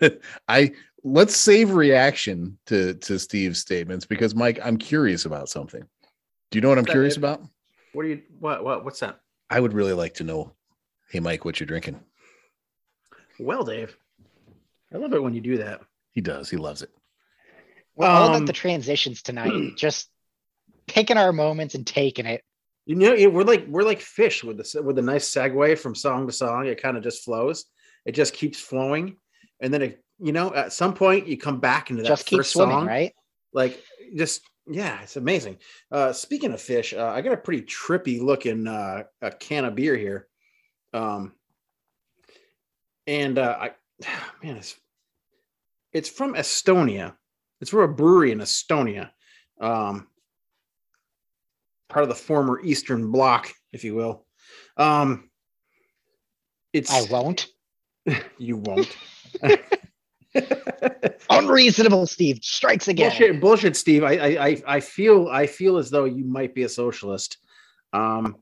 I 0.48 0.72
let's 1.06 1.36
save 1.36 1.70
reaction 1.70 2.58
to 2.66 2.94
to 2.94 3.18
Steve's 3.18 3.60
statements 3.60 4.04
because 4.04 4.34
Mike, 4.34 4.58
I'm 4.62 4.76
curious 4.76 5.24
about 5.24 5.48
something. 5.48 5.82
Do 6.50 6.56
you 6.56 6.60
know 6.60 6.68
what 6.68 6.78
I'm 6.78 6.84
curious 6.84 7.16
about? 7.16 7.42
What 7.92 8.04
are 8.04 8.08
you 8.08 8.22
what 8.40 8.64
what 8.64 8.84
what's 8.84 9.00
that? 9.00 9.20
I 9.48 9.60
would 9.60 9.72
really 9.72 9.92
like 9.92 10.14
to 10.14 10.24
know. 10.24 10.52
Hey 11.10 11.20
Mike, 11.20 11.44
what 11.44 11.60
you're 11.60 11.68
drinking? 11.68 12.00
Well, 13.38 13.64
Dave, 13.64 13.96
I 14.92 14.98
love 14.98 15.12
it 15.12 15.22
when 15.22 15.34
you 15.34 15.40
do 15.40 15.58
that. 15.58 15.80
He 16.10 16.20
does. 16.20 16.50
He 16.50 16.56
loves 16.56 16.82
it. 16.82 16.90
We're 17.94 18.06
all 18.06 18.28
about 18.28 18.36
um, 18.38 18.46
the 18.46 18.52
transitions 18.52 19.22
tonight. 19.22 19.52
Just 19.76 20.08
picking 20.86 21.16
our 21.16 21.32
moments 21.32 21.74
and 21.74 21.86
taking 21.86 22.26
it. 22.26 22.42
You 22.86 22.96
know, 22.96 23.30
we're 23.30 23.44
like 23.44 23.66
we're 23.68 23.82
like 23.82 24.00
fish 24.00 24.42
with 24.42 24.58
the 24.58 24.82
with 24.82 24.98
a 24.98 25.02
nice 25.02 25.30
segue 25.30 25.78
from 25.78 25.94
song 25.94 26.26
to 26.26 26.32
song. 26.32 26.66
It 26.66 26.80
kind 26.80 26.96
of 26.96 27.02
just 27.02 27.24
flows. 27.24 27.64
It 28.04 28.12
just 28.12 28.32
keeps 28.32 28.60
flowing, 28.60 29.16
and 29.60 29.74
then 29.74 29.82
it, 29.82 30.04
you 30.18 30.32
know, 30.32 30.54
at 30.54 30.72
some 30.72 30.94
point 30.94 31.26
you 31.26 31.36
come 31.36 31.60
back 31.60 31.90
into 31.90 32.02
that 32.02 32.08
just 32.08 32.30
first 32.30 32.52
swimming, 32.52 32.76
song, 32.76 32.86
right? 32.86 33.12
Like 33.52 33.82
just 34.16 34.42
yeah, 34.68 35.00
it's 35.02 35.16
amazing. 35.16 35.58
Uh, 35.90 36.12
speaking 36.12 36.52
of 36.52 36.60
fish, 36.60 36.94
uh, 36.94 37.06
I 37.06 37.20
got 37.20 37.32
a 37.32 37.36
pretty 37.36 37.62
trippy 37.62 38.20
looking 38.20 38.66
uh, 38.66 39.04
a 39.22 39.30
can 39.30 39.64
of 39.64 39.74
beer 39.74 39.96
here, 39.96 40.26
um, 40.92 41.32
and 43.06 43.38
uh, 43.38 43.56
I 43.60 43.70
man, 44.42 44.56
it's 44.56 44.76
it's 45.92 46.08
from 46.08 46.34
Estonia 46.34 47.14
it's 47.60 47.70
from 47.70 47.80
a 47.80 47.88
brewery 47.88 48.32
in 48.32 48.38
Estonia, 48.38 49.10
um, 49.60 50.08
part 51.88 52.02
of 52.02 52.08
the 52.08 52.14
former 52.14 52.60
Eastern 52.60 53.10
Bloc, 53.10 53.52
if 53.72 53.84
you 53.84 53.94
will. 53.94 54.26
Um, 54.76 55.30
it's 56.72 56.92
I 56.92 57.10
won't. 57.10 57.46
you 58.38 58.58
won't. 58.58 58.94
Unreasonable, 61.30 62.06
Steve. 62.06 62.38
Strikes 62.42 62.88
again. 62.88 63.10
Bullshit, 63.10 63.40
bullshit, 63.40 63.76
Steve. 63.76 64.04
I, 64.04 64.12
I, 64.12 64.62
I 64.66 64.80
feel, 64.80 65.28
I 65.28 65.46
feel 65.46 65.78
as 65.78 65.90
though 65.90 66.04
you 66.04 66.24
might 66.24 66.54
be 66.54 66.64
a 66.64 66.68
socialist. 66.68 67.38
Um, 67.92 68.36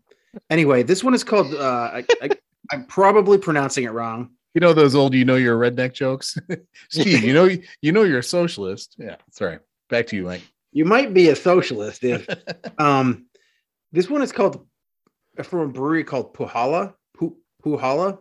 anyway, 0.51 0.83
this 0.83 1.05
one 1.05 1.15
is 1.15 1.25
called. 1.25 1.55
Uh, 1.55 1.91
I, 1.95 2.05
I, 2.23 2.31
I'm 2.73 2.87
probably 2.87 3.39
pronouncing 3.39 3.85
it 3.85 3.91
wrong. 3.91 4.31
You 4.55 4.61
know 4.61 4.73
those 4.73 4.95
old 4.95 5.15
you 5.15 5.25
know 5.25 5.35
you're 5.35 5.63
a 5.63 5.71
redneck 5.71 5.95
jokes? 5.95 6.39
Steve 6.89 7.25
you 7.25 7.35
know 7.35 7.51
you 7.83 7.93
know 7.93 8.05
you're 8.05 8.21
a 8.21 8.23
socialist. 8.23 8.95
Yeah 8.99 9.17
sorry. 9.33 9.59
Back 9.91 10.07
to 10.09 10.17
you 10.17 10.25
mike. 10.25 10.43
You 10.73 10.85
might 10.85 11.13
be 11.13 11.29
a 11.29 11.37
socialist 11.37 12.05
if 12.05 12.27
um 12.79 13.27
this 13.93 14.09
one 14.09 14.23
is 14.23 14.33
called 14.33 14.65
from 15.43 15.61
a 15.61 15.69
brewery 15.69 16.05
called 16.05 16.35
puhala. 16.35 16.95
Puhala 17.17 18.19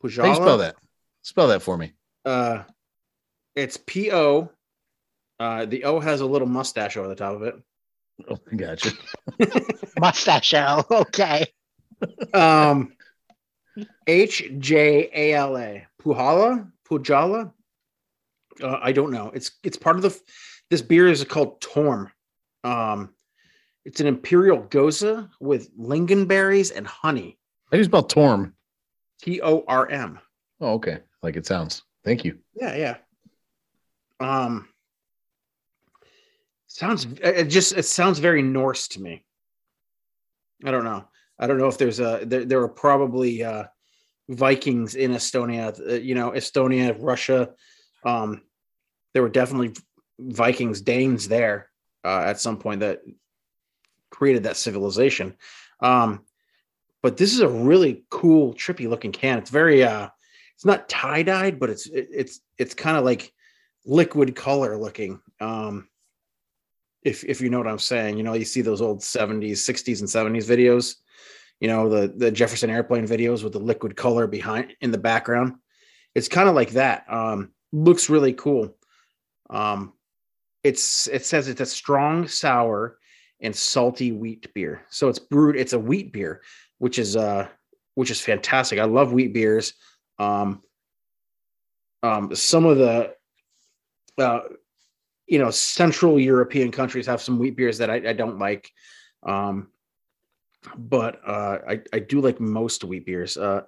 puhala? 0.00 0.16
How 0.16 0.26
you 0.26 0.34
spell 0.36 0.58
that? 0.58 0.76
Spell 1.22 1.48
that 1.48 1.62
for 1.62 1.76
me. 1.76 1.92
Uh 2.24 2.62
it's 3.56 3.76
p-o 3.76 4.50
uh 5.40 5.64
the 5.66 5.84
o 5.84 6.00
has 6.00 6.20
a 6.20 6.26
little 6.26 6.48
mustache 6.48 6.96
over 6.96 7.08
the 7.08 7.14
top 7.14 7.34
of 7.34 7.42
it 7.42 7.54
oh 8.28 8.38
gotcha 8.56 8.90
mustache 9.98 10.54
O. 10.54 10.84
okay 10.90 11.46
um 12.34 12.92
H 14.06 14.50
J 14.58 15.10
A 15.14 15.34
L 15.34 15.56
A. 15.56 15.86
Puhala? 16.02 16.70
Pujala? 16.88 17.52
Uh, 18.62 18.78
I 18.82 18.92
don't 18.92 19.10
know. 19.10 19.30
It's 19.34 19.52
it's 19.62 19.76
part 19.76 19.96
of 19.96 20.02
the. 20.02 20.18
This 20.70 20.82
beer 20.82 21.08
is 21.08 21.22
called 21.24 21.60
Torm. 21.60 22.10
Um, 22.64 23.10
it's 23.84 24.00
an 24.00 24.06
imperial 24.06 24.62
Gose 24.64 25.28
with 25.40 25.76
lingonberries 25.78 26.74
and 26.74 26.86
honey. 26.86 27.38
I 27.70 27.76
do 27.76 27.78
you 27.78 27.84
spell 27.84 28.02
Torm? 28.02 28.54
T 29.20 29.40
O 29.42 29.64
R 29.66 29.88
M. 29.88 30.18
Oh, 30.60 30.74
okay. 30.74 30.98
Like 31.22 31.36
it 31.36 31.46
sounds. 31.46 31.82
Thank 32.04 32.24
you. 32.24 32.38
Yeah, 32.54 32.76
yeah. 32.76 32.96
Um, 34.22 34.68
sounds 36.66 37.06
it 37.22 37.46
just 37.46 37.76
it 37.76 37.84
sounds 37.84 38.18
very 38.18 38.42
Norse 38.42 38.88
to 38.88 39.02
me. 39.02 39.24
I 40.64 40.70
don't 40.70 40.84
know. 40.84 41.04
I 41.38 41.46
don't 41.46 41.58
know 41.58 41.68
if 41.68 41.78
there's 41.78 42.00
a 42.00 42.20
there, 42.24 42.44
there 42.44 42.62
are 42.62 42.68
probably 42.68 43.42
uh, 43.42 43.64
Vikings 44.28 44.94
in 44.94 45.12
Estonia. 45.12 45.78
Uh, 45.78 45.94
you 45.94 46.14
know, 46.14 46.30
Estonia, 46.30 46.96
Russia. 46.98 47.50
Um, 48.04 48.42
there 49.12 49.22
were 49.22 49.28
definitely 49.28 49.74
Vikings, 50.18 50.80
Danes 50.80 51.28
there 51.28 51.68
uh, 52.04 52.22
at 52.26 52.40
some 52.40 52.58
point 52.58 52.80
that 52.80 53.02
created 54.10 54.44
that 54.44 54.56
civilization. 54.56 55.36
Um, 55.80 56.24
but 57.02 57.16
this 57.16 57.32
is 57.34 57.40
a 57.40 57.48
really 57.48 58.04
cool, 58.10 58.54
trippy 58.54 58.88
looking 58.88 59.10
can. 59.10 59.38
It's 59.38 59.50
very 59.50 59.82
uh, 59.82 60.08
it's 60.54 60.64
not 60.64 60.88
tie 60.88 61.24
dyed, 61.24 61.58
but 61.58 61.70
it's 61.70 61.86
it, 61.86 62.08
it's 62.12 62.40
it's 62.56 62.74
kind 62.74 62.96
of 62.96 63.04
like 63.04 63.32
liquid 63.84 64.34
color 64.36 64.76
looking. 64.76 65.20
Um, 65.40 65.88
if 67.02 67.24
if 67.24 67.40
you 67.40 67.50
know 67.50 67.58
what 67.58 67.68
I'm 67.68 67.78
saying, 67.78 68.16
you 68.16 68.22
know, 68.22 68.34
you 68.34 68.44
see 68.44 68.60
those 68.60 68.80
old 68.80 69.00
70s, 69.00 69.52
60s, 69.52 70.00
and 70.00 70.08
70s 70.08 70.48
videos 70.48 70.96
you 71.62 71.68
know 71.68 71.88
the 71.88 72.08
the 72.08 72.32
Jefferson 72.32 72.70
airplane 72.70 73.06
videos 73.06 73.44
with 73.44 73.52
the 73.52 73.60
liquid 73.60 73.96
color 73.96 74.26
behind 74.26 74.74
in 74.80 74.90
the 74.90 74.98
background. 74.98 75.54
It's 76.12 76.26
kind 76.26 76.48
of 76.48 76.56
like 76.56 76.70
that. 76.70 77.04
Um, 77.08 77.52
looks 77.72 78.10
really 78.10 78.32
cool. 78.32 78.76
Um, 79.48 79.92
it's 80.64 81.06
it 81.06 81.24
says 81.24 81.46
it's 81.46 81.60
a 81.60 81.66
strong 81.66 82.26
sour 82.26 82.98
and 83.40 83.54
salty 83.54 84.10
wheat 84.10 84.52
beer. 84.54 84.82
So 84.90 85.08
it's 85.08 85.20
brewed. 85.20 85.54
It's 85.54 85.72
a 85.72 85.78
wheat 85.78 86.12
beer, 86.12 86.42
which 86.78 86.98
is 86.98 87.16
uh 87.16 87.46
which 87.94 88.10
is 88.10 88.20
fantastic. 88.20 88.80
I 88.80 88.84
love 88.84 89.12
wheat 89.12 89.32
beers. 89.32 89.74
Um, 90.18 90.64
um, 92.02 92.34
some 92.34 92.66
of 92.66 92.76
the 92.76 93.14
uh, 94.18 94.40
you 95.26 95.38
know 95.38 95.50
Central 95.50 96.18
European 96.18 96.70
countries 96.70 97.06
have 97.06 97.22
some 97.22 97.38
wheat 97.38 97.56
beers 97.56 97.78
that 97.78 97.90
I, 97.90 98.10
I 98.10 98.12
don't 98.12 98.38
like. 98.38 98.70
Um, 99.22 99.68
but 100.76 101.20
uh, 101.26 101.58
I, 101.68 101.80
I 101.92 101.98
do 101.98 102.20
like 102.20 102.40
most 102.40 102.84
wheat 102.84 103.06
beers. 103.06 103.36
Uh, 103.36 103.62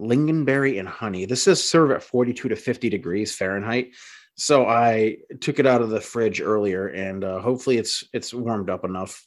lingonberry 0.00 0.78
and 0.78 0.88
honey. 0.88 1.24
This 1.24 1.42
says 1.42 1.62
serve 1.62 1.90
at 1.90 2.02
42 2.02 2.48
to 2.48 2.56
50 2.56 2.88
degrees 2.88 3.34
Fahrenheit. 3.34 3.90
So 4.36 4.66
I 4.66 5.16
took 5.40 5.58
it 5.58 5.66
out 5.66 5.82
of 5.82 5.90
the 5.90 6.00
fridge 6.00 6.40
earlier, 6.40 6.88
and 6.88 7.24
uh, 7.24 7.40
hopefully 7.40 7.76
it's 7.76 8.04
it's 8.12 8.32
warmed 8.32 8.70
up 8.70 8.84
enough. 8.84 9.24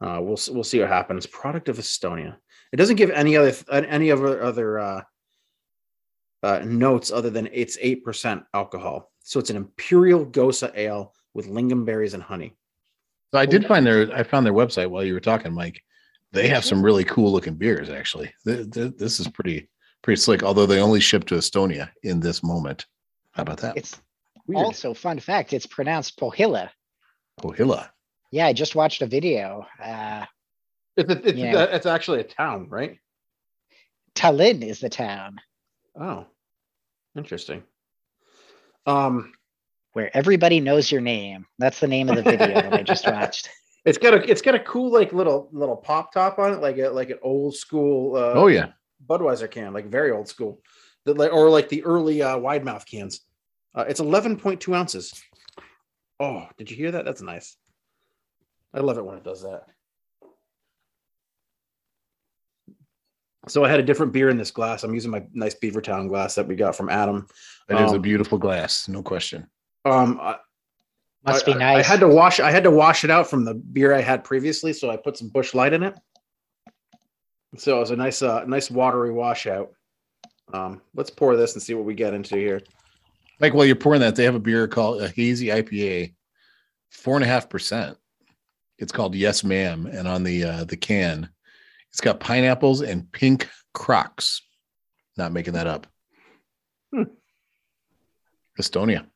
Uh, 0.00 0.18
we'll 0.22 0.38
we'll 0.50 0.64
see 0.64 0.80
what 0.80 0.88
happens. 0.88 1.26
Product 1.26 1.68
of 1.68 1.76
Estonia. 1.76 2.36
It 2.72 2.76
doesn't 2.76 2.96
give 2.96 3.10
any 3.10 3.36
other 3.36 3.52
any 3.70 4.10
other 4.10 4.42
other 4.42 4.78
uh, 4.78 5.02
uh, 6.44 6.60
notes 6.64 7.10
other 7.10 7.30
than 7.30 7.48
it's 7.52 7.78
eight 7.80 8.04
percent 8.04 8.42
alcohol. 8.52 9.10
So 9.22 9.40
it's 9.40 9.50
an 9.50 9.56
imperial 9.56 10.26
Gose 10.26 10.70
ale 10.76 11.12
with 11.32 11.48
lingonberries 11.48 12.14
and 12.14 12.22
honey. 12.22 12.54
So 13.32 13.40
I 13.40 13.46
did 13.46 13.66
find 13.66 13.84
their 13.86 14.14
I 14.14 14.22
found 14.22 14.44
their 14.46 14.52
website 14.52 14.90
while 14.90 15.02
you 15.04 15.14
were 15.14 15.20
talking, 15.20 15.52
Mike. 15.52 15.80
They 16.32 16.48
have 16.48 16.64
some 16.64 16.84
really 16.84 17.04
cool 17.04 17.32
looking 17.32 17.54
beers. 17.54 17.88
Actually, 17.90 18.32
Th- 18.46 18.70
th- 18.70 18.94
this 18.96 19.18
is 19.20 19.28
pretty 19.28 19.68
pretty 20.02 20.20
slick. 20.20 20.42
Although 20.42 20.66
they 20.66 20.80
only 20.80 21.00
ship 21.00 21.24
to 21.26 21.36
Estonia 21.36 21.90
in 22.02 22.20
this 22.20 22.42
moment. 22.42 22.86
How 23.32 23.42
about 23.42 23.58
that? 23.58 23.76
It's 23.76 24.00
Weird. 24.46 24.64
also 24.64 24.94
fun 24.94 25.18
fact. 25.18 25.52
It's 25.52 25.66
pronounced 25.66 26.18
Pohila. 26.20 26.68
Pohila. 27.40 27.88
Yeah, 28.30 28.46
I 28.46 28.52
just 28.52 28.74
watched 28.74 29.00
a 29.02 29.06
video. 29.06 29.66
Uh, 29.82 30.26
It's 30.96 31.10
a, 31.10 31.28
it's, 31.28 31.38
Yeah. 31.38 31.64
it's 31.64 31.86
actually 31.86 32.20
a 32.20 32.24
town, 32.24 32.68
right? 32.68 32.98
Tallinn 34.14 34.62
is 34.62 34.80
the 34.80 34.88
town 34.88 35.40
Oh, 35.98 36.26
interesting. 37.16 37.62
Um, 38.86 39.32
where 39.92 40.14
everybody 40.16 40.60
knows 40.60 40.90
your 40.90 41.00
name. 41.00 41.46
That's 41.58 41.80
the 41.80 41.86
name 41.86 42.08
of 42.08 42.16
the 42.16 42.22
video 42.22 42.54
that 42.54 42.74
I 42.74 42.82
just 42.82 43.06
watched. 43.10 43.48
it's 43.84 43.98
got 43.98 44.14
a 44.14 44.30
it's 44.30 44.42
got 44.42 44.54
a 44.54 44.60
cool 44.60 44.92
like 44.92 45.12
little 45.12 45.48
little 45.52 45.76
pop 45.76 46.12
top 46.12 46.38
on 46.38 46.52
it, 46.52 46.60
like 46.60 46.78
a 46.78 46.88
like 46.88 47.10
an 47.10 47.18
old 47.22 47.54
school. 47.56 48.16
Uh, 48.16 48.32
Oh 48.34 48.46
yeah. 48.48 48.72
Budweiser 49.06 49.50
can, 49.50 49.72
like 49.72 49.86
very 49.86 50.10
old 50.10 50.28
school, 50.28 50.60
that 51.04 51.18
like, 51.18 51.32
or 51.32 51.50
like 51.50 51.68
the 51.68 51.84
early 51.84 52.22
uh, 52.22 52.38
wide 52.38 52.64
mouth 52.64 52.86
cans. 52.86 53.20
Uh, 53.74 53.84
it's 53.88 54.00
11.2 54.00 54.74
ounces. 54.74 55.20
Oh, 56.20 56.46
did 56.56 56.70
you 56.70 56.76
hear 56.76 56.92
that? 56.92 57.04
That's 57.04 57.20
nice. 57.20 57.56
I 58.72 58.80
love 58.80 58.98
it 58.98 59.04
when 59.04 59.16
it 59.16 59.24
does 59.24 59.42
that. 59.42 59.64
So 63.46 63.64
I 63.64 63.68
had 63.68 63.78
a 63.80 63.82
different 63.82 64.12
beer 64.12 64.30
in 64.30 64.36
this 64.38 64.50
glass. 64.50 64.84
I'm 64.84 64.94
using 64.94 65.10
my 65.10 65.22
nice 65.32 65.54
Beavertown 65.54 66.08
glass 66.08 66.34
that 66.34 66.46
we 66.48 66.56
got 66.56 66.74
from 66.74 66.88
Adam. 66.88 67.26
That 67.68 67.80
is 67.82 67.92
a 67.92 67.96
Um, 67.96 68.02
beautiful 68.02 68.38
glass, 68.38 68.88
no 68.88 69.02
question. 69.02 69.46
Um, 69.84 70.18
I, 70.20 70.36
Must 71.26 71.46
I- 71.48 71.52
be 71.52 71.54
I- 71.54 71.74
nice. 71.74 71.86
I 71.86 71.88
had 71.88 72.00
to 72.00 72.08
wash. 72.08 72.40
I 72.40 72.50
had 72.50 72.64
to 72.64 72.70
wash 72.70 73.04
it 73.04 73.10
out 73.10 73.28
from 73.28 73.44
the 73.44 73.54
beer 73.54 73.92
I 73.94 74.00
had 74.00 74.24
previously, 74.24 74.72
so 74.72 74.90
I 74.90 74.96
put 74.96 75.16
some 75.16 75.28
Busch 75.28 75.54
Light 75.54 75.72
in 75.72 75.82
it. 75.82 75.94
So 77.56 77.76
it 77.76 77.80
was 77.80 77.90
a 77.90 77.96
nice, 77.96 78.20
uh, 78.22 78.44
nice 78.44 78.70
watery 78.70 79.12
washout. 79.12 79.72
Um, 80.52 80.80
let's 80.94 81.10
pour 81.10 81.36
this 81.36 81.54
and 81.54 81.62
see 81.62 81.74
what 81.74 81.84
we 81.84 81.94
get 81.94 82.12
into 82.14 82.36
here. 82.36 82.60
Like 83.40 83.54
while 83.54 83.64
you're 83.64 83.76
pouring 83.76 84.00
that, 84.00 84.16
they 84.16 84.24
have 84.24 84.34
a 84.34 84.40
beer 84.40 84.66
called 84.68 85.02
a 85.02 85.08
hazy 85.08 85.46
IPA, 85.50 86.14
four 86.90 87.14
and 87.16 87.24
a 87.24 87.28
half 87.28 87.48
percent. 87.48 87.96
It's 88.78 88.92
called 88.92 89.14
Yes 89.14 89.44
Ma'am, 89.44 89.86
and 89.86 90.06
on 90.08 90.24
the 90.24 90.44
uh, 90.44 90.64
the 90.64 90.76
can, 90.76 91.28
it's 91.94 92.00
got 92.00 92.18
pineapples 92.18 92.82
and 92.82 93.10
pink 93.12 93.48
crocs. 93.72 94.42
Not 95.16 95.30
making 95.30 95.54
that 95.54 95.68
up. 95.68 95.86
Hmm. 96.92 97.04
Estonia. 98.60 99.06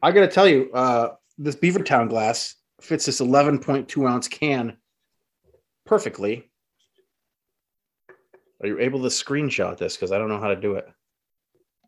I 0.00 0.12
got 0.12 0.20
to 0.20 0.28
tell 0.28 0.46
you, 0.46 0.70
uh, 0.72 1.14
this 1.38 1.56
Beavertown 1.56 2.08
glass 2.08 2.54
fits 2.80 3.06
this 3.06 3.20
11.2 3.20 4.08
ounce 4.08 4.28
can 4.28 4.76
perfectly. 5.84 6.48
Are 8.62 8.68
you 8.68 8.78
able 8.78 9.02
to 9.02 9.08
screenshot 9.08 9.76
this? 9.76 9.96
Because 9.96 10.12
I 10.12 10.18
don't 10.18 10.28
know 10.28 10.38
how 10.38 10.54
to 10.54 10.56
do 10.56 10.74
it, 10.74 10.86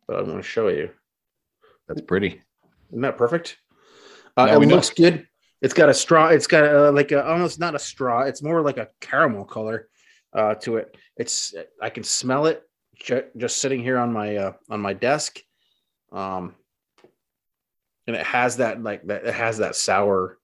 but 0.09 0.17
I'm 0.17 0.25
going 0.25 0.35
to 0.35 0.43
show 0.43 0.67
you. 0.67 0.89
That's 1.87 2.01
pretty. 2.01 2.41
Isn't 2.89 3.01
that 3.01 3.17
perfect? 3.17 3.59
Uh, 4.35 4.49
it 4.51 4.59
we 4.59 4.65
know. 4.65 4.75
looks 4.75 4.89
good. 4.89 5.25
It's 5.61 5.73
got 5.73 5.87
a 5.87 5.93
straw. 5.93 6.27
It's 6.27 6.47
got 6.47 6.65
a, 6.65 6.91
like 6.91 7.13
a 7.13 7.25
almost 7.25 7.61
not 7.61 7.75
a 7.75 7.79
straw. 7.79 8.23
It's 8.23 8.43
more 8.43 8.61
like 8.61 8.77
a 8.77 8.89
caramel 8.99 9.45
color 9.45 9.87
uh, 10.33 10.55
to 10.55 10.77
it. 10.77 10.95
It's 11.17 11.53
I 11.81 11.89
can 11.89 12.03
smell 12.03 12.45
it 12.45 12.63
ju- 12.95 13.25
just 13.37 13.57
sitting 13.57 13.81
here 13.81 13.97
on 13.97 14.13
my 14.13 14.35
uh, 14.37 14.53
on 14.69 14.81
my 14.81 14.93
desk, 14.93 15.39
um, 16.11 16.55
and 18.05 18.15
it 18.15 18.25
has 18.25 18.57
that 18.57 18.81
like 18.81 19.03
that. 19.07 19.25
It 19.25 19.33
has 19.33 19.57
that 19.59 19.75
sour, 19.75 20.37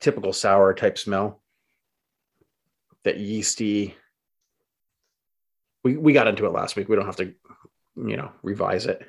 typical 0.00 0.32
sour 0.32 0.74
type 0.74 0.98
smell. 0.98 1.42
That 3.04 3.18
yeasty. 3.18 3.96
We 5.84 5.96
we 5.96 6.12
got 6.12 6.28
into 6.28 6.46
it 6.46 6.52
last 6.52 6.76
week. 6.76 6.88
We 6.88 6.96
don't 6.96 7.06
have 7.06 7.16
to, 7.16 7.34
you 7.96 8.16
know, 8.16 8.30
revise 8.42 8.86
it. 8.86 9.02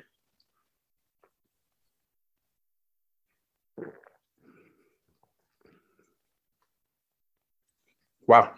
Wow. 8.26 8.54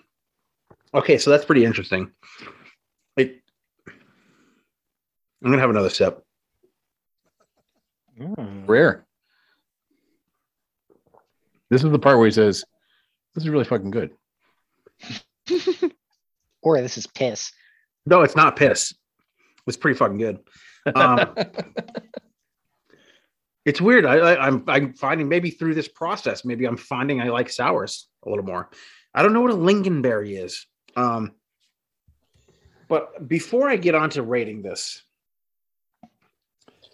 Okay, 0.96 1.18
so 1.18 1.30
that's 1.30 1.44
pretty 1.44 1.64
interesting. 1.64 2.10
It, 3.18 3.42
I'm 3.86 5.50
gonna 5.50 5.60
have 5.60 5.70
another 5.70 5.90
sip. 5.90 6.24
Mm. 8.18 8.66
Rare. 8.66 9.06
This 11.68 11.84
is 11.84 11.90
the 11.90 11.98
part 11.98 12.16
where 12.16 12.26
he 12.26 12.32
says, 12.32 12.64
"This 13.34 13.44
is 13.44 13.50
really 13.50 13.64
fucking 13.64 13.90
good." 13.90 14.12
Or 16.62 16.82
this 16.82 16.98
is 16.98 17.06
piss. 17.06 17.52
No, 18.06 18.22
it's 18.22 18.34
not 18.34 18.56
piss. 18.56 18.92
It's 19.68 19.76
pretty 19.76 19.96
fucking 19.96 20.18
good. 20.18 20.40
Um, 20.96 21.36
it's 23.64 23.80
weird. 23.80 24.04
I, 24.04 24.16
I, 24.16 24.46
I'm 24.48 24.64
I'm 24.66 24.92
finding 24.94 25.28
maybe 25.28 25.50
through 25.50 25.74
this 25.74 25.86
process, 25.86 26.44
maybe 26.44 26.64
I'm 26.64 26.76
finding 26.76 27.20
I 27.20 27.28
like 27.28 27.50
sours 27.50 28.08
a 28.24 28.30
little 28.30 28.44
more. 28.44 28.68
I 29.14 29.22
don't 29.22 29.32
know 29.32 29.42
what 29.42 29.52
a 29.52 29.54
lingonberry 29.54 30.42
is. 30.42 30.66
Um, 30.96 31.32
but 32.88 33.28
before 33.28 33.68
I 33.68 33.76
get 33.76 33.94
on 33.94 34.10
to 34.10 34.22
rating 34.22 34.62
this, 34.62 35.02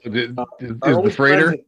is 0.04 0.32
our 0.36 1.02
the 1.02 1.10
freighter? 1.10 1.48
friends- 1.48 1.62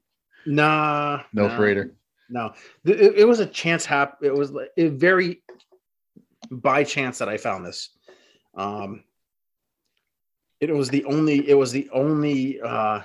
Nah, 0.47 1.23
No 1.33 1.47
nah. 1.49 1.57
freighter. 1.57 1.95
No, 2.29 2.53
it, 2.85 3.19
it 3.19 3.25
was 3.29 3.41
a 3.41 3.47
chance 3.47 3.85
hap. 3.87 4.19
It 4.23 4.35
was 4.35 4.53
it 4.77 4.93
very 4.93 5.43
by 6.51 6.85
chance 6.85 7.19
that 7.19 7.29
I 7.29 7.37
found 7.37 7.65
this. 7.65 7.91
Um, 8.55 9.05
it 10.61 10.75
was 10.75 10.89
the 10.91 11.05
only. 11.05 11.49
It 11.49 11.55
was 11.55 11.71
the 11.71 11.89
only 11.93 12.61
uh, 12.61 13.03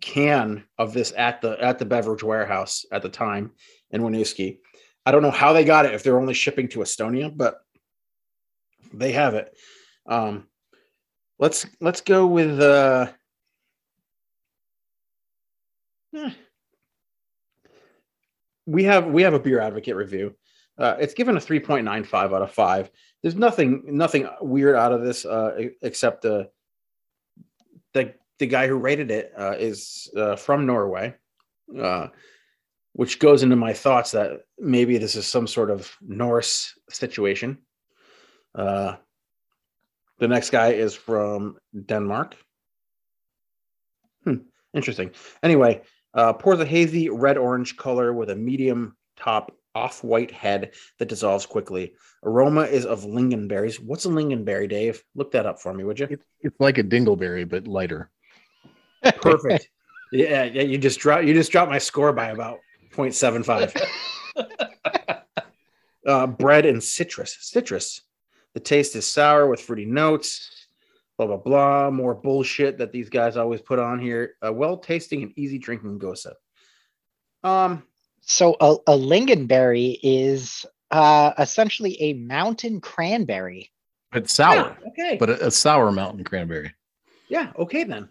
can 0.00 0.64
of 0.78 0.92
this 0.92 1.12
at 1.16 1.40
the 1.40 1.62
at 1.62 1.78
the 1.78 1.84
beverage 1.84 2.22
warehouse 2.22 2.84
at 2.92 3.02
the 3.02 3.08
time 3.08 3.52
in 3.90 4.02
Winooski. 4.02 4.58
I 5.06 5.10
don't 5.10 5.22
know 5.22 5.30
how 5.30 5.52
they 5.52 5.64
got 5.64 5.86
it 5.86 5.94
if 5.94 6.02
they're 6.02 6.20
only 6.20 6.34
shipping 6.34 6.68
to 6.68 6.80
Estonia, 6.80 7.34
but 7.34 7.60
they 8.92 9.12
have 9.12 9.34
it. 9.34 9.54
Um, 10.06 10.46
let's 11.38 11.66
let's 11.80 12.00
go 12.00 12.26
with. 12.26 12.60
Uh, 12.60 13.08
eh. 16.16 16.30
we 18.66 18.84
have 18.84 19.06
we 19.06 19.22
have 19.22 19.34
a 19.34 19.40
beer 19.40 19.60
advocate 19.60 19.96
review. 19.96 20.34
Uh, 20.78 20.96
it's 20.98 21.12
given 21.12 21.36
a 21.36 21.40
3.95 21.40 22.14
out 22.34 22.40
of 22.40 22.50
5. 22.52 22.90
There's 23.22 23.34
nothing 23.34 23.82
nothing 23.86 24.26
weird 24.40 24.76
out 24.76 24.92
of 24.92 25.02
this 25.02 25.26
uh, 25.26 25.68
except 25.82 26.22
the 26.22 26.48
the 27.92 28.14
the 28.38 28.46
guy 28.46 28.66
who 28.66 28.76
rated 28.76 29.10
it 29.10 29.32
uh, 29.36 29.54
is 29.58 30.10
uh, 30.16 30.36
from 30.36 30.64
Norway, 30.64 31.14
uh, 31.78 32.08
which 32.94 33.18
goes 33.18 33.42
into 33.42 33.56
my 33.56 33.74
thoughts 33.74 34.12
that 34.12 34.40
maybe 34.58 34.96
this 34.96 35.14
is 35.14 35.26
some 35.26 35.46
sort 35.46 35.70
of 35.70 35.94
Norse 36.00 36.74
situation. 36.88 37.58
Uh, 38.54 38.96
the 40.18 40.28
next 40.28 40.50
guy 40.50 40.72
is 40.72 40.94
from 40.94 41.56
Denmark. 41.86 42.36
Hmm, 44.24 44.36
interesting. 44.74 45.12
Anyway, 45.42 45.82
uh, 46.14 46.32
pour 46.32 46.56
the 46.56 46.66
hazy 46.66 47.08
red 47.08 47.38
orange 47.38 47.76
color 47.76 48.12
with 48.12 48.30
a 48.30 48.36
medium 48.36 48.96
top 49.16 49.52
off 49.74 50.02
white 50.02 50.30
head 50.30 50.72
that 50.98 51.08
dissolves 51.08 51.46
quickly. 51.46 51.94
Aroma 52.24 52.62
is 52.62 52.84
of 52.84 53.04
lingonberries. 53.04 53.82
What's 53.82 54.04
a 54.04 54.08
lingonberry, 54.08 54.68
Dave? 54.68 55.02
Look 55.14 55.32
that 55.32 55.46
up 55.46 55.60
for 55.60 55.72
me, 55.72 55.84
would 55.84 55.98
you? 55.98 56.08
It's, 56.10 56.24
it's 56.40 56.60
like 56.60 56.78
a 56.78 56.84
dingleberry, 56.84 57.48
but 57.48 57.66
lighter. 57.66 58.10
Perfect. 59.02 59.68
yeah, 60.12 60.44
yeah. 60.44 60.62
You 60.62 60.76
just 60.76 61.00
drop. 61.00 61.24
You 61.24 61.32
just 61.32 61.52
dropped 61.52 61.70
my 61.70 61.78
score 61.78 62.12
by 62.12 62.28
about 62.28 62.58
0.75. 62.92 63.80
uh, 66.06 66.26
bread 66.26 66.66
and 66.66 66.82
citrus. 66.82 67.38
Citrus. 67.40 68.02
The 68.54 68.60
taste 68.60 68.96
is 68.96 69.06
sour 69.06 69.46
with 69.46 69.60
fruity 69.60 69.86
notes. 69.86 70.66
Blah 71.18 71.26
blah 71.26 71.36
blah. 71.36 71.90
More 71.90 72.14
bullshit 72.14 72.78
that 72.78 72.92
these 72.92 73.08
guys 73.10 73.36
always 73.36 73.60
put 73.60 73.78
on 73.78 74.00
here. 74.00 74.34
A 74.42 74.52
well 74.52 74.78
tasting 74.78 75.22
and 75.22 75.32
easy 75.38 75.58
drinking 75.58 75.98
Gose. 75.98 76.26
Um. 77.44 77.84
So 78.22 78.54
a, 78.60 78.72
a 78.86 78.96
lingonberry 78.98 79.98
is 80.02 80.66
uh, 80.90 81.32
essentially 81.38 82.00
a 82.02 82.12
mountain 82.14 82.80
cranberry. 82.80 83.70
It's 84.12 84.32
sour, 84.34 84.76
yeah, 84.82 84.88
okay. 84.88 85.16
but 85.18 85.30
a, 85.30 85.46
a 85.46 85.50
sour 85.50 85.90
mountain 85.92 86.24
cranberry. 86.24 86.74
yeah. 87.28 87.52
Okay 87.58 87.84
then. 87.84 88.08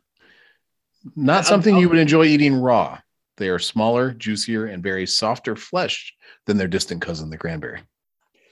Not 1.15 1.35
I'm- 1.35 1.43
something 1.43 1.75
I'll- 1.75 1.81
you 1.81 1.89
would 1.89 1.99
enjoy 1.99 2.25
eating 2.25 2.55
raw. 2.55 2.99
They 3.37 3.49
are 3.49 3.59
smaller, 3.59 4.11
juicier, 4.11 4.65
and 4.65 4.83
very 4.83 5.05
softer 5.07 5.55
flesh 5.55 6.13
than 6.45 6.57
their 6.57 6.67
distant 6.67 7.01
cousin, 7.01 7.29
the 7.29 7.37
cranberry. 7.37 7.81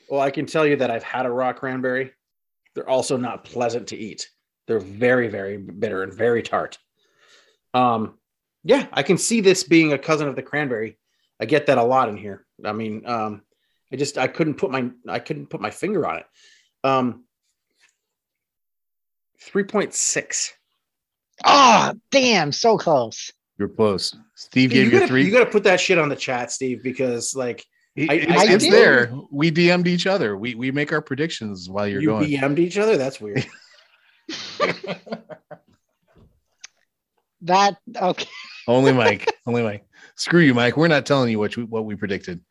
Well, 0.09 0.21
I 0.21 0.31
can 0.31 0.45
tell 0.45 0.65
you 0.65 0.77
that 0.77 0.91
I've 0.91 1.03
had 1.03 1.25
a 1.25 1.31
raw 1.31 1.53
cranberry. 1.53 2.11
They're 2.73 2.89
also 2.89 3.17
not 3.17 3.43
pleasant 3.43 3.87
to 3.87 3.97
eat. 3.97 4.29
They're 4.67 4.79
very, 4.79 5.27
very 5.27 5.57
bitter 5.57 6.03
and 6.03 6.13
very 6.13 6.43
tart. 6.43 6.77
Um, 7.73 8.17
yeah, 8.63 8.87
I 8.91 9.03
can 9.03 9.17
see 9.17 9.41
this 9.41 9.63
being 9.63 9.93
a 9.93 9.97
cousin 9.97 10.27
of 10.27 10.35
the 10.35 10.43
cranberry. 10.43 10.97
I 11.39 11.45
get 11.45 11.67
that 11.67 11.77
a 11.77 11.83
lot 11.83 12.09
in 12.09 12.17
here. 12.17 12.45
I 12.63 12.73
mean, 12.73 13.05
um, 13.05 13.41
I 13.91 13.95
just 13.95 14.17
I 14.17 14.27
couldn't 14.27 14.55
put 14.55 14.71
my 14.71 14.89
I 15.07 15.19
couldn't 15.19 15.47
put 15.47 15.61
my 15.61 15.69
finger 15.69 16.05
on 16.07 16.17
it. 16.17 16.25
Um, 16.83 17.23
three 19.39 19.63
point 19.63 19.93
six. 19.93 20.53
Oh, 21.45 21.93
damn, 22.11 22.51
so 22.51 22.77
close. 22.77 23.31
You're 23.57 23.69
close. 23.69 24.15
Steve 24.35 24.71
You 24.73 24.83
gave 24.83 24.93
you, 24.93 24.99
gotta, 24.99 25.07
three. 25.07 25.25
you 25.25 25.31
gotta 25.31 25.49
put 25.49 25.63
that 25.63 25.79
shit 25.79 25.97
on 25.97 26.09
the 26.09 26.15
chat, 26.15 26.51
Steve, 26.51 26.83
because 26.83 27.35
like 27.35 27.65
It- 27.97 28.09
I- 28.09 28.13
it's 28.13 28.31
I 28.31 28.53
it's 28.53 28.69
there. 28.69 29.11
We 29.31 29.51
DM'd 29.51 29.87
each 29.87 30.05
other. 30.07 30.37
We 30.37 30.55
we 30.55 30.71
make 30.71 30.93
our 30.93 31.01
predictions 31.01 31.69
while 31.69 31.87
you're 31.87 32.01
you 32.01 32.07
going. 32.09 32.29
BM'd 32.29 32.59
each 32.59 32.77
other. 32.77 32.95
That's 32.95 33.19
weird. 33.19 33.45
That 37.41 37.77
okay. 37.95 38.27
Only 38.67 38.91
Mike. 38.93 39.31
Only 39.45 39.61
Mike. 39.63 39.85
Screw 40.15 40.41
you, 40.41 40.53
Mike. 40.55 40.75
We're 40.75 40.87
not 40.87 41.05
telling 41.05 41.29
you 41.29 41.37
what 41.39 41.55
we, 41.55 41.63
what 41.63 41.85
we 41.85 41.95
predicted. 41.95 42.41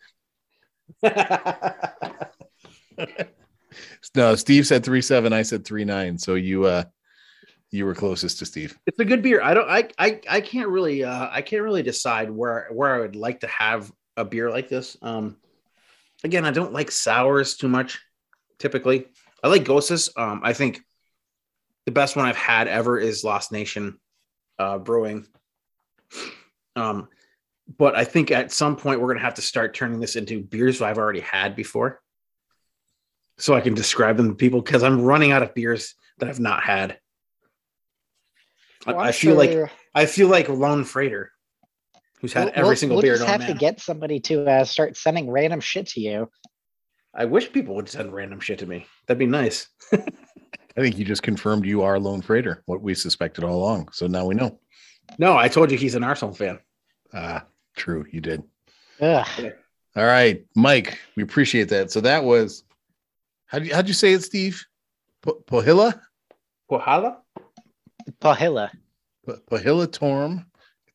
No, 4.14 4.34
Steve 4.36 4.66
said 4.66 4.84
three 4.84 5.02
seven. 5.02 5.32
I 5.32 5.42
said 5.42 5.64
three 5.64 5.84
nine. 5.84 6.18
So 6.18 6.34
you 6.36 6.64
uh 6.64 6.84
you 7.70 7.84
were 7.84 7.94
closest 7.94 8.38
to 8.38 8.46
Steve. 8.46 8.78
it's 8.86 8.98
a 9.00 9.04
good 9.04 9.22
beer. 9.22 9.42
I 9.42 9.52
don't. 9.52 9.68
I. 9.68 9.88
I. 9.98 10.20
I 10.30 10.40
can't 10.40 10.68
really. 10.68 11.02
Uh, 11.04 11.28
I 11.30 11.42
can't 11.42 11.62
really 11.62 11.82
decide 11.82 12.30
where 12.30 12.68
where 12.70 12.94
I 12.94 13.00
would 13.00 13.16
like 13.16 13.40
to 13.40 13.48
have 13.48 13.90
a 14.16 14.24
beer 14.24 14.50
like 14.50 14.68
this. 14.68 14.96
Um, 15.02 15.36
again, 16.24 16.44
I 16.44 16.50
don't 16.50 16.72
like 16.72 16.90
sours 16.90 17.56
too 17.56 17.68
much. 17.68 18.00
Typically, 18.58 19.06
I 19.42 19.48
like 19.48 19.64
goses. 19.64 20.10
Um, 20.16 20.40
I 20.42 20.52
think 20.52 20.80
the 21.84 21.92
best 21.92 22.16
one 22.16 22.26
I've 22.26 22.36
had 22.36 22.68
ever 22.68 22.98
is 22.98 23.24
Lost 23.24 23.52
Nation 23.52 23.98
uh, 24.58 24.78
Brewing. 24.78 25.26
Um, 26.74 27.08
but 27.78 27.96
I 27.96 28.04
think 28.04 28.30
at 28.30 28.52
some 28.52 28.76
point 28.76 29.00
we're 29.00 29.08
gonna 29.08 29.24
have 29.24 29.34
to 29.34 29.42
start 29.42 29.74
turning 29.74 30.00
this 30.00 30.16
into 30.16 30.42
beers 30.42 30.80
I've 30.80 30.98
already 30.98 31.20
had 31.20 31.56
before, 31.56 32.00
so 33.38 33.54
I 33.54 33.60
can 33.60 33.74
describe 33.74 34.16
them 34.16 34.30
to 34.30 34.34
people 34.34 34.62
because 34.62 34.82
I'm 34.82 35.02
running 35.02 35.32
out 35.32 35.42
of 35.42 35.54
beers 35.54 35.94
that 36.18 36.28
I've 36.28 36.40
not 36.40 36.62
had. 36.62 36.98
I, 38.86 38.92
Well, 38.92 39.00
I 39.00 39.06
I'm 39.08 39.12
feel 39.12 39.34
like 39.34 39.70
I 39.94 40.06
feel 40.06 40.28
like 40.28 40.48
Lone 40.48 40.84
Freighter, 40.84 41.32
who's 42.26 42.32
had 42.32 42.46
we'll- 42.46 42.52
every 42.56 42.64
we'll- 42.70 42.76
single 42.76 42.96
we'll 42.96 43.02
beer 43.02 43.16
just 43.16 43.26
have 43.28 43.40
man. 43.40 43.52
to 43.52 43.54
get 43.54 43.80
somebody 43.80 44.18
to 44.20 44.44
uh, 44.50 44.64
start 44.64 44.96
sending 44.96 45.30
random 45.30 45.60
shit 45.60 45.86
to 45.88 46.00
you. 46.00 46.28
I 47.14 47.24
wish 47.24 47.52
people 47.52 47.76
would 47.76 47.88
send 47.88 48.12
random 48.12 48.40
shit 48.40 48.58
to 48.58 48.66
me. 48.66 48.86
That'd 49.06 49.18
be 49.20 49.26
nice. 49.26 49.68
I 49.92 50.80
think 50.80 50.98
you 50.98 51.04
just 51.04 51.22
confirmed 51.22 51.64
you 51.64 51.82
are 51.82 51.94
a 51.94 52.00
Lone 52.00 52.20
Freighter, 52.20 52.62
what 52.66 52.82
we 52.82 52.94
suspected 52.94 53.44
all 53.44 53.54
along. 53.56 53.88
So 53.92 54.06
now 54.06 54.26
we 54.26 54.34
know. 54.34 54.58
No, 55.18 55.36
I 55.36 55.46
told 55.48 55.70
you 55.70 55.78
he's 55.78 55.94
an 55.94 56.04
Arsenal 56.04 56.34
fan. 56.34 56.58
Ah, 57.14 57.46
true. 57.76 58.04
You 58.10 58.20
did. 58.20 58.42
Ugh. 59.00 59.52
All 59.94 60.04
right, 60.04 60.44
Mike. 60.56 60.98
We 61.14 61.22
appreciate 61.22 61.68
that. 61.70 61.90
So 61.92 62.00
that 62.02 62.24
was 62.24 62.64
how 63.46 63.60
do 63.60 63.66
you 63.66 63.74
how'd 63.74 63.86
you 63.88 63.94
say 63.94 64.12
it, 64.12 64.22
Steve? 64.24 64.62
Po- 65.22 65.42
Pohilla? 65.46 65.98
Kohala? 66.68 67.18
Pahilla. 68.20 68.70
Po- 69.24 69.38
Pohilla 69.50 69.90
Torm, 69.90 70.44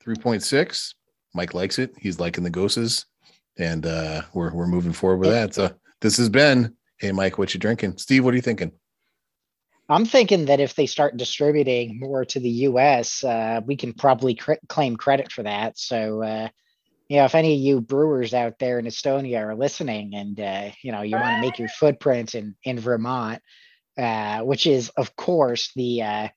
3.6. 0.06 0.94
Mike 1.34 1.54
likes 1.54 1.80
it. 1.80 1.94
He's 1.98 2.20
liking 2.20 2.44
the 2.44 2.50
goses. 2.50 3.06
And 3.58 3.86
uh 3.86 4.24
we're 4.34 4.54
we're 4.54 4.68
moving 4.68 4.94
forward 4.94 5.18
with 5.18 5.30
that. 5.30 5.54
So 5.54 5.72
this 6.00 6.18
has 6.18 6.30
been 6.30 6.76
Hey 7.00 7.12
Mike, 7.12 7.38
what 7.38 7.54
you 7.54 7.60
drinking? 7.60 7.98
Steve, 7.98 8.24
what 8.24 8.34
are 8.34 8.38
you 8.38 8.42
thinking? 8.42 8.72
I'm 9.90 10.06
thinking 10.06 10.46
that 10.46 10.62
if 10.62 10.76
they 10.76 10.86
start 10.86 11.18
distributing 11.18 12.00
more 12.00 12.24
to 12.24 12.40
the 12.40 12.50
U.S., 12.50 13.26
uh, 13.26 13.60
we 13.66 13.76
can 13.76 13.92
probably 13.92 14.36
cr- 14.36 14.54
claim 14.70 14.96
credit 14.96 15.32
for 15.32 15.44
that. 15.44 15.78
So, 15.78 16.24
uh, 16.24 16.48
you 17.10 17.18
know, 17.18 17.26
if 17.26 17.36
any 17.36 17.56
of 17.56 17.60
you 17.60 17.82
brewers 17.82 18.34
out 18.34 18.58
there 18.58 18.80
in 18.80 18.86
Estonia 18.86 19.42
are 19.42 19.56
listening, 19.56 20.16
and 20.16 20.40
uh, 20.40 20.70
you 20.82 20.94
know, 20.94 21.02
you 21.02 21.18
want 21.18 21.36
to 21.36 21.42
make 21.42 21.60
your 21.60 21.68
footprint 21.68 22.36
in 22.36 22.56
in 22.64 22.80
Vermont, 22.80 23.42
uh, 23.98 24.40
which 24.42 24.66
is, 24.66 24.90
of 24.96 25.14
course, 25.18 25.72
the 25.76 26.04
uh, 26.04 26.28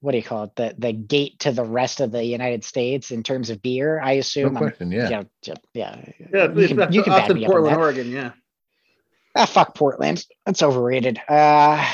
what 0.00 0.12
do 0.12 0.18
you 0.18 0.22
call 0.24 0.44
it? 0.44 0.56
The 0.56 0.74
the 0.78 0.92
gate 0.92 1.38
to 1.40 1.52
the 1.52 1.64
rest 1.64 2.00
of 2.00 2.10
the 2.12 2.24
United 2.24 2.64
States 2.64 3.10
in 3.10 3.22
terms 3.22 3.50
of 3.50 3.60
beer. 3.62 4.00
I 4.00 4.12
assume. 4.12 4.56
I'm- 4.56 4.56
question. 4.56 4.90
Yeah. 4.90 5.08
yeah, 5.08 5.22
ju- 5.42 5.52
yeah. 5.74 6.04
Yeah, 6.32 6.52
you 6.52 6.68
can, 6.68 6.92
you 6.92 7.02
can 7.02 7.12
back 7.12 7.28
me 7.30 7.44
up 7.44 7.50
on 7.50 7.52
Portland, 7.52 7.76
that. 7.76 7.80
Oregon. 7.80 8.10
Yeah. 8.10 8.30
Ah, 9.36 9.46
fuck 9.46 9.74
Portland. 9.74 10.24
That's 10.46 10.62
overrated. 10.62 11.20
Uh, 11.28 11.86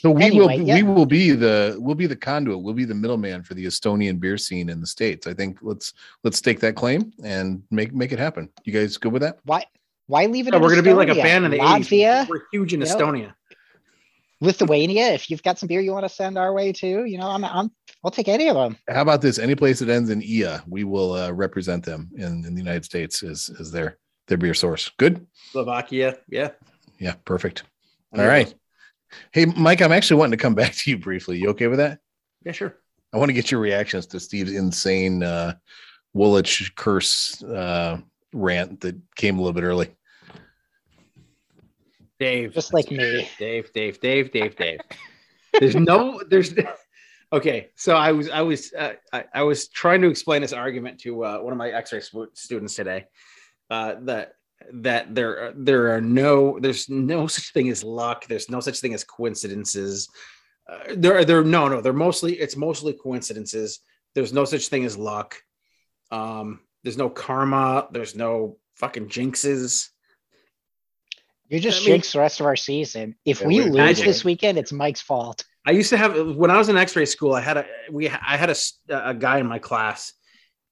So 0.00 0.12
we 0.12 0.22
Anyway, 0.22 0.58
will 0.58 0.64
yeah. 0.66 0.74
we 0.76 0.82
will 0.84 1.06
be 1.06 1.32
the 1.32 1.76
we'll 1.80 1.96
be 1.96 2.06
the 2.06 2.14
conduit, 2.14 2.62
we'll 2.62 2.72
be 2.72 2.84
the 2.84 2.94
middleman 2.94 3.42
for 3.42 3.54
the 3.54 3.66
Estonian 3.66 4.20
beer 4.20 4.38
scene 4.38 4.68
in 4.68 4.80
the 4.80 4.86
States. 4.86 5.26
I 5.26 5.34
think 5.34 5.58
let's 5.60 5.92
let's 6.22 6.38
stake 6.38 6.60
that 6.60 6.76
claim 6.76 7.12
and 7.24 7.62
make 7.72 7.92
make 7.92 8.12
it 8.12 8.18
happen. 8.20 8.48
You 8.64 8.72
guys 8.72 8.96
good 8.96 9.12
with 9.12 9.22
that? 9.22 9.38
why 9.44 9.64
why 10.06 10.26
leave 10.26 10.46
it? 10.46 10.52
Yeah, 10.52 10.58
in 10.58 10.62
we're 10.62 10.70
gonna 10.70 10.82
be 10.82 10.92
like 10.94 11.08
a 11.08 11.16
fan 11.16 11.42
band 11.42 11.46
in 11.46 11.50
the 11.50 11.58
Latvia, 11.58 12.22
80s. 12.24 12.28
We're 12.28 12.42
huge 12.52 12.74
in 12.74 12.80
you 12.80 12.86
know? 12.86 12.94
Estonia. 12.96 13.34
Lithuania. 14.40 15.12
If 15.12 15.30
you've 15.30 15.42
got 15.42 15.58
some 15.58 15.66
beer 15.66 15.80
you 15.80 15.92
want 15.92 16.04
to 16.04 16.08
send 16.08 16.38
our 16.38 16.52
way 16.52 16.72
too, 16.72 17.04
you 17.04 17.18
know, 17.18 17.28
I'm 17.28 17.44
I'm 17.44 17.70
I'll 18.04 18.10
take 18.10 18.28
any 18.28 18.48
of 18.48 18.54
them. 18.54 18.76
How 18.88 19.02
about 19.02 19.20
this? 19.20 19.38
Any 19.38 19.54
place 19.54 19.80
that 19.80 19.88
ends 19.88 20.10
in 20.10 20.22
ia, 20.22 20.62
we 20.66 20.84
will 20.84 21.12
uh, 21.14 21.30
represent 21.32 21.84
them 21.84 22.10
in, 22.14 22.44
in 22.44 22.54
the 22.54 22.60
United 22.60 22.84
States 22.84 23.22
as 23.22 23.50
as 23.58 23.70
their 23.70 23.98
their 24.28 24.38
beer 24.38 24.54
source. 24.54 24.90
Good. 24.98 25.26
Slovakia. 25.50 26.18
Yeah. 26.28 26.50
Yeah, 26.98 27.14
perfect. 27.24 27.64
I 28.12 28.16
All 28.16 28.22
mean, 28.22 28.30
right. 28.30 28.54
Hey, 29.32 29.46
Mike, 29.46 29.80
I'm 29.80 29.92
actually 29.92 30.18
wanting 30.18 30.38
to 30.38 30.42
come 30.42 30.54
back 30.62 30.74
to 30.74 30.90
you 30.90 30.98
briefly. 30.98 31.38
You 31.38 31.50
okay 31.50 31.66
with 31.66 31.78
that? 31.78 31.98
Yeah, 32.44 32.52
sure. 32.52 32.76
I 33.12 33.16
want 33.16 33.30
to 33.30 33.34
get 33.34 33.50
your 33.50 33.60
reactions 33.60 34.06
to 34.08 34.20
Steve's 34.20 34.52
insane 34.52 35.22
uh, 35.22 35.54
Woolwich 36.12 36.74
curse 36.76 37.42
uh, 37.42 37.98
rant 38.32 38.80
that 38.80 38.96
came 39.16 39.38
a 39.38 39.40
little 39.40 39.54
bit 39.54 39.64
early. 39.64 39.90
Dave. 42.18 42.52
Just 42.52 42.72
like 42.72 42.90
me. 42.90 43.28
Dave, 43.38 43.72
Dave, 43.72 44.00
Dave, 44.00 44.30
Dave, 44.32 44.56
Dave. 44.56 44.80
There's 45.60 45.74
no, 45.74 46.20
there's, 46.28 46.54
okay. 47.32 47.70
So 47.74 47.96
I 47.96 48.12
was, 48.12 48.28
I 48.28 48.42
was, 48.42 48.72
uh, 48.74 48.92
I, 49.12 49.24
I 49.34 49.42
was 49.42 49.68
trying 49.68 50.02
to 50.02 50.08
explain 50.08 50.42
this 50.42 50.52
argument 50.52 51.00
to 51.00 51.24
uh, 51.24 51.38
one 51.38 51.52
of 51.52 51.56
my 51.58 51.70
X-ray 51.70 52.00
sp- 52.04 52.34
students 52.34 52.74
today. 52.74 53.06
Uh, 53.70 53.94
that 54.02 54.32
that 54.74 55.14
there, 55.14 55.46
are- 55.46 55.54
there 55.56 55.94
are 55.96 56.00
no, 56.00 56.58
there's 56.60 56.88
no 56.88 57.26
such 57.26 57.52
thing 57.52 57.70
as 57.70 57.82
luck. 57.82 58.26
There's 58.26 58.50
no 58.50 58.60
such 58.60 58.80
thing 58.80 58.92
as 58.94 59.04
coincidences. 59.04 60.08
Uh, 60.70 60.94
there, 60.96 61.16
are 61.16 61.24
there, 61.24 61.42
no, 61.42 61.66
no. 61.66 61.80
They're 61.80 61.92
mostly, 61.92 62.34
it's 62.34 62.56
mostly 62.56 62.92
coincidences. 62.92 63.80
There's 64.14 64.32
no 64.34 64.44
such 64.44 64.68
thing 64.68 64.84
as 64.84 64.98
luck. 64.98 65.34
Um, 66.10 66.60
there's 66.84 66.98
no 66.98 67.08
karma. 67.08 67.88
There's 67.90 68.14
no 68.14 68.58
fucking 68.76 69.08
jinxes. 69.08 69.88
You 71.48 71.60
just 71.60 71.78
I 71.78 71.80
mean- 71.80 71.86
jinx 71.94 72.12
the 72.12 72.18
rest 72.20 72.40
of 72.40 72.46
our 72.46 72.56
season. 72.56 73.14
If 73.24 73.40
Yeah, 73.40 73.46
we 73.46 73.54
we- 73.60 73.64
lose 73.66 73.74
Magic. 73.76 74.04
this 74.04 74.24
weekend, 74.24 74.58
it's 74.58 74.72
Mike's 74.72 75.00
fault. 75.00 75.44
I 75.64 75.70
used 75.72 75.90
to 75.90 75.96
have 75.96 76.36
when 76.36 76.50
I 76.50 76.56
was 76.58 76.68
in 76.68 76.76
X-ray 76.76 77.04
school. 77.06 77.34
I 77.34 77.40
had 77.40 77.56
a 77.58 77.66
we 77.90 78.08
I 78.08 78.36
had 78.36 78.50
a, 78.50 78.56
a 79.10 79.14
guy 79.14 79.38
in 79.38 79.46
my 79.46 79.58
class, 79.58 80.12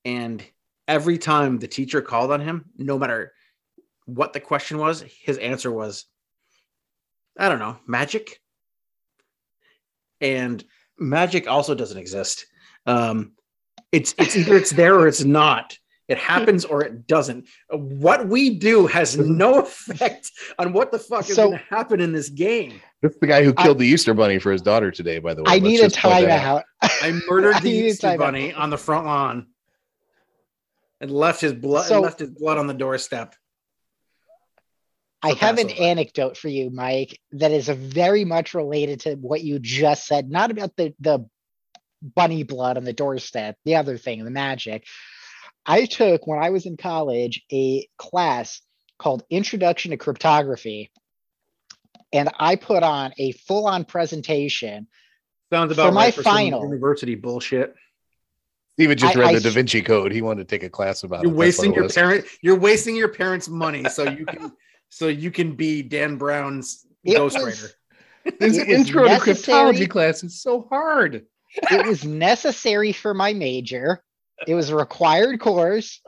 and 0.05 0.43
every 0.89 1.19
time 1.19 1.59
the 1.59 1.69
teacher 1.69 2.01
called 2.01 2.31
on 2.31 2.41
him, 2.41 2.65
no 2.79 2.99
matter 2.99 3.33
what 4.07 4.33
the 4.33 4.41
question 4.41 4.79
was, 4.79 5.03
his 5.03 5.37
answer 5.39 5.71
was, 5.71 6.05
"I 7.39 7.49
don't 7.49 7.59
know, 7.59 7.79
magic." 7.87 8.41
And 10.21 10.65
magic 10.99 11.47
also 11.49 11.75
doesn't 11.75 11.99
exist. 11.99 12.47
Um, 12.87 13.33
it's 13.93 14.15
it's 14.19 14.37
either 14.37 14.57
it's 14.57 14.71
there 14.71 14.95
or 14.95 15.09
it's 15.09 15.25
not. 15.25 15.77
It 16.09 16.19
hmm. 16.19 16.25
happens 16.25 16.65
or 16.65 16.83
it 16.83 17.07
doesn't. 17.07 17.47
What 17.71 18.29
we 18.29 18.51
do 18.59 18.87
has 18.87 19.19
no 19.19 19.61
effect 19.61 20.31
on 20.59 20.73
what 20.73 20.93
the 20.93 20.99
fuck 20.99 21.29
is 21.29 21.37
So- 21.37 21.49
going 21.49 21.59
to 21.59 21.65
happen 21.75 22.01
in 22.01 22.13
this 22.13 22.29
game. 22.29 22.81
This 23.03 23.13
is 23.13 23.19
the 23.19 23.27
guy 23.27 23.45
who 23.45 23.53
I- 23.57 23.63
killed 23.63 23.79
the 23.79 23.87
Easter 23.87 24.15
bunny 24.15 24.39
for 24.39 24.53
his 24.53 24.63
daughter 24.63 24.91
today, 24.91 25.19
by 25.19 25.35
the 25.35 25.43
way. 25.43 25.53
I 25.53 25.59
Let's 25.59 25.65
need 25.65 25.81
a 25.81 25.85
out. 25.87 25.93
timeout. 25.93 26.63
I 26.83 27.21
murdered 27.29 27.55
I 27.57 27.61
the 27.61 27.71
Easter 27.71 28.09
time 28.09 28.21
out. 28.21 28.27
bunny 28.27 28.53
on 28.53 28.71
the 28.71 28.79
front 28.79 29.07
lawn 29.07 29.47
and 31.01 31.11
left 31.11 31.41
his 31.41 31.53
blood 31.53 31.87
So- 31.87 32.01
left 32.01 32.21
his 32.21 32.31
blood 32.31 32.59
on 32.59 32.67
the 32.67 32.75
doorstep. 32.75 33.35
I 35.23 35.33
have 35.33 35.59
an 35.59 35.71
anecdote 35.71 36.37
for 36.37 36.49
you, 36.49 36.71
Mike, 36.71 37.19
that 37.33 37.51
is 37.51 37.69
very 37.69 38.25
much 38.25 38.55
related 38.55 39.01
to 39.01 39.15
what 39.15 39.43
you 39.43 39.59
just 39.59 40.07
said. 40.07 40.31
Not 40.31 40.53
about 40.53 40.77
the 40.77 40.95
the 41.01 41.27
bunny 42.03 42.45
blood 42.45 42.77
on 42.77 42.85
the 42.85 42.93
doorstep, 42.93 43.57
the 43.65 43.77
other 43.77 43.99
thing, 43.99 44.25
the 44.25 44.31
magic. 44.31 44.87
I 45.67 45.87
took 45.87 46.27
when 46.27 46.39
I 46.39 46.51
was 46.51 46.65
in 46.67 46.77
college 46.77 47.43
a 47.53 47.89
class 47.99 48.61
called 48.99 49.25
Introduction 49.31 49.91
to 49.91 49.97
Cryptography, 49.97 50.91
and 52.13 52.29
I 52.39 52.57
put 52.57 52.83
on 52.83 53.13
a 53.19 53.33
full 53.33 53.67
on 53.67 53.85
presentation. 53.85 54.87
Sounds 55.53 55.75
For 55.75 55.81
about 55.81 55.95
my 55.95 56.05
right 56.07 56.15
for 56.15 56.23
some 56.23 56.33
final- 56.35 56.63
university 56.63 57.15
bullshit. 57.15 57.75
Steven 58.75 58.97
just 58.99 59.17
I- 59.17 59.21
read 59.21 59.29
I 59.31 59.35
the 59.35 59.41
Da 59.41 59.51
Vinci 59.51 59.83
Code. 59.83 60.13
He 60.13 60.23
wanted 60.23 60.49
to 60.49 60.55
take 60.55 60.63
a 60.63 60.71
class 60.71 61.03
about 61.03 61.23
You're 61.23 61.33
it. 61.33 61.37
Wasting 61.37 61.73
it 61.73 61.77
your 61.77 61.85
was. 61.85 61.95
parent. 61.95 62.27
You're 62.43 62.59
wasting 62.59 62.95
your 62.95 63.09
parents' 63.09 63.49
money 63.49 63.85
so 63.89 64.05
you 64.09 64.27
can 64.27 64.53
so 64.89 65.09
you 65.09 65.31
can 65.31 65.57
be 65.57 65.83
Dan 65.83 66.17
Brown's 66.17 66.87
It 67.05 67.17
ghostwriter. 67.17 67.71
This 68.41 68.59
intro 68.59 69.05
to 69.05 69.09
necessary. 69.11 69.35
cryptology 69.37 69.89
class 69.89 70.25
is 70.25 70.43
so 70.43 70.67
hard. 70.69 71.27
it 71.71 71.87
was 71.87 72.05
necessary 72.05 72.91
for 72.93 73.15
my 73.15 73.33
major. 73.33 74.03
It 74.47 74.55
was 74.55 74.71
a 74.71 74.77
required 74.77 75.41
course. 75.41 76.01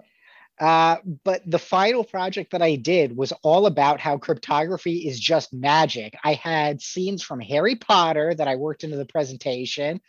Uh, 0.60 0.96
but 1.22 1.40
the 1.48 1.58
final 1.58 2.02
project 2.02 2.50
that 2.50 2.62
I 2.62 2.74
did 2.74 3.16
was 3.16 3.30
all 3.42 3.66
about 3.66 4.00
how 4.00 4.18
cryptography 4.18 5.06
is 5.08 5.20
just 5.20 5.52
magic. 5.52 6.16
I 6.24 6.34
had 6.34 6.82
scenes 6.82 7.22
from 7.22 7.38
Harry 7.38 7.76
Potter 7.76 8.34
that 8.34 8.48
I 8.48 8.56
worked 8.56 8.82
into 8.82 8.96
the 8.96 9.04
presentation. 9.06 10.00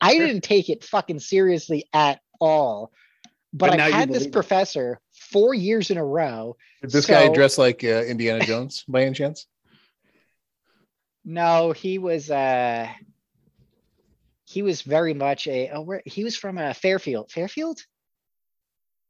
I 0.00 0.16
Sure. 0.16 0.26
didn't 0.26 0.42
take 0.42 0.68
it 0.70 0.82
fucking 0.82 1.20
seriously 1.20 1.84
at 1.92 2.20
all. 2.40 2.92
But, 3.52 3.70
But 3.70 3.80
I 3.80 3.90
had 3.90 4.10
this 4.12 4.24
it. 4.26 4.32
professor 4.32 5.00
four 5.12 5.54
years 5.54 5.90
in 5.92 5.98
a 5.98 6.04
row. 6.04 6.56
Did 6.82 6.90
this 6.90 7.06
guy 7.06 7.28
So- 7.28 7.34
dress 7.34 7.56
like 7.56 7.84
uh, 7.84 8.02
Indiana 8.02 8.44
Jones 8.44 8.84
by 8.88 9.04
any 9.04 9.14
chance? 9.14 9.46
No, 11.24 11.72
he 11.72 11.98
was 11.98 12.30
uh 12.30 12.88
he 14.46 14.62
was 14.62 14.82
very 14.82 15.12
much 15.12 15.46
a 15.46 15.70
oh, 15.70 15.82
where 15.82 16.02
he 16.06 16.24
was 16.24 16.36
from 16.36 16.56
uh, 16.56 16.72
Fairfield. 16.72 17.30
Fairfield? 17.30 17.80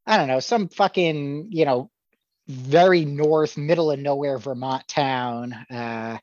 I 0.07 0.17
don't 0.17 0.29
know, 0.29 0.41
some 0.41 0.69
fucking, 0.69 1.49
you 1.51 1.65
know, 1.65 1.91
very 2.49 3.05
north, 3.05 3.57
middle 3.57 3.91
of 3.91 3.99
nowhere 3.99 4.39
Vermont 4.39 4.89
town. 4.89 5.53
Uh 5.53 6.19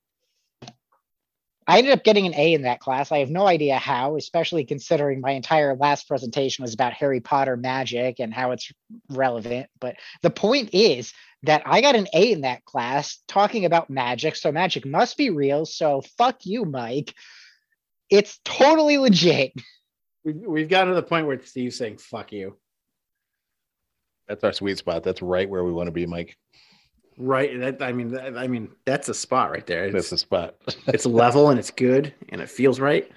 I 1.65 1.77
ended 1.77 1.93
up 1.93 2.03
getting 2.03 2.25
an 2.25 2.35
A 2.35 2.53
in 2.53 2.63
that 2.63 2.79
class. 2.79 3.11
I 3.11 3.19
have 3.19 3.29
no 3.29 3.47
idea 3.47 3.77
how, 3.77 4.17
especially 4.17 4.65
considering 4.65 5.21
my 5.21 5.31
entire 5.31 5.75
last 5.75 6.07
presentation 6.07 6.63
was 6.63 6.73
about 6.73 6.93
Harry 6.93 7.21
Potter 7.21 7.55
magic 7.55 8.19
and 8.19 8.33
how 8.33 8.51
it's 8.51 8.71
relevant. 9.09 9.67
But 9.79 9.95
the 10.21 10.29
point 10.29 10.71
is 10.73 11.13
that 11.43 11.63
I 11.65 11.81
got 11.81 11.95
an 11.95 12.07
A 12.13 12.31
in 12.33 12.41
that 12.41 12.65
class 12.65 13.19
talking 13.27 13.63
about 13.65 13.89
magic. 13.89 14.35
So 14.35 14.51
magic 14.51 14.85
must 14.85 15.17
be 15.17 15.29
real. 15.29 15.65
So 15.65 16.01
fuck 16.17 16.45
you, 16.45 16.65
Mike. 16.65 17.13
It's 18.09 18.39
totally 18.43 18.97
legit. 18.97 19.53
We've, 20.23 20.35
we've 20.35 20.69
gotten 20.69 20.89
to 20.89 20.95
the 20.95 21.03
point 21.03 21.27
where 21.27 21.41
Steve's 21.43 21.77
saying 21.77 21.97
"fuck 21.97 22.31
you." 22.31 22.57
That's 24.27 24.43
our 24.43 24.53
sweet 24.53 24.77
spot. 24.77 25.03
That's 25.03 25.21
right 25.21 25.49
where 25.49 25.63
we 25.63 25.71
want 25.73 25.87
to 25.87 25.91
be, 25.91 26.05
Mike. 26.05 26.37
Right. 27.17 27.59
That, 27.59 27.81
I 27.81 27.91
mean, 27.91 28.09
that, 28.13 28.37
I 28.37 28.47
mean, 28.47 28.69
that's 28.85 29.09
a 29.09 29.13
spot 29.13 29.51
right 29.51 29.65
there. 29.67 29.91
That's 29.91 30.05
It's, 30.05 30.09
the 30.11 30.17
spot. 30.17 30.55
it's 30.87 31.05
level 31.05 31.49
and 31.49 31.59
it's 31.59 31.71
good 31.71 32.13
and 32.29 32.39
it 32.41 32.49
feels 32.49 32.79
right. 32.79 33.11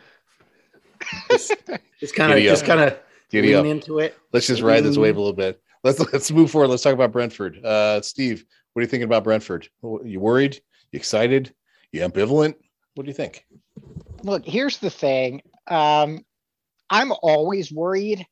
Just, 1.31 1.55
just 2.01 2.15
kind 2.15 2.33
of, 2.33 2.41
just 2.41 2.65
kind 2.65 2.81
of 2.81 2.99
Giddy 3.31 3.49
lean 3.49 3.59
up. 3.59 3.65
into 3.67 3.99
it. 4.01 4.17
Let's 4.33 4.47
just 4.47 4.63
ride 4.63 4.83
this 4.83 4.97
wave 4.99 5.15
Mm. 5.15 5.19
a 5.19 5.21
little 5.21 5.33
bit. 5.33 5.61
Let's 5.85 6.01
let's 6.13 6.31
move 6.33 6.51
forward. 6.51 6.69
Let's 6.69 6.83
talk 6.83 6.95
about 6.95 7.13
Brentford. 7.13 7.65
Uh, 7.65 8.01
Steve, 8.03 8.45
what 8.73 8.81
are 8.81 8.83
you 8.83 8.89
thinking 8.89 9.05
about 9.05 9.25
Brentford? 9.25 9.69
You 10.05 10.19
worried? 10.21 10.61
You 10.91 10.97
excited? 10.97 11.55
You 11.93 12.01
ambivalent? 12.01 12.55
What 12.95 13.05
do 13.05 13.09
you 13.09 13.15
think? 13.15 13.47
Look, 14.27 14.45
here's 14.45 14.79
the 14.79 14.91
thing. 14.91 15.43
Um, 15.69 16.25
I'm 16.91 17.13
always 17.13 17.71
worried 17.71 18.27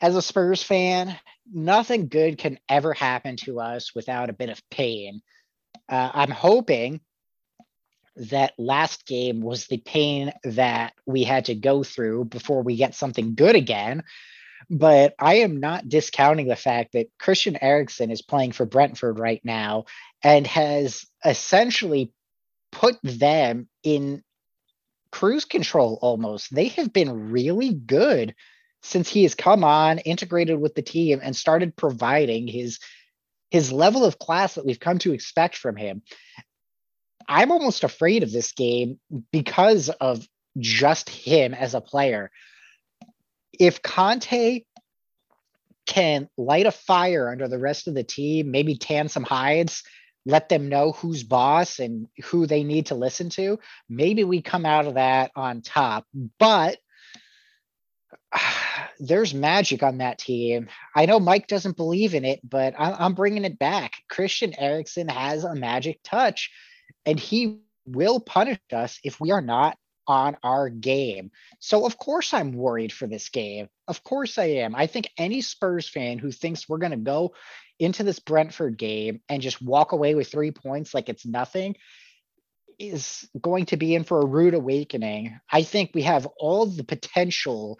as 0.00 0.14
a 0.14 0.22
Spurs 0.22 0.62
fan. 0.62 1.18
Nothing 1.52 2.06
good 2.06 2.38
can 2.38 2.60
ever 2.68 2.94
happen 2.94 3.34
to 3.38 3.58
us 3.58 3.96
without 3.96 4.30
a 4.30 4.32
bit 4.32 4.48
of 4.48 4.62
pain. 4.70 5.22
Uh, 5.88 6.10
I'm 6.14 6.30
hoping 6.30 7.00
that 8.14 8.52
last 8.58 9.06
game 9.06 9.40
was 9.40 9.66
the 9.66 9.78
pain 9.78 10.32
that 10.44 10.92
we 11.04 11.24
had 11.24 11.46
to 11.46 11.56
go 11.56 11.82
through 11.82 12.26
before 12.26 12.62
we 12.62 12.76
get 12.76 12.94
something 12.94 13.34
good 13.34 13.56
again. 13.56 14.04
But 14.70 15.16
I 15.18 15.38
am 15.38 15.58
not 15.58 15.88
discounting 15.88 16.46
the 16.46 16.54
fact 16.54 16.92
that 16.92 17.10
Christian 17.18 17.58
Eriksen 17.60 18.12
is 18.12 18.22
playing 18.22 18.52
for 18.52 18.66
Brentford 18.66 19.18
right 19.18 19.40
now 19.44 19.86
and 20.22 20.46
has 20.46 21.06
essentially 21.24 22.12
put 22.70 22.96
them 23.02 23.68
in 23.82 24.22
cruise 25.10 25.44
control 25.44 25.98
almost. 26.02 26.54
They 26.54 26.68
have 26.68 26.92
been 26.92 27.30
really 27.30 27.72
good 27.72 28.34
since 28.82 29.08
he 29.08 29.24
has 29.24 29.34
come 29.34 29.64
on, 29.64 29.98
integrated 29.98 30.60
with 30.60 30.74
the 30.74 30.82
team, 30.82 31.20
and 31.22 31.34
started 31.34 31.76
providing 31.76 32.46
his 32.46 32.78
his 33.50 33.72
level 33.72 34.04
of 34.04 34.18
class 34.18 34.54
that 34.54 34.66
we've 34.66 34.80
come 34.80 34.98
to 34.98 35.14
expect 35.14 35.56
from 35.56 35.74
him. 35.74 36.02
I'm 37.26 37.50
almost 37.50 37.82
afraid 37.82 38.22
of 38.22 38.32
this 38.32 38.52
game 38.52 39.00
because 39.32 39.88
of 39.88 40.26
just 40.58 41.08
him 41.08 41.54
as 41.54 41.74
a 41.74 41.80
player. 41.80 42.30
If 43.58 43.82
Conte 43.82 44.64
can 45.86 46.28
light 46.36 46.66
a 46.66 46.70
fire 46.70 47.30
under 47.30 47.48
the 47.48 47.58
rest 47.58 47.88
of 47.88 47.94
the 47.94 48.04
team, 48.04 48.50
maybe 48.50 48.76
tan 48.76 49.08
some 49.08 49.24
hides, 49.24 49.82
let 50.28 50.50
them 50.50 50.68
know 50.68 50.92
who's 50.92 51.22
boss 51.22 51.78
and 51.78 52.06
who 52.24 52.46
they 52.46 52.62
need 52.62 52.86
to 52.86 52.94
listen 52.94 53.30
to, 53.30 53.58
maybe 53.88 54.24
we 54.24 54.42
come 54.42 54.66
out 54.66 54.86
of 54.86 54.94
that 54.94 55.30
on 55.34 55.62
top. 55.62 56.06
But 56.38 56.76
there's 58.98 59.32
magic 59.32 59.82
on 59.82 59.98
that 59.98 60.18
team. 60.18 60.68
I 60.94 61.06
know 61.06 61.18
Mike 61.18 61.46
doesn't 61.46 61.78
believe 61.78 62.14
in 62.14 62.26
it, 62.26 62.40
but 62.44 62.74
I'm 62.78 63.14
bringing 63.14 63.46
it 63.46 63.58
back. 63.58 63.94
Christian 64.10 64.54
Eriksen 64.58 65.08
has 65.08 65.44
a 65.44 65.54
magic 65.54 66.00
touch, 66.04 66.50
and 67.06 67.18
he 67.18 67.60
will 67.86 68.20
punish 68.20 68.58
us 68.70 69.00
if 69.02 69.18
we 69.18 69.30
are 69.30 69.40
not 69.40 69.78
on 70.08 70.36
our 70.42 70.68
game. 70.70 71.30
So, 71.60 71.86
of 71.86 71.98
course, 71.98 72.34
I'm 72.34 72.52
worried 72.52 72.92
for 72.92 73.06
this 73.06 73.28
game. 73.28 73.68
Of 73.86 74.02
course, 74.02 74.38
I 74.38 74.46
am. 74.46 74.74
I 74.74 74.86
think 74.86 75.10
any 75.16 75.42
Spurs 75.42 75.88
fan 75.88 76.18
who 76.18 76.32
thinks 76.32 76.68
we're 76.68 76.78
going 76.78 76.92
to 76.92 76.96
go 76.96 77.34
into 77.78 78.02
this 78.02 78.18
Brentford 78.18 78.76
game 78.76 79.20
and 79.28 79.42
just 79.42 79.62
walk 79.62 79.92
away 79.92 80.14
with 80.14 80.28
three 80.28 80.50
points 80.50 80.94
like 80.94 81.08
it's 81.08 81.26
nothing 81.26 81.76
is 82.78 83.28
going 83.40 83.66
to 83.66 83.76
be 83.76 83.94
in 83.94 84.04
for 84.04 84.20
a 84.20 84.26
rude 84.26 84.54
awakening. 84.54 85.38
I 85.50 85.62
think 85.62 85.90
we 85.94 86.02
have 86.02 86.26
all 86.38 86.66
the 86.66 86.84
potential 86.84 87.78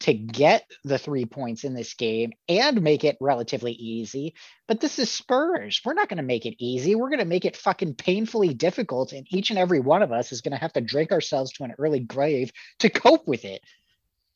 to 0.00 0.12
get 0.12 0.70
the 0.84 0.98
three 0.98 1.24
points 1.24 1.64
in 1.64 1.72
this 1.74 1.94
game 1.94 2.32
and 2.48 2.82
make 2.82 3.02
it 3.04 3.16
relatively 3.20 3.72
easy. 3.72 4.34
But 4.68 4.80
this 4.80 4.98
is 4.98 5.10
Spurs. 5.10 5.80
We're 5.84 5.94
not 5.94 6.08
going 6.08 6.18
to 6.18 6.22
make 6.22 6.44
it 6.44 6.56
easy. 6.62 6.94
We're 6.94 7.08
going 7.08 7.20
to 7.20 7.24
make 7.24 7.44
it 7.46 7.56
fucking 7.56 7.94
painfully 7.94 8.52
difficult. 8.52 9.12
And 9.12 9.26
each 9.30 9.50
and 9.50 9.58
every 9.58 9.80
one 9.80 10.02
of 10.02 10.12
us 10.12 10.32
is 10.32 10.42
going 10.42 10.52
to 10.52 10.58
have 10.58 10.74
to 10.74 10.80
drink 10.82 11.12
ourselves 11.12 11.52
to 11.52 11.64
an 11.64 11.74
early 11.78 12.00
grave 12.00 12.52
to 12.80 12.90
cope 12.90 13.26
with 13.26 13.44
it. 13.46 13.62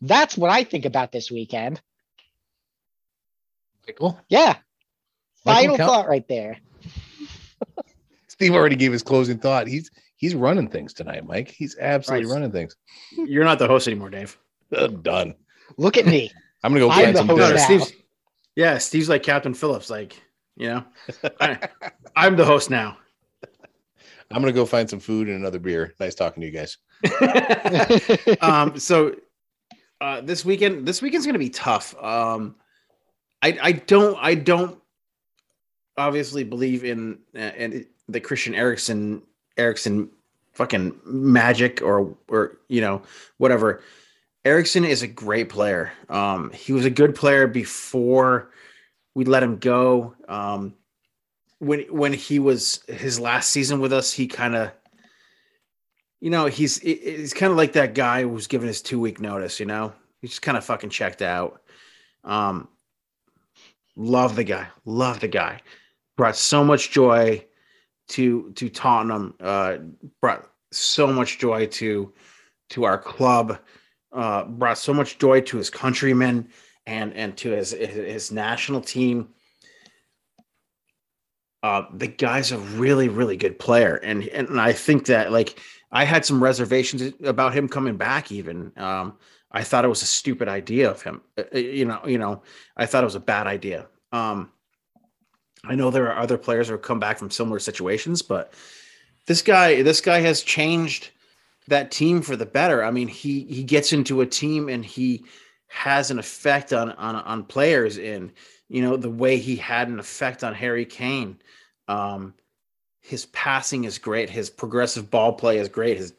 That's 0.00 0.36
what 0.36 0.50
I 0.50 0.64
think 0.64 0.86
about 0.86 1.12
this 1.12 1.30
weekend. 1.30 1.80
Michael? 3.86 4.18
Yeah. 4.28 4.56
Final 5.44 5.76
Count- 5.76 5.90
thought 5.90 6.08
right 6.08 6.26
there. 6.28 6.58
Steve 8.28 8.54
already 8.54 8.76
gave 8.76 8.92
his 8.92 9.02
closing 9.02 9.38
thought. 9.38 9.66
He's 9.66 9.90
he's 10.16 10.34
running 10.34 10.68
things 10.68 10.94
tonight, 10.94 11.26
Mike. 11.26 11.48
He's 11.50 11.76
absolutely 11.78 12.26
Right. 12.26 12.34
running 12.34 12.52
things. 12.52 12.76
You're 13.12 13.44
not 13.44 13.58
the 13.58 13.66
host 13.68 13.86
anymore, 13.88 14.10
Dave. 14.10 14.38
Uh, 14.74 14.86
done. 15.02 15.34
Look 15.76 15.96
at 15.96 16.06
me. 16.06 16.30
I'm 16.62 16.72
gonna 16.72 16.86
go 16.86 16.90
find 16.90 17.16
some 17.16 17.26
dinner. 17.26 17.54
No. 17.54 17.56
Steve's, 17.56 17.92
yeah, 18.54 18.78
Steve's 18.78 19.08
like 19.08 19.22
Captain 19.22 19.54
Phillips, 19.54 19.88
like, 19.88 20.20
you 20.56 20.68
know, 20.68 20.84
I, 21.40 21.68
I'm 22.14 22.36
the 22.36 22.44
host 22.44 22.68
now. 22.68 22.98
I'm 24.30 24.42
gonna 24.42 24.52
go 24.52 24.66
find 24.66 24.88
some 24.88 25.00
food 25.00 25.28
and 25.28 25.36
another 25.38 25.58
beer. 25.58 25.94
Nice 25.98 26.14
talking 26.14 26.42
to 26.42 26.46
you 26.46 26.52
guys. 26.52 26.76
um, 28.42 28.78
so 28.78 29.16
uh, 30.00 30.20
this 30.20 30.44
weekend, 30.44 30.86
this 30.86 31.00
weekend's 31.00 31.26
gonna 31.26 31.38
be 31.38 31.50
tough. 31.50 31.94
Um, 32.02 32.56
I 33.42 33.58
I 33.62 33.72
don't 33.72 34.18
I 34.20 34.34
don't 34.34 34.78
obviously 35.96 36.44
believe 36.44 36.84
in 36.84 37.18
uh, 37.34 37.52
in 37.56 37.86
the 38.08 38.20
Christian 38.20 38.54
Eriksen 38.54 39.22
Eriksen 39.56 40.10
fucking 40.52 40.98
magic 41.04 41.80
or 41.82 42.16
or 42.28 42.58
you 42.68 42.80
know 42.80 43.02
whatever. 43.38 43.82
Eriksen 44.44 44.84
is 44.84 45.02
a 45.02 45.06
great 45.06 45.48
player. 45.48 45.92
Um, 46.08 46.50
he 46.52 46.72
was 46.72 46.84
a 46.84 46.90
good 46.90 47.14
player 47.14 47.46
before 47.46 48.50
we 49.14 49.24
let 49.24 49.42
him 49.42 49.58
go. 49.58 50.14
Um, 50.28 50.74
when 51.58 51.80
when 51.90 52.12
he 52.12 52.38
was 52.38 52.82
his 52.88 53.20
last 53.20 53.50
season 53.50 53.80
with 53.80 53.92
us, 53.92 54.12
he 54.12 54.26
kind 54.26 54.56
of, 54.56 54.72
you 56.20 56.30
know, 56.30 56.46
he's 56.46 56.78
he's 56.78 57.34
kind 57.34 57.50
of 57.50 57.58
like 57.58 57.74
that 57.74 57.94
guy 57.94 58.22
who's 58.22 58.46
given 58.46 58.66
his 58.66 58.80
two 58.80 58.98
week 58.98 59.20
notice. 59.20 59.60
You 59.60 59.66
know, 59.66 59.92
he 60.22 60.28
just 60.28 60.42
kind 60.42 60.56
of 60.56 60.64
fucking 60.64 60.90
checked 60.90 61.20
out. 61.20 61.62
Um, 62.24 62.68
love 63.94 64.36
the 64.36 64.44
guy, 64.44 64.68
love 64.86 65.20
the 65.20 65.28
guy. 65.28 65.60
Brought 66.16 66.36
so 66.36 66.64
much 66.64 66.90
joy 66.90 67.44
to 68.08 68.52
to 68.52 68.70
Tottenham. 68.70 69.34
Uh, 69.38 69.78
brought 70.22 70.48
so 70.72 71.06
much 71.08 71.38
joy 71.38 71.66
to 71.66 72.10
to 72.70 72.84
our 72.84 72.96
club. 72.96 73.58
Uh, 74.12 74.44
brought 74.44 74.78
so 74.78 74.92
much 74.92 75.18
joy 75.18 75.40
to 75.40 75.56
his 75.56 75.70
countrymen 75.70 76.48
and 76.86 77.12
and 77.14 77.36
to 77.36 77.50
his 77.50 77.70
his 77.70 78.32
national 78.32 78.80
team. 78.80 79.28
Uh, 81.62 81.82
the 81.92 82.08
guy's 82.08 82.52
a 82.52 82.58
really 82.58 83.08
really 83.08 83.36
good 83.36 83.58
player, 83.58 83.96
and 83.96 84.24
and 84.28 84.60
I 84.60 84.72
think 84.72 85.06
that 85.06 85.30
like 85.30 85.60
I 85.92 86.04
had 86.04 86.24
some 86.24 86.42
reservations 86.42 87.12
about 87.24 87.54
him 87.54 87.68
coming 87.68 87.96
back. 87.96 88.32
Even 88.32 88.72
um, 88.76 89.16
I 89.52 89.62
thought 89.62 89.84
it 89.84 89.88
was 89.88 90.02
a 90.02 90.06
stupid 90.06 90.48
idea 90.48 90.90
of 90.90 91.02
him. 91.02 91.20
Uh, 91.36 91.42
uh, 91.54 91.58
you 91.58 91.84
know, 91.84 92.00
you 92.06 92.18
know, 92.18 92.42
I 92.76 92.86
thought 92.86 93.04
it 93.04 93.06
was 93.06 93.14
a 93.14 93.20
bad 93.20 93.46
idea. 93.46 93.86
Um, 94.12 94.50
I 95.64 95.74
know 95.74 95.90
there 95.90 96.10
are 96.10 96.18
other 96.18 96.38
players 96.38 96.68
who 96.68 96.74
have 96.74 96.82
come 96.82 97.00
back 97.00 97.18
from 97.18 97.30
similar 97.30 97.58
situations, 97.58 98.22
but 98.22 98.54
this 99.26 99.42
guy, 99.42 99.82
this 99.82 100.00
guy 100.00 100.20
has 100.20 100.42
changed 100.42 101.10
that 101.70 101.90
team 101.90 102.20
for 102.22 102.36
the 102.36 102.46
better. 102.46 102.84
I 102.84 102.90
mean, 102.90 103.08
he 103.08 103.44
he 103.44 103.64
gets 103.64 103.92
into 103.92 104.20
a 104.20 104.26
team 104.26 104.68
and 104.68 104.84
he 104.84 105.24
has 105.68 106.10
an 106.10 106.18
effect 106.18 106.72
on 106.72 106.92
on 106.92 107.16
on 107.16 107.44
players 107.44 107.96
in 107.96 108.32
you 108.68 108.82
know 108.82 108.96
the 108.96 109.10
way 109.10 109.38
he 109.38 109.56
had 109.56 109.88
an 109.88 109.98
effect 109.98 110.44
on 110.44 110.54
Harry 110.54 110.84
Kane. 110.84 111.40
Um, 111.88 112.34
his 113.00 113.26
passing 113.26 113.84
is 113.84 113.98
great. 113.98 114.30
His 114.30 114.50
progressive 114.50 115.10
ball 115.10 115.32
play 115.32 115.58
is 115.58 115.68
great. 115.68 115.96
His 115.96 116.12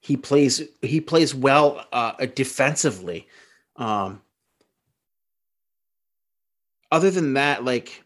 he 0.00 0.16
plays 0.16 0.62
he 0.82 1.00
plays 1.00 1.34
well 1.34 1.86
uh, 1.92 2.12
defensively. 2.34 3.28
Um, 3.76 4.22
other 6.90 7.10
than 7.10 7.34
that, 7.34 7.64
like 7.64 8.02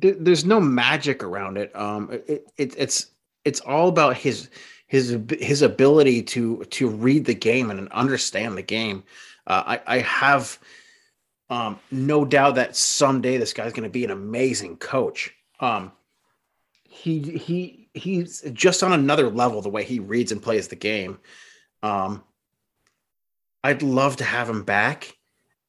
th- 0.00 0.16
there's 0.18 0.44
no 0.44 0.60
magic 0.60 1.22
around 1.22 1.58
it. 1.58 1.74
Um, 1.76 2.10
it, 2.12 2.46
it, 2.56 2.74
it's 2.76 3.06
it's 3.44 3.60
all 3.60 3.88
about 3.88 4.16
his 4.16 4.48
his 4.90 5.16
his 5.38 5.62
ability 5.62 6.20
to 6.20 6.64
to 6.64 6.88
read 6.88 7.24
the 7.24 7.32
game 7.32 7.70
and 7.70 7.88
understand 7.92 8.58
the 8.58 8.62
game. 8.62 9.04
Uh, 9.46 9.78
I, 9.78 9.80
I 9.86 9.98
have 10.00 10.58
um, 11.48 11.78
no 11.92 12.24
doubt 12.24 12.56
that 12.56 12.74
someday 12.74 13.38
this 13.38 13.52
guy's 13.52 13.72
going 13.72 13.84
to 13.84 13.88
be 13.88 14.04
an 14.04 14.10
amazing 14.10 14.78
coach. 14.78 15.32
Um, 15.60 15.92
he 16.82 17.20
he 17.20 17.88
he's 17.94 18.40
just 18.52 18.82
on 18.82 18.92
another 18.92 19.30
level 19.30 19.62
the 19.62 19.68
way 19.68 19.84
he 19.84 20.00
reads 20.00 20.32
and 20.32 20.42
plays 20.42 20.66
the 20.66 20.74
game. 20.74 21.20
Um, 21.84 22.24
I'd 23.62 23.82
love 23.82 24.16
to 24.16 24.24
have 24.24 24.48
him 24.48 24.64
back. 24.64 25.16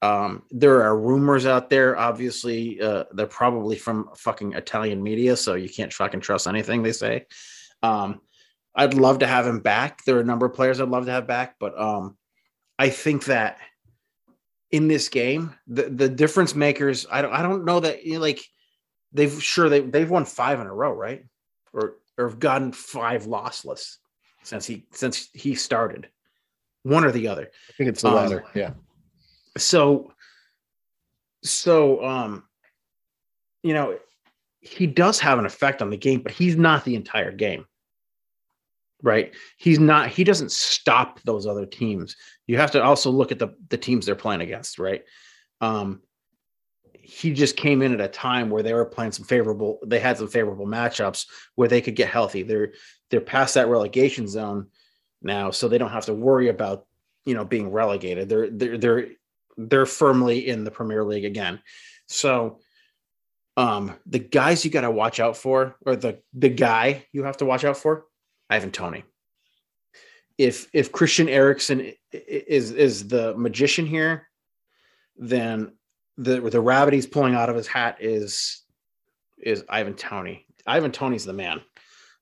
Um, 0.01 0.41
there 0.49 0.81
are 0.81 0.97
rumors 0.97 1.45
out 1.45 1.69
there. 1.69 1.95
Obviously, 1.95 2.81
uh, 2.81 3.03
they're 3.11 3.27
probably 3.27 3.75
from 3.75 4.09
fucking 4.15 4.53
Italian 4.53 5.03
media, 5.03 5.35
so 5.35 5.53
you 5.53 5.69
can't 5.69 5.93
fucking 5.93 6.21
trust 6.21 6.47
anything 6.47 6.81
they 6.81 6.91
say. 6.91 7.27
Um, 7.83 8.19
I'd 8.75 8.93
love 8.93 9.19
to 9.19 9.27
have 9.27 9.45
him 9.45 9.59
back. 9.59 10.03
There 10.05 10.17
are 10.17 10.21
a 10.21 10.25
number 10.25 10.45
of 10.45 10.53
players 10.53 10.79
I'd 10.79 10.89
love 10.89 11.05
to 11.05 11.11
have 11.11 11.27
back, 11.27 11.55
but 11.59 11.79
um, 11.79 12.17
I 12.79 12.89
think 12.89 13.25
that 13.25 13.57
in 14.71 14.87
this 14.87 15.09
game, 15.09 15.53
the 15.67 15.83
the 15.83 16.07
difference 16.07 16.55
makers, 16.55 17.05
I 17.11 17.21
don't 17.21 17.33
I 17.33 17.41
don't 17.41 17.65
know 17.65 17.81
that 17.81 18.05
you 18.05 18.13
know, 18.13 18.19
like 18.21 18.41
they've 19.11 19.43
sure 19.43 19.69
they 19.69 19.81
they've 19.81 20.09
won 20.09 20.25
five 20.25 20.59
in 20.59 20.67
a 20.67 20.73
row, 20.73 20.93
right? 20.93 21.25
Or 21.73 21.97
or 22.17 22.29
have 22.29 22.39
gotten 22.39 22.71
five 22.71 23.23
lossless 23.23 23.97
since 24.43 24.65
he 24.65 24.85
since 24.91 25.29
he 25.33 25.55
started. 25.55 26.07
One 26.83 27.05
or 27.05 27.11
the 27.11 27.27
other. 27.27 27.51
I 27.69 27.73
think 27.73 27.89
it's 27.89 28.01
the 28.01 28.07
um, 28.07 28.15
latter. 28.15 28.45
Yeah. 28.55 28.71
So 29.57 30.13
so 31.43 32.03
um 32.05 32.43
you 33.63 33.73
know 33.73 33.97
he 34.61 34.87
does 34.87 35.19
have 35.19 35.39
an 35.39 35.45
effect 35.45 35.81
on 35.81 35.89
the 35.89 35.97
game, 35.97 36.21
but 36.21 36.31
he's 36.31 36.55
not 36.55 36.85
the 36.85 36.95
entire 36.95 37.31
game 37.31 37.65
right? 39.01 39.33
He's 39.57 39.79
not, 39.79 40.09
he 40.09 40.23
doesn't 40.23 40.51
stop 40.51 41.19
those 41.21 41.47
other 41.47 41.65
teams. 41.65 42.15
You 42.47 42.57
have 42.57 42.71
to 42.71 42.83
also 42.83 43.11
look 43.11 43.31
at 43.31 43.39
the, 43.39 43.49
the 43.69 43.77
teams 43.77 44.05
they're 44.05 44.15
playing 44.15 44.41
against, 44.41 44.79
right? 44.79 45.03
Um, 45.59 46.01
he 46.93 47.33
just 47.33 47.55
came 47.55 47.81
in 47.81 47.93
at 47.93 48.01
a 48.01 48.07
time 48.07 48.49
where 48.49 48.63
they 48.63 48.73
were 48.73 48.85
playing 48.85 49.11
some 49.11 49.25
favorable, 49.25 49.79
they 49.85 49.99
had 49.99 50.17
some 50.17 50.27
favorable 50.27 50.67
matchups 50.67 51.25
where 51.55 51.67
they 51.67 51.81
could 51.81 51.95
get 51.95 52.09
healthy. 52.09 52.43
They're, 52.43 52.73
they're 53.09 53.21
past 53.21 53.55
that 53.55 53.67
relegation 53.67 54.27
zone 54.27 54.67
now, 55.21 55.51
so 55.51 55.67
they 55.67 55.77
don't 55.77 55.91
have 55.91 56.05
to 56.05 56.13
worry 56.13 56.47
about, 56.47 56.85
you 57.25 57.33
know, 57.33 57.45
being 57.45 57.71
relegated. 57.71 58.29
They're, 58.29 58.49
they're, 58.49 58.77
they're, 58.77 59.07
they're 59.57 59.85
firmly 59.85 60.47
in 60.47 60.63
the 60.63 60.71
Premier 60.71 61.03
League 61.03 61.25
again. 61.25 61.59
So, 62.07 62.59
um, 63.57 63.95
the 64.05 64.19
guys 64.19 64.63
you 64.63 64.71
got 64.71 64.81
to 64.81 64.91
watch 64.91 65.19
out 65.19 65.35
for, 65.35 65.75
or 65.85 65.97
the 65.97 66.19
the 66.33 66.49
guy 66.49 67.05
you 67.11 67.25
have 67.25 67.37
to 67.37 67.45
watch 67.45 67.65
out 67.65 67.77
for, 67.77 68.05
Ivan 68.51 68.71
Toney. 68.71 69.03
If 70.37 70.67
if 70.73 70.91
Christian 70.91 71.29
Eriksen 71.29 71.93
is 72.11 72.71
is 72.71 73.07
the 73.07 73.35
magician 73.37 73.85
here, 73.85 74.27
then 75.15 75.71
the 76.17 76.41
the 76.41 76.61
rabbit 76.61 76.93
he's 76.93 77.07
pulling 77.07 77.33
out 77.33 77.49
of 77.49 77.55
his 77.55 77.67
hat 77.67 77.97
is 78.01 78.61
is 79.37 79.63
Ivan 79.69 79.95
Toney. 79.95 80.45
Ivan 80.67 80.91
Toney's 80.91 81.25
the 81.25 81.33
man. 81.33 81.61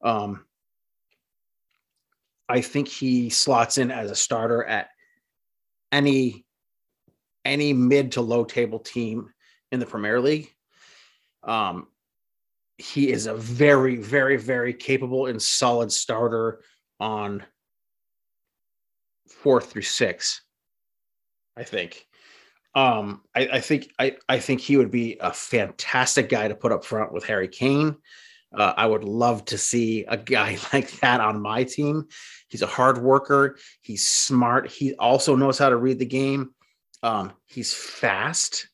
Um, 0.01 0.45
I 2.47 2.61
think 2.61 2.87
he 2.87 3.29
slots 3.29 3.77
in 3.77 3.91
as 3.91 4.11
a 4.11 4.15
starter 4.15 4.63
at 4.63 4.89
any 5.91 6.45
any 7.43 7.73
mid 7.73 8.13
to 8.13 8.21
low 8.21 8.43
table 8.43 8.79
team 8.79 9.33
in 9.71 9.79
the 9.79 9.85
Premier 9.85 10.21
League. 10.21 10.49
Um, 11.43 11.87
he 12.79 13.11
is 13.11 13.27
a 13.27 13.35
very, 13.35 13.97
very, 13.97 14.37
very 14.37 14.73
capable 14.73 15.25
and 15.25 15.41
solid 15.41 15.91
starter 15.91 16.61
on 16.99 17.43
four 19.27 19.61
through 19.61 19.83
six. 19.83 20.41
I 21.57 21.63
think. 21.63 22.05
Um, 22.75 23.23
I, 23.35 23.47
I, 23.53 23.59
think 23.59 23.91
I, 23.99 24.15
I 24.29 24.39
think 24.39 24.61
he 24.61 24.77
would 24.77 24.91
be 24.91 25.17
a 25.19 25.33
fantastic 25.33 26.29
guy 26.29 26.47
to 26.47 26.55
put 26.55 26.71
up 26.71 26.85
front 26.85 27.11
with 27.11 27.25
Harry 27.25 27.47
Kane. 27.47 27.97
Uh, 28.53 28.73
I 28.77 28.85
would 28.85 29.03
love 29.03 29.45
to 29.45 29.57
see 29.57 30.05
a 30.05 30.17
guy 30.17 30.57
like 30.73 30.91
that 30.99 31.19
on 31.19 31.41
my 31.41 31.63
team. 31.63 32.07
He's 32.47 32.61
a 32.61 32.67
hard 32.67 32.99
worker. 32.99 33.57
He's 33.81 34.05
smart. 34.05 34.71
He 34.71 34.95
also 34.95 35.35
knows 35.35 35.57
how 35.57 35.69
to 35.69 35.77
read 35.77 35.99
the 35.99 36.05
game. 36.05 36.51
Um, 37.03 37.33
he's 37.45 37.73
fast. 37.73 38.69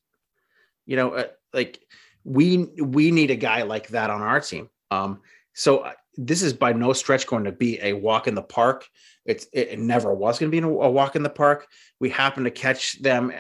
You 0.86 0.96
know, 0.98 1.12
uh, 1.16 1.28
like 1.54 1.80
we 2.26 2.58
we 2.78 3.12
need 3.12 3.32
a 3.32 3.36
guy 3.36 3.62
like 3.62 3.88
that 3.90 4.10
on 4.10 4.22
our 4.22 4.42
team. 4.42 4.70
Um, 4.92 5.22
so 5.54 5.80
uh, 5.80 5.94
this 6.18 6.42
is 6.42 6.54
by 6.54 6.74
no 6.74 6.92
stretch 6.92 7.28
going 7.28 7.46
to 7.46 7.52
be 7.52 7.80
a 7.82 7.94
walk 7.94 8.28
in 8.28 8.36
the 8.36 8.42
park. 8.42 8.88
It's 9.26 9.48
it 9.54 9.80
never 9.80 10.14
was 10.14 10.40
going 10.40 10.52
to 10.52 10.62
be 10.62 10.66
a 10.66 10.90
walk 10.90 11.16
in 11.16 11.24
the 11.24 11.30
park. 11.30 11.68
We 12.00 12.10
happened 12.10 12.46
to 12.46 12.52
catch 12.52 13.02
them 13.02 13.32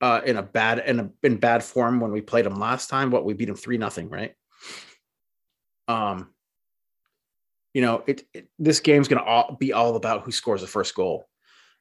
uh, 0.00 0.20
in 0.24 0.36
a 0.36 0.42
bad 0.42 0.80
in 0.86 1.00
a 1.00 1.10
in 1.22 1.38
bad 1.38 1.64
form 1.64 2.00
when 2.00 2.12
we 2.12 2.20
played 2.20 2.44
them 2.44 2.56
last 2.56 2.88
time. 2.88 3.10
What 3.10 3.24
we 3.24 3.34
beat 3.34 3.46
them 3.46 3.56
three 3.56 3.78
nothing, 3.78 4.08
right? 4.08 4.34
Um, 5.88 6.30
you 7.72 7.82
know, 7.82 8.04
it, 8.06 8.24
it 8.32 8.48
this 8.58 8.80
game's 8.80 9.08
going 9.08 9.24
to 9.24 9.56
be 9.58 9.72
all 9.72 9.96
about 9.96 10.22
who 10.22 10.32
scores 10.32 10.60
the 10.60 10.66
first 10.66 10.94
goal. 10.94 11.28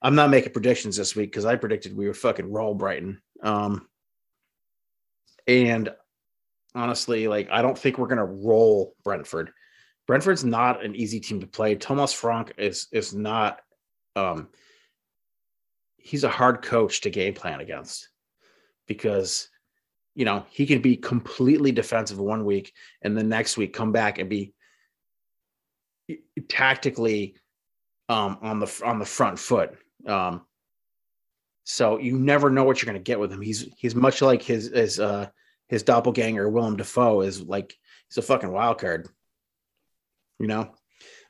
I'm 0.02 0.16
not 0.16 0.30
making 0.30 0.52
predictions 0.52 0.98
this 0.98 1.16
week 1.16 1.32
because 1.32 1.46
I 1.46 1.56
predicted 1.56 1.96
we 1.96 2.08
were 2.08 2.14
fucking 2.14 2.52
roll 2.52 2.74
Brighton. 2.74 3.22
Um, 3.42 3.88
and 5.48 5.90
honestly, 6.76 7.28
like 7.28 7.50
I 7.52 7.62
don't 7.62 7.78
think 7.78 7.98
we're 7.98 8.08
gonna 8.08 8.26
roll 8.26 8.96
Brentford. 9.04 9.52
Brentford's 10.08 10.44
not 10.44 10.84
an 10.84 10.96
easy 10.96 11.20
team 11.20 11.40
to 11.42 11.48
play. 11.48 11.76
Thomas 11.76 12.14
Frank 12.14 12.54
is 12.58 12.88
is 12.92 13.14
not 13.14 13.62
um 14.16 14.50
he's 15.98 16.24
a 16.24 16.30
hard 16.30 16.62
coach 16.62 17.02
to 17.02 17.10
game 17.10 17.34
plan 17.34 17.62
against 17.62 18.10
because 18.88 19.50
you 20.16 20.26
know 20.26 20.46
he 20.50 20.66
can 20.66 20.82
be 20.82 20.96
completely 20.96 21.72
defensive 21.72 22.20
one 22.20 22.46
week 22.46 22.74
and 23.02 23.18
the 23.18 23.24
next 23.24 23.58
week 23.58 23.74
come 23.74 23.92
back 23.92 24.20
and 24.20 24.30
be 24.30 24.54
tactically 26.50 27.36
um 28.10 28.38
on 28.42 28.60
the 28.60 28.82
on 28.86 29.00
the 29.00 29.06
front 29.06 29.40
foot 29.40 29.76
um 30.06 30.42
so 31.64 31.98
you 31.98 32.20
never 32.20 32.50
know 32.50 32.66
what 32.66 32.82
you're 32.82 32.92
going 32.92 33.02
to 33.02 33.12
get 33.12 33.20
with 33.20 33.32
him 33.32 33.42
he's 33.42 33.70
he's 33.78 33.96
much 33.96 34.22
like 34.22 34.42
his 34.42 34.70
his 34.74 35.00
uh 35.00 35.28
his 35.74 35.84
doppelganger 35.84 36.48
Willem 36.48 36.78
Dafoe 36.78 37.22
is 37.22 37.42
like 37.42 37.76
he's 38.08 38.18
a 38.18 38.22
fucking 38.22 38.52
wild 38.52 38.78
card. 38.78 39.10
You 40.40 40.48
know. 40.48 40.72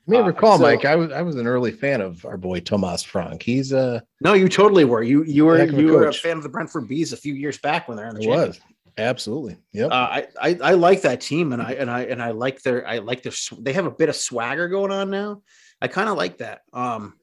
You 0.06 0.12
may 0.12 0.18
uh, 0.18 0.24
recall, 0.26 0.58
so, 0.58 0.64
Mike. 0.64 0.84
I 0.84 0.96
was 0.96 1.10
I 1.10 1.22
was 1.22 1.36
an 1.36 1.46
early 1.46 1.72
fan 1.72 2.02
of 2.02 2.26
our 2.26 2.36
boy 2.36 2.60
Thomas 2.60 3.02
Frank. 3.02 3.42
He's 3.42 3.72
uh 3.72 4.00
no, 4.20 4.34
you 4.34 4.50
totally 4.50 4.84
were. 4.84 5.02
You 5.02 5.24
you 5.24 5.46
were 5.46 5.64
you 5.64 5.94
were 5.94 6.08
a 6.08 6.12
fan 6.12 6.36
of 6.36 6.42
the 6.42 6.50
Brentford 6.50 6.86
Bees 6.88 7.14
a 7.14 7.16
few 7.16 7.32
years 7.32 7.56
back 7.56 7.88
when 7.88 7.96
they're 7.96 8.08
in 8.08 8.16
the. 8.16 8.22
It 8.22 8.28
was. 8.28 8.60
Absolutely. 8.98 9.56
Yep. 9.72 9.90
Uh, 9.90 9.94
I, 9.94 10.26
I 10.40 10.58
I 10.62 10.72
like 10.74 11.02
that 11.02 11.22
team, 11.22 11.52
and 11.54 11.62
I 11.62 11.72
and 11.72 11.90
I 11.90 12.02
and 12.02 12.22
I 12.22 12.32
like 12.32 12.60
their 12.62 12.86
I 12.86 12.98
like 12.98 13.22
their 13.22 13.32
they 13.58 13.72
have 13.72 13.86
a 13.86 13.90
bit 13.90 14.10
of 14.10 14.14
swagger 14.14 14.68
going 14.68 14.92
on 14.92 15.10
now. 15.10 15.42
I 15.80 15.88
kind 15.88 16.08
of 16.08 16.16
like 16.18 16.38
that. 16.38 16.60
Um, 16.72 17.14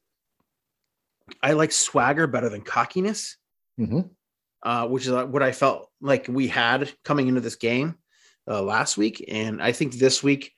I 1.41 1.53
like 1.53 1.71
swagger 1.71 2.25
better 2.25 2.49
than 2.49 2.61
cockiness, 2.61 3.37
Mhm. 3.79 4.09
Uh, 4.63 4.87
which 4.87 5.05
is 5.05 5.11
what 5.11 5.43
I 5.43 5.51
felt 5.51 5.89
like 6.01 6.27
we 6.27 6.47
had 6.47 6.91
coming 7.03 7.27
into 7.27 7.41
this 7.41 7.55
game 7.55 7.95
uh, 8.47 8.61
last 8.61 8.97
week, 8.97 9.25
and 9.27 9.61
I 9.61 9.71
think 9.71 9.93
this 9.93 10.23
week 10.23 10.53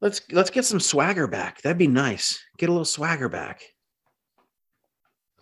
let's 0.00 0.20
let's 0.32 0.50
get 0.50 0.64
some 0.64 0.80
swagger 0.80 1.26
back. 1.26 1.62
That'd 1.62 1.78
be 1.78 1.86
nice. 1.88 2.42
Get 2.56 2.68
a 2.68 2.72
little 2.72 2.84
swagger 2.84 3.28
back. 3.28 3.62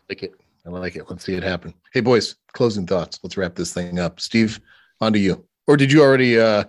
like 0.08 0.22
it. 0.22 0.34
I 0.64 0.70
like 0.70 0.96
it. 0.96 1.04
Let's 1.08 1.24
see 1.24 1.34
it 1.34 1.44
happen. 1.44 1.74
Hey, 1.92 2.00
boys, 2.00 2.36
closing 2.52 2.86
thoughts. 2.86 3.20
Let's 3.22 3.36
wrap 3.36 3.54
this 3.54 3.72
thing 3.72 4.00
up. 4.00 4.18
Steve, 4.18 4.60
on 5.00 5.12
to 5.12 5.18
you. 5.18 5.46
Or 5.68 5.76
did 5.76 5.92
you 5.92 6.02
already 6.02 6.40
uh, 6.40 6.64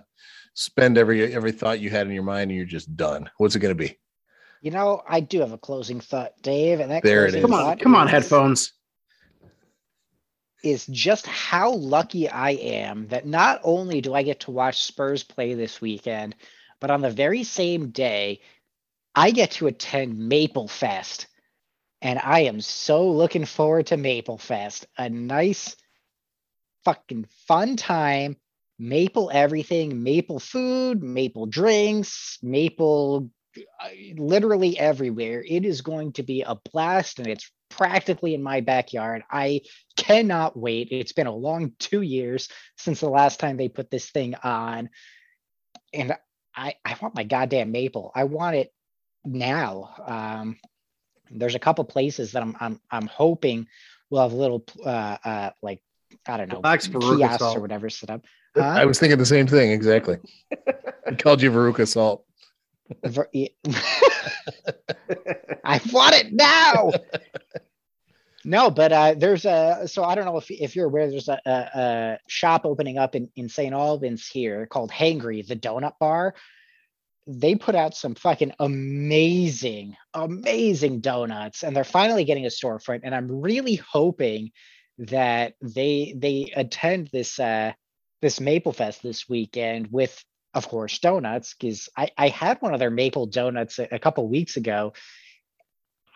spend 0.54 0.98
every 0.98 1.34
every 1.34 1.52
thought 1.52 1.80
you 1.80 1.90
had 1.90 2.06
in 2.06 2.12
your 2.12 2.22
mind 2.22 2.50
and 2.50 2.56
you're 2.56 2.66
just 2.66 2.96
done? 2.96 3.28
What's 3.38 3.56
it 3.56 3.60
going 3.60 3.76
to 3.76 3.82
be? 3.82 3.98
You 4.60 4.72
know, 4.72 5.02
I 5.08 5.20
do 5.20 5.40
have 5.40 5.52
a 5.52 5.58
closing 5.58 6.00
thought, 6.00 6.32
Dave, 6.42 6.80
and 6.80 6.90
that 6.90 7.02
There 7.02 7.26
it 7.26 7.30
closing 7.30 7.38
is. 7.40 7.44
Come 7.44 7.54
on, 7.54 7.78
come 7.78 7.94
on, 7.94 8.08
headphones. 8.08 8.72
Is 10.62 10.86
just 10.86 11.26
how 11.26 11.72
lucky 11.72 12.28
I 12.28 12.50
am 12.50 13.08
that 13.08 13.26
not 13.26 13.60
only 13.62 14.00
do 14.00 14.14
I 14.14 14.22
get 14.22 14.40
to 14.40 14.50
watch 14.50 14.82
Spurs 14.82 15.22
play 15.22 15.54
this 15.54 15.80
weekend, 15.80 16.34
but 16.80 16.90
on 16.90 17.00
the 17.00 17.10
very 17.10 17.44
same 17.44 17.90
day, 17.90 18.40
I 19.14 19.30
get 19.30 19.52
to 19.52 19.66
attend 19.66 20.18
Maple 20.18 20.68
Fest. 20.68 21.26
And 22.00 22.20
I 22.22 22.40
am 22.40 22.60
so 22.60 23.10
looking 23.10 23.44
forward 23.44 23.88
to 23.88 23.96
Maple 23.96 24.38
Fest. 24.38 24.86
A 24.96 25.08
nice, 25.08 25.76
fucking 26.84 27.26
fun 27.46 27.76
time. 27.76 28.36
Maple 28.78 29.28
everything, 29.32 30.04
maple 30.04 30.38
food, 30.38 31.02
maple 31.02 31.46
drinks, 31.46 32.38
maple 32.42 33.30
uh, 33.56 33.88
literally 34.16 34.78
everywhere. 34.78 35.44
It 35.44 35.64
is 35.64 35.80
going 35.80 36.12
to 36.12 36.22
be 36.22 36.42
a 36.42 36.54
blast 36.72 37.18
and 37.18 37.26
it's 37.26 37.50
practically 37.68 38.34
in 38.34 38.42
my 38.42 38.60
backyard. 38.60 39.22
I 39.30 39.62
cannot 39.96 40.56
wait. 40.56 40.88
It's 40.90 41.12
been 41.12 41.26
a 41.26 41.34
long 41.34 41.72
two 41.78 42.02
years 42.02 42.48
since 42.76 43.00
the 43.00 43.08
last 43.08 43.40
time 43.40 43.56
they 43.56 43.68
put 43.68 43.90
this 43.90 44.10
thing 44.10 44.34
on. 44.42 44.90
And 45.92 46.16
I, 46.54 46.74
I 46.84 46.96
want 47.00 47.14
my 47.14 47.24
goddamn 47.24 47.72
maple. 47.72 48.10
I 48.14 48.24
want 48.24 48.56
it 48.56 48.72
now. 49.24 49.94
Um, 50.06 50.56
there's 51.30 51.54
a 51.54 51.58
couple 51.58 51.84
places 51.84 52.32
that 52.32 52.42
I'm 52.42 52.56
I'm 52.60 52.80
I'm 52.90 53.06
hoping 53.06 53.66
will 54.10 54.22
have 54.22 54.32
little 54.32 54.64
uh 54.84 55.16
uh 55.24 55.50
like 55.62 55.82
I 56.26 56.36
don't 56.36 56.48
know 56.48 56.56
Relax, 56.56 56.88
kiosks 56.88 57.38
Salt. 57.38 57.56
or 57.56 57.60
whatever 57.60 57.90
set 57.90 58.10
up. 58.10 58.24
I 58.56 58.86
was 58.86 58.98
thinking 58.98 59.18
the 59.18 59.26
same 59.26 59.46
thing 59.46 59.70
exactly. 59.70 60.18
I 61.06 61.14
called 61.14 61.42
you 61.42 61.50
Veruca 61.50 61.86
Salt. 61.86 62.24
I 65.64 65.80
want 65.92 66.14
it 66.14 66.32
now. 66.32 66.90
No, 68.44 68.70
but 68.70 68.92
uh, 68.92 69.14
there's 69.16 69.44
a 69.44 69.86
so 69.86 70.04
I 70.04 70.14
don't 70.14 70.24
know 70.24 70.38
if 70.38 70.50
if 70.50 70.74
you're 70.74 70.86
aware. 70.86 71.10
There's 71.10 71.28
a, 71.28 71.40
a, 71.44 71.50
a 71.50 72.18
shop 72.28 72.64
opening 72.64 72.98
up 72.98 73.14
in 73.14 73.28
in 73.36 73.48
St. 73.48 73.74
Albans 73.74 74.26
here 74.26 74.66
called 74.66 74.90
Hangry, 74.90 75.46
the 75.46 75.56
donut 75.56 75.98
bar. 75.98 76.34
They 77.26 77.56
put 77.56 77.74
out 77.74 77.94
some 77.94 78.14
fucking 78.14 78.52
amazing, 78.58 79.96
amazing 80.14 81.00
donuts, 81.00 81.62
and 81.62 81.76
they're 81.76 81.84
finally 81.84 82.24
getting 82.24 82.46
a 82.46 82.48
storefront. 82.48 83.00
And 83.04 83.14
I'm 83.14 83.40
really 83.40 83.74
hoping 83.74 84.52
that 84.98 85.54
they 85.60 86.14
they 86.16 86.52
attend 86.56 87.10
this 87.12 87.38
uh 87.38 87.72
this 88.20 88.40
Maple 88.40 88.72
Fest 88.72 89.02
this 89.02 89.28
weekend 89.28 89.88
with, 89.90 90.24
of 90.54 90.68
course, 90.68 90.98
donuts. 90.98 91.54
Because 91.54 91.88
I 91.96 92.10
I 92.16 92.28
had 92.28 92.60
one 92.60 92.74
of 92.74 92.80
their 92.80 92.90
maple 92.90 93.26
donuts 93.26 93.78
a, 93.78 93.88
a 93.92 93.98
couple 93.98 94.28
weeks 94.28 94.56
ago, 94.56 94.92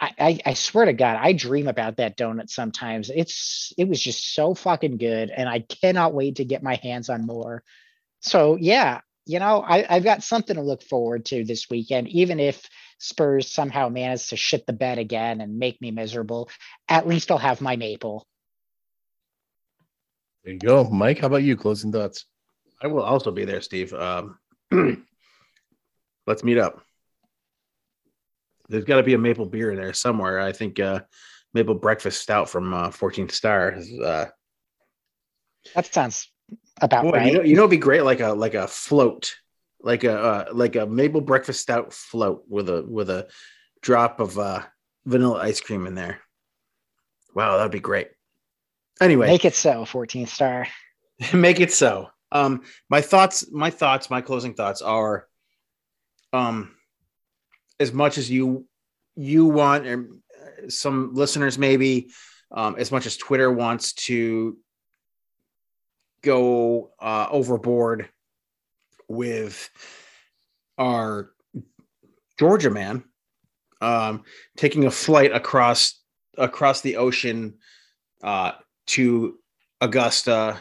I, 0.00 0.10
I 0.18 0.40
I 0.46 0.54
swear 0.54 0.86
to 0.86 0.92
God, 0.92 1.18
I 1.20 1.32
dream 1.32 1.68
about 1.68 1.98
that 1.98 2.18
donut 2.18 2.50
sometimes. 2.50 3.10
It's 3.14 3.72
it 3.78 3.88
was 3.88 4.02
just 4.02 4.34
so 4.34 4.54
fucking 4.54 4.98
good, 4.98 5.30
and 5.30 5.48
I 5.48 5.60
cannot 5.60 6.14
wait 6.14 6.36
to 6.36 6.44
get 6.44 6.62
my 6.62 6.74
hands 6.82 7.08
on 7.08 7.24
more. 7.24 7.62
So 8.20 8.56
yeah, 8.60 9.00
you 9.26 9.38
know, 9.38 9.62
I, 9.62 9.86
I've 9.88 10.04
got 10.04 10.24
something 10.24 10.56
to 10.56 10.62
look 10.62 10.82
forward 10.82 11.26
to 11.26 11.44
this 11.44 11.70
weekend, 11.70 12.08
even 12.08 12.40
if 12.40 12.68
Spurs 12.98 13.50
somehow 13.50 13.88
manage 13.88 14.28
to 14.28 14.36
shit 14.36 14.66
the 14.66 14.72
bed 14.72 14.98
again 14.98 15.40
and 15.40 15.58
make 15.58 15.80
me 15.80 15.92
miserable. 15.92 16.50
At 16.88 17.06
least 17.06 17.30
I'll 17.30 17.38
have 17.38 17.60
my 17.60 17.76
maple. 17.76 18.26
There 20.44 20.54
you 20.54 20.58
go. 20.58 20.84
Mike, 20.84 21.20
how 21.20 21.28
about 21.28 21.44
you? 21.44 21.56
Closing 21.56 21.92
thoughts. 21.92 22.26
I 22.82 22.88
will 22.88 23.02
also 23.02 23.30
be 23.30 23.44
there, 23.44 23.60
Steve. 23.60 23.94
Um, 23.94 24.38
let's 26.26 26.42
meet 26.42 26.58
up. 26.58 26.82
There's 28.68 28.84
got 28.84 28.96
to 28.96 29.02
be 29.02 29.14
a 29.14 29.18
maple 29.18 29.46
beer 29.46 29.70
in 29.70 29.76
there 29.76 29.92
somewhere. 29.92 30.40
I 30.40 30.52
think 30.52 30.80
uh, 30.80 31.00
maple 31.54 31.74
breakfast 31.74 32.20
stout 32.20 32.48
from 32.48 32.74
uh, 32.74 32.88
14th 32.88 33.30
Star. 33.30 33.72
Is, 33.72 33.92
uh, 34.00 34.26
That 35.74 35.92
sounds 35.92 36.30
about 36.80 37.04
boy, 37.04 37.10
right. 37.12 37.26
you 37.26 37.38
know, 37.38 37.44
you 37.44 37.54
know, 37.54 37.62
it'd 37.62 37.70
be 37.70 37.76
great 37.76 38.02
like 38.02 38.20
a 38.20 38.32
like 38.32 38.54
a 38.54 38.66
float, 38.66 39.36
like 39.80 40.04
a 40.04 40.18
uh, 40.18 40.44
like 40.52 40.74
a 40.74 40.86
maple 40.86 41.20
breakfast 41.20 41.60
stout 41.60 41.92
float 41.92 42.44
with 42.48 42.68
a 42.68 42.82
with 42.82 43.10
a 43.10 43.28
drop 43.80 44.18
of 44.18 44.38
uh, 44.38 44.62
vanilla 45.04 45.40
ice 45.40 45.60
cream 45.60 45.86
in 45.86 45.94
there. 45.94 46.20
Wow, 47.34 47.56
that'd 47.56 47.72
be 47.72 47.80
great. 47.80 48.08
Anyway, 49.00 49.26
Make 49.26 49.44
it 49.44 49.54
so, 49.54 49.84
14th 49.84 50.28
star. 50.28 50.68
make 51.34 51.60
it 51.60 51.72
so 51.72 52.08
um 52.32 52.62
my 52.88 53.00
thoughts 53.00 53.50
my 53.52 53.70
thoughts 53.70 54.10
my 54.10 54.20
closing 54.20 54.54
thoughts 54.54 54.82
are 54.82 55.28
um 56.32 56.74
as 57.78 57.92
much 57.92 58.18
as 58.18 58.30
you 58.30 58.66
you 59.14 59.46
want 59.46 59.86
or 59.86 60.08
uh, 60.40 60.68
some 60.68 61.14
listeners 61.14 61.58
maybe 61.58 62.10
um 62.50 62.74
as 62.78 62.90
much 62.90 63.06
as 63.06 63.16
twitter 63.16 63.52
wants 63.52 63.92
to 63.92 64.56
go 66.22 66.90
uh 66.98 67.26
overboard 67.30 68.08
with 69.08 69.70
our 70.78 71.30
georgia 72.38 72.70
man 72.70 73.04
um 73.82 74.24
taking 74.56 74.86
a 74.86 74.90
flight 74.90 75.32
across 75.32 76.00
across 76.38 76.80
the 76.80 76.96
ocean 76.96 77.54
uh 78.22 78.52
to 78.86 79.38
augusta 79.80 80.58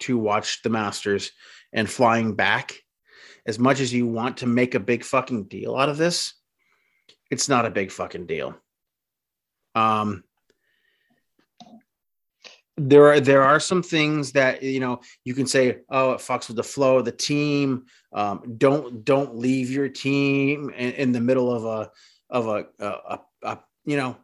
to 0.00 0.18
watch 0.18 0.62
the 0.62 0.70
Masters 0.70 1.32
and 1.72 1.88
flying 1.88 2.34
back, 2.34 2.74
as 3.46 3.58
much 3.58 3.80
as 3.80 3.92
you 3.92 4.06
want 4.06 4.38
to 4.38 4.46
make 4.46 4.74
a 4.74 4.80
big 4.80 5.04
fucking 5.04 5.44
deal 5.44 5.76
out 5.76 5.88
of 5.88 5.96
this, 5.96 6.34
it's 7.30 7.48
not 7.48 7.66
a 7.66 7.70
big 7.70 7.90
fucking 7.90 8.26
deal. 8.26 8.54
Um, 9.74 10.24
there 12.76 13.08
are 13.08 13.20
there 13.20 13.42
are 13.42 13.58
some 13.58 13.82
things 13.82 14.32
that 14.32 14.62
you 14.62 14.80
know 14.80 15.00
you 15.24 15.34
can 15.34 15.46
say, 15.46 15.78
oh, 15.90 16.12
it 16.12 16.20
fucks 16.20 16.48
with 16.48 16.56
the 16.56 16.62
flow 16.62 16.98
of 16.98 17.04
the 17.04 17.12
team. 17.12 17.86
Um, 18.12 18.54
don't 18.56 19.04
don't 19.04 19.36
leave 19.36 19.70
your 19.70 19.88
team 19.88 20.70
in, 20.70 20.92
in 20.92 21.12
the 21.12 21.20
middle 21.20 21.52
of 21.52 21.64
a 21.64 21.90
of 22.30 22.46
a, 22.46 22.66
a, 22.78 22.86
a, 22.86 23.20
a 23.42 23.58
you 23.84 23.96
know 23.96 24.16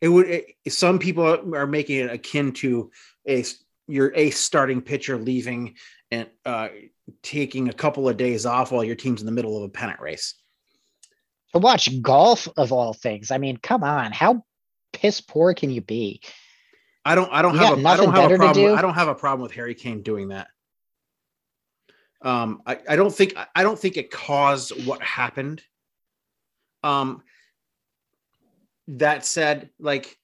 it 0.00 0.08
would 0.08 0.28
it, 0.28 0.46
some 0.68 0.98
people 0.98 1.54
are 1.54 1.66
making 1.66 2.00
it 2.00 2.10
akin 2.10 2.52
to 2.52 2.90
a 3.26 3.44
your 3.90 4.12
ace 4.14 4.38
starting 4.38 4.80
pitcher 4.80 5.16
leaving 5.16 5.76
and 6.10 6.28
uh, 6.44 6.68
taking 7.22 7.68
a 7.68 7.72
couple 7.72 8.08
of 8.08 8.16
days 8.16 8.46
off 8.46 8.72
while 8.72 8.84
your 8.84 8.96
team's 8.96 9.20
in 9.20 9.26
the 9.26 9.32
middle 9.32 9.56
of 9.56 9.64
a 9.64 9.68
pennant 9.68 10.00
race. 10.00 10.34
To 11.52 11.58
watch 11.58 12.00
golf 12.00 12.48
of 12.56 12.72
all 12.72 12.92
things. 12.92 13.30
I 13.30 13.38
mean, 13.38 13.56
come 13.56 13.82
on. 13.82 14.12
How 14.12 14.44
piss 14.92 15.20
poor 15.20 15.52
can 15.54 15.70
you 15.70 15.80
be? 15.80 16.20
I 17.04 17.14
don't. 17.14 17.32
I 17.32 17.42
don't 17.42 17.54
You 17.54 17.60
have. 17.60 17.78
A, 17.78 17.88
I 17.88 17.96
don't 17.96 18.14
have 18.14 18.30
a 18.30 18.36
problem. 18.36 18.66
do? 18.66 18.74
I 18.74 18.82
don't 18.82 18.94
have 18.94 19.08
a 19.08 19.14
problem 19.14 19.42
with 19.42 19.52
Harry 19.52 19.74
Kane 19.74 20.02
doing 20.02 20.28
that. 20.28 20.48
Um, 22.22 22.62
I, 22.66 22.78
I 22.88 22.96
don't 22.96 23.12
think. 23.12 23.34
I 23.54 23.62
don't 23.62 23.78
think 23.78 23.96
it 23.96 24.10
caused 24.10 24.86
what 24.86 25.02
happened. 25.02 25.62
Um. 26.84 27.22
That 28.94 29.24
said, 29.24 29.70
like 29.78 30.18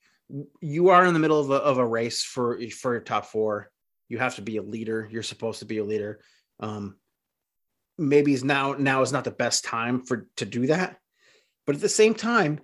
you 0.61 0.89
are 0.89 1.05
in 1.05 1.15
the 1.15 1.21
middle 1.21 1.41
of 1.41 1.51
a, 1.51 1.55
of 1.55 1.79
a 1.79 1.87
race 1.87 2.23
for 2.23 2.61
for 2.71 3.01
top 3.01 3.27
four. 3.27 3.71
You 4.09 4.19
have 4.19 4.37
to 4.37 4.43
be 4.43 4.57
a 4.57 4.63
leader. 4.63 5.09
You're 5.11 5.23
supposed 5.23 5.61
to 5.61 5.65
be 5.65 5.79
a 5.79 5.85
leader. 5.85 6.21
Um, 6.61 6.97
maybe 7.99 8.33
is 8.33 8.45
now 8.45 8.75
now 8.75 9.03
is 9.03 9.13
not 9.13 9.25
the 9.25 9.31
best 9.31 9.65
time 9.65 10.03
for 10.03 10.29
to 10.37 10.45
do 10.45 10.67
that, 10.67 10.99
but 11.67 11.75
at 11.75 11.81
the 11.81 11.89
same 11.89 12.15
time, 12.15 12.61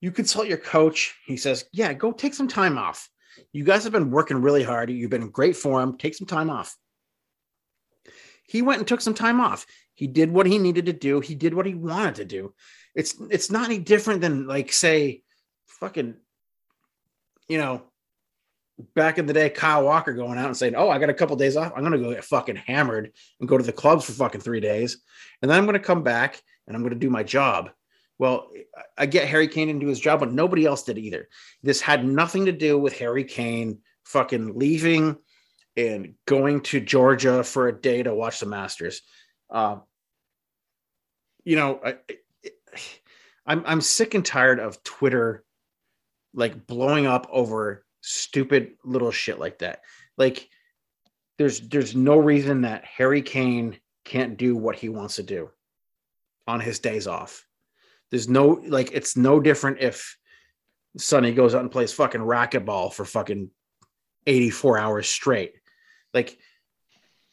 you 0.00 0.10
consult 0.10 0.48
your 0.48 0.58
coach. 0.58 1.14
He 1.26 1.36
says, 1.36 1.64
"Yeah, 1.72 1.92
go 1.92 2.12
take 2.12 2.34
some 2.34 2.48
time 2.48 2.78
off. 2.78 3.08
You 3.52 3.64
guys 3.64 3.84
have 3.84 3.92
been 3.92 4.10
working 4.10 4.40
really 4.40 4.62
hard. 4.62 4.90
You've 4.90 5.10
been 5.10 5.22
in 5.22 5.30
great 5.30 5.56
form. 5.56 5.98
Take 5.98 6.14
some 6.14 6.26
time 6.26 6.50
off." 6.50 6.76
He 8.48 8.62
went 8.62 8.78
and 8.78 8.88
took 8.88 9.00
some 9.00 9.14
time 9.14 9.40
off. 9.40 9.66
He 9.94 10.06
did 10.06 10.30
what 10.30 10.46
he 10.46 10.58
needed 10.58 10.86
to 10.86 10.92
do. 10.92 11.20
He 11.20 11.34
did 11.34 11.54
what 11.54 11.66
he 11.66 11.74
wanted 11.74 12.16
to 12.16 12.24
do. 12.24 12.54
It's 12.94 13.14
it's 13.30 13.50
not 13.50 13.66
any 13.66 13.78
different 13.78 14.20
than 14.20 14.46
like 14.46 14.72
say, 14.72 15.22
fucking, 15.66 16.16
you 17.48 17.58
know, 17.58 17.82
back 18.94 19.18
in 19.18 19.26
the 19.26 19.32
day, 19.32 19.50
Kyle 19.50 19.84
Walker 19.84 20.12
going 20.12 20.38
out 20.38 20.46
and 20.46 20.56
saying, 20.56 20.74
"Oh, 20.76 20.88
I 20.88 20.98
got 20.98 21.10
a 21.10 21.14
couple 21.14 21.36
days 21.36 21.56
off. 21.56 21.72
I'm 21.74 21.82
gonna 21.82 21.98
go 21.98 22.12
get 22.12 22.24
fucking 22.24 22.56
hammered 22.56 23.12
and 23.40 23.48
go 23.48 23.58
to 23.58 23.64
the 23.64 23.72
clubs 23.72 24.04
for 24.04 24.12
fucking 24.12 24.40
three 24.40 24.60
days, 24.60 24.98
and 25.40 25.50
then 25.50 25.58
I'm 25.58 25.66
gonna 25.66 25.78
come 25.78 26.02
back 26.02 26.40
and 26.66 26.76
I'm 26.76 26.82
gonna 26.82 26.96
do 26.96 27.10
my 27.10 27.22
job." 27.22 27.70
Well, 28.18 28.50
I 28.96 29.06
get 29.06 29.28
Harry 29.28 29.46
Kane 29.46 29.68
to 29.68 29.78
do 29.78 29.88
his 29.88 30.00
job, 30.00 30.20
but 30.20 30.32
nobody 30.32 30.64
else 30.64 30.84
did 30.84 30.96
either. 30.96 31.28
This 31.62 31.82
had 31.82 32.06
nothing 32.06 32.46
to 32.46 32.52
do 32.52 32.78
with 32.78 32.96
Harry 32.98 33.24
Kane 33.24 33.80
fucking 34.04 34.58
leaving 34.58 35.16
and 35.76 36.14
going 36.26 36.62
to 36.62 36.80
Georgia 36.80 37.44
for 37.44 37.68
a 37.68 37.78
day 37.78 38.02
to 38.02 38.14
watch 38.14 38.40
the 38.40 38.46
Masters. 38.46 39.02
Uh, 39.50 39.76
you 41.44 41.56
know, 41.56 41.78
I, 41.84 41.96
I'm 43.46 43.62
I'm 43.66 43.80
sick 43.80 44.14
and 44.14 44.24
tired 44.24 44.60
of 44.60 44.82
Twitter 44.82 45.44
like 46.36 46.66
blowing 46.66 47.06
up 47.06 47.26
over 47.32 47.84
stupid 48.02 48.74
little 48.84 49.10
shit 49.10 49.40
like 49.40 49.58
that. 49.58 49.80
Like 50.16 50.48
there's 51.38 51.60
there's 51.60 51.96
no 51.96 52.16
reason 52.16 52.62
that 52.62 52.84
Harry 52.84 53.22
Kane 53.22 53.78
can't 54.04 54.36
do 54.36 54.54
what 54.54 54.76
he 54.76 54.88
wants 54.88 55.16
to 55.16 55.22
do 55.24 55.50
on 56.46 56.60
his 56.60 56.78
days 56.78 57.06
off. 57.06 57.44
There's 58.10 58.28
no 58.28 58.62
like 58.68 58.90
it's 58.92 59.16
no 59.16 59.40
different 59.40 59.78
if 59.80 60.16
Sonny 60.98 61.32
goes 61.32 61.54
out 61.54 61.62
and 61.62 61.70
plays 61.70 61.92
fucking 61.92 62.20
racquetball 62.20 62.92
for 62.92 63.04
fucking 63.04 63.50
84 64.26 64.78
hours 64.78 65.08
straight. 65.08 65.54
Like 66.14 66.38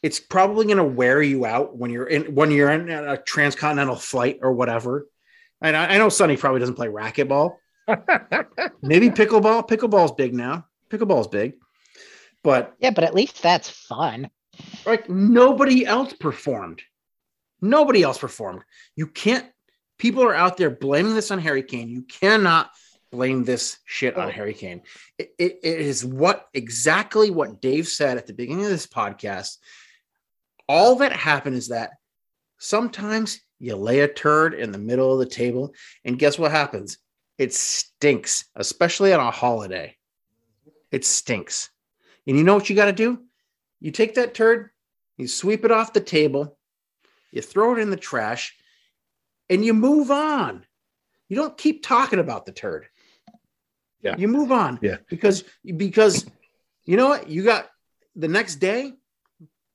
it's 0.02 0.20
probably 0.20 0.66
going 0.66 0.78
to 0.78 0.84
wear 0.84 1.22
you 1.22 1.46
out 1.46 1.78
when 1.78 1.92
you're 1.92 2.08
in 2.08 2.36
when 2.36 2.52
you're 2.52 2.72
in 2.72 2.90
a 2.90 3.18
transcontinental 3.18 3.96
flight 3.96 4.40
or 4.42 4.54
whatever. 4.54 5.08
And 5.62 5.78
I, 5.78 5.96
I 5.96 5.98
know 5.98 6.10
Sonny 6.10 6.36
probably 6.36 6.60
doesn't 6.60 6.76
play 6.76 6.88
racquetball. 6.88 7.58
Maybe 8.82 9.10
pickleball. 9.10 9.68
Pickleball's 9.68 10.14
big 10.14 10.34
now. 10.34 10.68
Pickleball's 10.90 11.28
big. 11.28 11.56
But 12.44 12.76
yeah, 12.80 12.92
but 12.92 13.04
at 13.04 13.14
least 13.14 13.42
that's 13.42 13.70
fun. 13.70 14.30
Like 14.86 15.10
nobody 15.10 15.86
else 15.86 16.14
performed. 16.14 16.82
Nobody 17.62 18.04
else 18.04 18.18
performed. 18.18 18.64
You 18.96 19.08
can't 19.08 19.46
people 19.98 20.24
are 20.24 20.36
out 20.36 20.58
there 20.58 20.70
blaming 20.70 21.16
this 21.16 21.32
on 21.32 21.40
Harry 21.40 21.64
Kane. 21.64 21.90
You 21.90 22.02
cannot 22.04 22.72
blame 23.12 23.44
this 23.44 23.78
shit 23.86 24.18
on 24.18 24.28
oh. 24.28 24.32
Harry 24.32 24.54
Kane. 24.54 24.82
It, 25.18 25.34
it, 25.38 25.60
it 25.64 25.80
is 25.80 26.04
what 26.04 26.48
exactly 26.54 27.30
what 27.30 27.62
Dave 27.62 27.88
said 27.88 28.18
at 28.18 28.28
the 28.28 28.34
beginning 28.34 28.66
of 28.66 28.72
this 28.72 28.88
podcast. 28.88 29.58
All 30.68 30.96
that 30.98 31.14
happened 31.14 31.56
is 31.56 31.70
that 31.70 31.92
sometimes 32.58 33.40
you 33.60 33.76
lay 33.76 34.02
a 34.02 34.08
turd 34.08 34.54
in 34.54 34.72
the 34.72 34.78
middle 34.78 35.14
of 35.14 35.20
the 35.20 35.26
table, 35.26 35.74
and 36.04 36.20
guess 36.20 36.38
what 36.38 36.52
happens? 36.52 36.98
It 37.38 37.54
stinks, 37.54 38.46
especially 38.56 39.14
on 39.14 39.20
a 39.20 39.32
holiday. 39.32 39.98
It 40.92 41.06
stinks. 41.06 41.70
And 42.28 42.38
you 42.38 42.44
know 42.44 42.54
what 42.54 42.70
you 42.70 42.76
got 42.76 42.86
to 42.86 42.94
do? 42.94 43.20
You 43.80 43.92
take 43.92 44.16
that 44.16 44.34
turd, 44.34 44.70
you 45.18 45.28
sweep 45.28 45.66
it 45.66 45.72
off 45.72 45.94
the 45.94 46.00
table, 46.00 46.58
you 47.32 47.42
throw 47.42 47.76
it 47.76 47.80
in 47.80 47.90
the 47.90 47.98
trash, 47.98 48.56
and 49.50 49.66
you 49.66 49.74
move 49.74 50.10
on. 50.12 50.66
You 51.28 51.36
don't 51.36 51.58
keep 51.58 51.84
talking 51.84 52.20
about 52.20 52.46
the 52.46 52.52
turd. 52.52 52.88
Yeah. 54.02 54.16
You 54.18 54.28
move 54.28 54.52
on. 54.52 54.80
Yeah. 54.82 54.98
Because 55.10 55.44
because 55.66 56.26
you 56.86 56.98
know 56.98 57.10
what? 57.10 57.30
You 57.30 57.44
got 57.44 57.70
the 58.16 58.28
next 58.28 58.56
day 58.56 58.94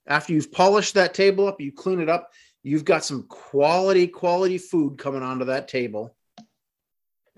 after 0.07 0.33
you've 0.33 0.53
polished 0.53 0.95
that 0.95 1.15
table 1.15 1.49
up, 1.49 1.61
you 1.61 1.73
clean 1.73 2.01
it 2.01 2.09
up, 2.09 2.31
you've 2.63 2.85
got 2.85 3.05
some 3.05 3.25
quality 3.25 4.07
quality 4.07 4.59
food 4.59 4.99
coming 4.99 5.23
onto 5.23 5.47
that 5.47 5.69
table 5.69 6.15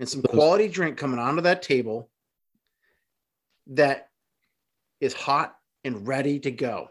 and 0.01 0.09
some 0.09 0.23
quality 0.23 0.67
drink 0.67 0.97
coming 0.97 1.19
onto 1.19 1.43
that 1.43 1.61
table 1.61 2.09
that 3.67 4.09
is 4.99 5.13
hot 5.13 5.55
and 5.83 6.07
ready 6.07 6.39
to 6.39 6.49
go. 6.49 6.89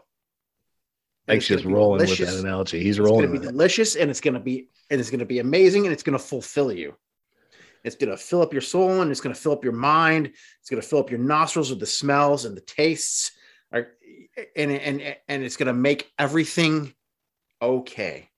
Mike's 1.27 1.47
just 1.47 1.65
rolling 1.65 1.99
delicious. 1.99 2.19
with 2.19 2.41
that 2.41 2.47
analogy. 2.47 2.81
He's 2.81 3.01
rolling. 3.01 3.25
It's 3.25 3.31
going 3.31 3.41
to 3.41 3.47
be 3.47 3.51
delicious, 3.51 3.95
and 3.97 4.09
it's 4.09 4.21
going 4.21 4.35
to 4.35 4.39
be 4.39 4.69
and 4.89 5.01
it's 5.01 5.09
going 5.09 5.19
to 5.19 5.25
be 5.25 5.39
amazing, 5.39 5.85
and 5.85 5.91
it's 5.91 6.03
going 6.03 6.17
to 6.17 6.23
fulfill 6.23 6.71
you. 6.71 6.95
It's 7.83 7.97
going 7.97 8.11
to 8.11 8.17
fill 8.17 8.41
up 8.41 8.53
your 8.53 8.61
soul, 8.61 9.01
and 9.01 9.11
it's 9.11 9.21
going 9.21 9.35
to 9.35 9.39
fill 9.39 9.51
up 9.51 9.65
your 9.65 9.73
mind. 9.73 10.27
It's 10.61 10.69
going 10.69 10.81
to 10.81 10.87
fill 10.87 10.99
up 10.99 11.11
your 11.11 11.19
nostrils 11.19 11.69
with 11.69 11.81
the 11.81 11.85
smells 11.85 12.45
and 12.45 12.55
the 12.55 12.61
tastes, 12.61 13.31
and 13.73 13.87
and 14.55 15.01
and 15.27 15.43
it's 15.43 15.57
going 15.57 15.67
to 15.67 15.73
make 15.73 16.09
everything 16.17 16.93
okay. 17.61 18.30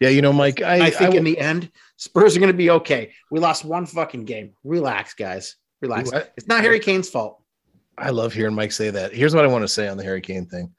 Yeah, 0.00 0.10
you 0.10 0.22
know, 0.22 0.32
Mike. 0.32 0.62
I, 0.62 0.86
I 0.86 0.90
think 0.90 1.14
I, 1.14 1.18
in 1.18 1.24
the 1.24 1.38
end, 1.38 1.70
Spurs 1.96 2.36
are 2.36 2.40
going 2.40 2.52
to 2.52 2.56
be 2.56 2.70
okay. 2.70 3.12
We 3.30 3.40
lost 3.40 3.64
one 3.64 3.86
fucking 3.86 4.24
game. 4.24 4.52
Relax, 4.62 5.14
guys. 5.14 5.56
Relax. 5.80 6.10
it's 6.36 6.46
not 6.46 6.62
Harry 6.62 6.80
Kane's 6.80 7.08
fault. 7.08 7.42
I 7.96 8.10
love 8.10 8.32
hearing 8.32 8.54
Mike 8.54 8.72
say 8.72 8.90
that. 8.90 9.12
Here's 9.12 9.34
what 9.34 9.44
I 9.44 9.48
want 9.48 9.62
to 9.62 9.68
say 9.68 9.88
on 9.88 9.96
the 9.96 10.04
Harry 10.04 10.20
Kane 10.20 10.46
thing 10.46 10.72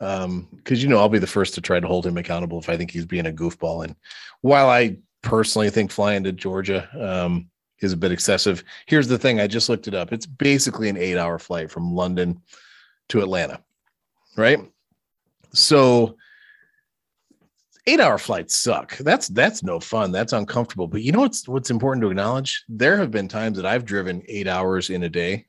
um 0.00 0.48
because 0.56 0.82
you 0.82 0.88
know 0.88 0.98
i'll 0.98 1.08
be 1.08 1.18
the 1.18 1.26
first 1.26 1.54
to 1.54 1.60
try 1.60 1.78
to 1.78 1.86
hold 1.86 2.06
him 2.06 2.16
accountable 2.16 2.58
if 2.58 2.68
i 2.68 2.76
think 2.76 2.90
he's 2.90 3.06
being 3.06 3.26
a 3.26 3.32
goofball 3.32 3.84
and 3.84 3.94
while 4.40 4.68
i 4.68 4.96
personally 5.22 5.70
think 5.70 5.90
flying 5.90 6.24
to 6.24 6.32
georgia 6.32 6.88
um 7.00 7.48
is 7.80 7.92
a 7.92 7.96
bit 7.96 8.12
excessive 8.12 8.64
here's 8.86 9.08
the 9.08 9.18
thing 9.18 9.40
i 9.40 9.46
just 9.46 9.68
looked 9.68 9.86
it 9.86 9.94
up 9.94 10.12
it's 10.12 10.26
basically 10.26 10.88
an 10.88 10.96
eight 10.96 11.16
hour 11.16 11.38
flight 11.38 11.70
from 11.70 11.94
london 11.94 12.40
to 13.08 13.20
atlanta 13.20 13.60
right 14.36 14.58
so 15.52 16.16
eight 17.86 18.00
hour 18.00 18.18
flights 18.18 18.56
suck 18.56 18.96
that's 18.98 19.28
that's 19.28 19.62
no 19.62 19.78
fun 19.78 20.10
that's 20.10 20.32
uncomfortable 20.32 20.86
but 20.86 21.02
you 21.02 21.12
know 21.12 21.20
what's 21.20 21.46
what's 21.48 21.70
important 21.70 22.02
to 22.02 22.10
acknowledge 22.10 22.64
there 22.68 22.96
have 22.96 23.10
been 23.10 23.28
times 23.28 23.56
that 23.56 23.66
i've 23.66 23.84
driven 23.84 24.22
eight 24.28 24.48
hours 24.48 24.90
in 24.90 25.02
a 25.02 25.08
day 25.08 25.44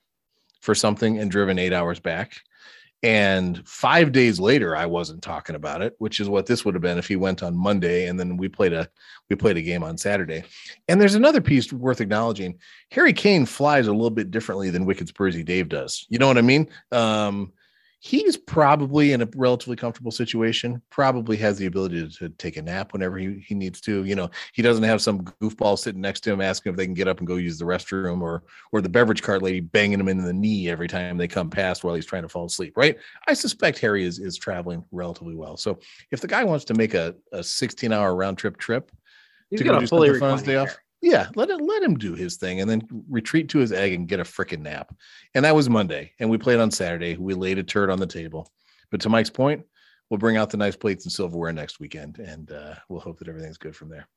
for 0.61 0.75
something 0.75 1.19
and 1.19 1.31
driven 1.31 1.59
eight 1.59 1.73
hours 1.73 1.99
back 1.99 2.41
and 3.05 3.61
five 3.67 4.11
days 4.11 4.39
later, 4.39 4.75
I 4.75 4.87
wasn't 4.87 5.21
talking 5.21 5.55
about 5.55 5.83
it, 5.83 5.93
which 5.99 6.19
is 6.19 6.27
what 6.27 6.47
this 6.47 6.65
would 6.65 6.73
have 6.73 6.81
been 6.81 6.97
if 6.97 7.07
he 7.07 7.15
went 7.15 7.43
on 7.43 7.55
Monday 7.55 8.07
and 8.07 8.19
then 8.19 8.35
we 8.35 8.47
played 8.47 8.73
a 8.73 8.89
we 9.29 9.35
played 9.35 9.57
a 9.57 9.61
game 9.61 9.83
on 9.83 9.95
Saturday. 9.95 10.43
And 10.87 10.99
there's 10.99 11.13
another 11.13 11.39
piece 11.39 11.71
worth 11.71 12.01
acknowledging. 12.01 12.57
Harry 12.89 13.13
Kane 13.13 13.45
flies 13.45 13.85
a 13.85 13.93
little 13.93 14.09
bit 14.09 14.31
differently 14.31 14.71
than 14.71 14.85
Wicked 14.85 15.07
Spursy 15.07 15.45
Dave 15.45 15.69
does. 15.69 16.07
You 16.09 16.17
know 16.17 16.27
what 16.27 16.39
I 16.39 16.41
mean? 16.41 16.67
Um, 16.91 17.53
he's 18.05 18.37
probably 18.37 19.13
in 19.13 19.23
a 19.23 19.29
relatively 19.35 19.75
comfortable 19.75 20.11
situation 20.11 20.79
probably 20.91 21.35
has 21.35 21.57
the 21.57 21.65
ability 21.65 22.07
to, 22.07 22.19
to, 22.19 22.29
take 22.29 22.55
a 22.55 22.61
nap 22.61 22.93
whenever 22.93 23.17
he, 23.17 23.43
he 23.43 23.55
needs 23.55 23.81
to 23.81 24.03
you 24.05 24.13
know 24.13 24.29
he 24.53 24.61
doesn't 24.61 24.83
have 24.83 25.01
some 25.01 25.23
goofball 25.41 25.77
sitting 25.77 26.01
next 26.01 26.19
to 26.19 26.31
him 26.31 26.39
asking 26.39 26.69
if 26.69 26.77
they 26.77 26.85
can 26.85 26.93
get 26.93 27.07
up 27.07 27.17
and 27.17 27.25
go 27.25 27.37
use 27.37 27.57
the 27.57 27.65
restroom 27.65 28.21
or 28.21 28.43
or 28.71 28.79
the 28.79 28.89
beverage 28.89 29.23
cart 29.23 29.41
lady 29.41 29.59
banging 29.59 29.99
him 29.99 30.07
in 30.07 30.23
the 30.23 30.31
knee 30.31 30.69
every 30.69 30.87
time 30.87 31.17
they 31.17 31.27
come 31.27 31.49
past 31.49 31.83
while 31.83 31.95
he's 31.95 32.05
trying 32.05 32.21
to 32.21 32.29
fall 32.29 32.45
asleep 32.45 32.73
right? 32.77 32.95
I 33.27 33.33
suspect 33.33 33.79
harry 33.79 34.03
is 34.03 34.19
is 34.19 34.37
traveling 34.37 34.85
relatively 34.91 35.33
well. 35.33 35.57
So 35.57 35.79
if 36.11 36.21
the 36.21 36.27
guy 36.27 36.43
wants 36.43 36.65
to 36.65 36.75
make 36.75 36.93
a, 36.93 37.15
a 37.31 37.43
16 37.43 37.91
hour 37.91 38.15
round 38.15 38.37
trip 38.37 38.57
trip 38.57 38.91
he's 39.49 39.61
to 39.61 39.63
go 39.63 39.79
do 39.79 39.87
something 39.87 40.19
fun 40.19 40.43
day 40.43 40.57
off 40.57 40.77
yeah, 41.01 41.27
let 41.35 41.49
it 41.49 41.61
let 41.61 41.83
him 41.83 41.95
do 41.95 42.13
his 42.13 42.37
thing 42.37 42.61
and 42.61 42.69
then 42.69 42.81
retreat 43.09 43.49
to 43.49 43.59
his 43.59 43.71
egg 43.71 43.93
and 43.93 44.07
get 44.07 44.19
a 44.19 44.23
freaking 44.23 44.61
nap. 44.61 44.93
And 45.33 45.45
that 45.45 45.55
was 45.55 45.69
Monday. 45.69 46.13
And 46.19 46.29
we 46.29 46.37
played 46.37 46.59
on 46.59 46.71
Saturday. 46.71 47.15
We 47.17 47.33
laid 47.33 47.57
a 47.57 47.63
turd 47.63 47.89
on 47.89 47.99
the 47.99 48.07
table. 48.07 48.51
But 48.91 49.01
to 49.01 49.09
Mike's 49.09 49.29
point, 49.29 49.65
we'll 50.09 50.17
bring 50.17 50.37
out 50.37 50.49
the 50.49 50.57
nice 50.57 50.75
plates 50.75 51.05
and 51.05 51.11
silverware 51.11 51.53
next 51.53 51.79
weekend, 51.79 52.19
and 52.19 52.51
uh, 52.51 52.75
we'll 52.89 53.01
hope 53.01 53.19
that 53.19 53.27
everything's 53.27 53.57
good 53.57 53.75
from 53.75 53.89
there. 53.89 54.07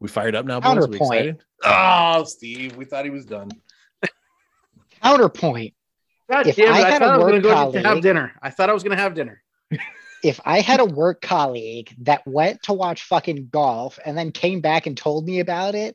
We 0.00 0.08
fired 0.08 0.34
up 0.34 0.44
now, 0.44 0.60
boys. 0.60 0.88
We 0.88 0.96
excited? 0.96 1.42
Oh, 1.64 2.24
Steve, 2.24 2.76
we 2.76 2.84
thought 2.84 3.04
he 3.04 3.10
was 3.10 3.24
done. 3.24 3.50
Counterpoint. 5.02 5.74
God 6.28 6.46
if 6.46 6.56
damn 6.56 6.74
it, 6.74 6.84
I, 6.84 6.96
I 6.96 6.98
thought 6.98 7.02
I 7.02 7.16
was 7.16 7.24
going 7.24 7.42
to 7.42 7.48
go 7.48 7.72
to 7.72 7.82
have 7.82 8.02
dinner. 8.02 8.32
I 8.42 8.50
thought 8.50 8.68
I 8.68 8.72
was 8.72 8.82
going 8.82 8.96
to 8.96 9.02
have 9.02 9.14
dinner 9.14 9.42
if 10.26 10.40
I 10.44 10.60
had 10.60 10.80
a 10.80 10.84
work 10.84 11.20
colleague 11.20 11.94
that 12.00 12.26
went 12.26 12.64
to 12.64 12.72
watch 12.72 13.04
fucking 13.04 13.48
golf 13.52 14.00
and 14.04 14.18
then 14.18 14.32
came 14.32 14.60
back 14.60 14.86
and 14.86 14.96
told 14.96 15.24
me 15.24 15.38
about 15.38 15.76
it, 15.76 15.94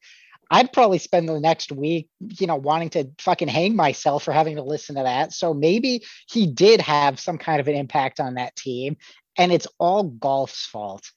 I'd 0.50 0.72
probably 0.72 1.00
spend 1.00 1.28
the 1.28 1.40
next 1.40 1.70
week, 1.70 2.10
you 2.20 2.48
know, 2.48 2.56
wanting 2.56 2.92
to 2.92 3.10
fucking 3.20 3.50
hang 3.50 3.76
myself 3.76 4.24
for 4.24 4.32
having 4.32 4.56
to 4.56 4.64
listen 4.64 4.96
to 4.96 5.04
that. 5.04 5.34
So 5.34 5.54
maybe 5.54 6.06
he 6.30 6.48
did 6.48 6.80
have 6.80 7.20
some 7.20 7.38
kind 7.38 7.60
of 7.60 7.68
an 7.68 7.76
impact 7.76 8.22
on 8.22 8.36
that 8.36 8.56
team, 8.56 8.96
and 9.38 9.52
it's 9.52 9.68
all 9.78 10.04
golf's 10.04 10.66
fault. 10.66 11.12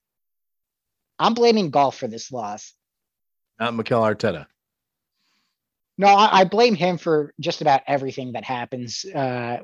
I'm 1.16 1.35
blaming 1.35 1.70
golf 1.70 1.97
for 1.97 2.09
this 2.09 2.32
loss. 2.32 2.74
Not 3.61 3.74
Mikel 3.74 4.03
Arteta. 4.03 4.47
No, 5.97 6.09
I, 6.09 6.41
I, 6.41 6.45
blame 6.45 6.74
him 6.74 6.99
for 6.99 7.32
just 7.39 7.61
about 7.61 7.82
everything 7.86 8.32
that 8.32 8.43
happens 8.43 9.05
uh, 9.05 9.59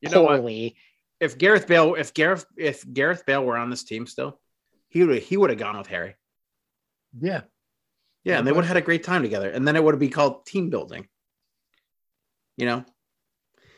you 0.00 0.10
poorly 0.10 0.76
if 1.22 1.38
Gareth 1.38 1.68
Bale, 1.68 1.94
if 1.94 2.12
Gareth, 2.12 2.44
if 2.56 2.84
Gareth 2.92 3.24
Bale 3.24 3.44
were 3.44 3.56
on 3.56 3.70
this 3.70 3.84
team 3.84 4.08
still, 4.08 4.40
he 4.88 5.04
would 5.04 5.22
he 5.22 5.36
would 5.36 5.50
have 5.50 5.58
gone 5.58 5.78
with 5.78 5.86
Harry. 5.86 6.16
Yeah, 7.18 7.42
yeah, 8.24 8.38
and 8.38 8.46
they 8.46 8.50
would 8.50 8.64
have 8.64 8.74
had 8.74 8.82
a 8.82 8.84
great 8.84 9.04
time 9.04 9.22
together, 9.22 9.48
and 9.48 9.66
then 9.66 9.76
it 9.76 9.84
would 9.84 9.98
be 10.00 10.08
called 10.08 10.44
team 10.46 10.68
building. 10.68 11.06
You 12.56 12.66
know. 12.66 12.84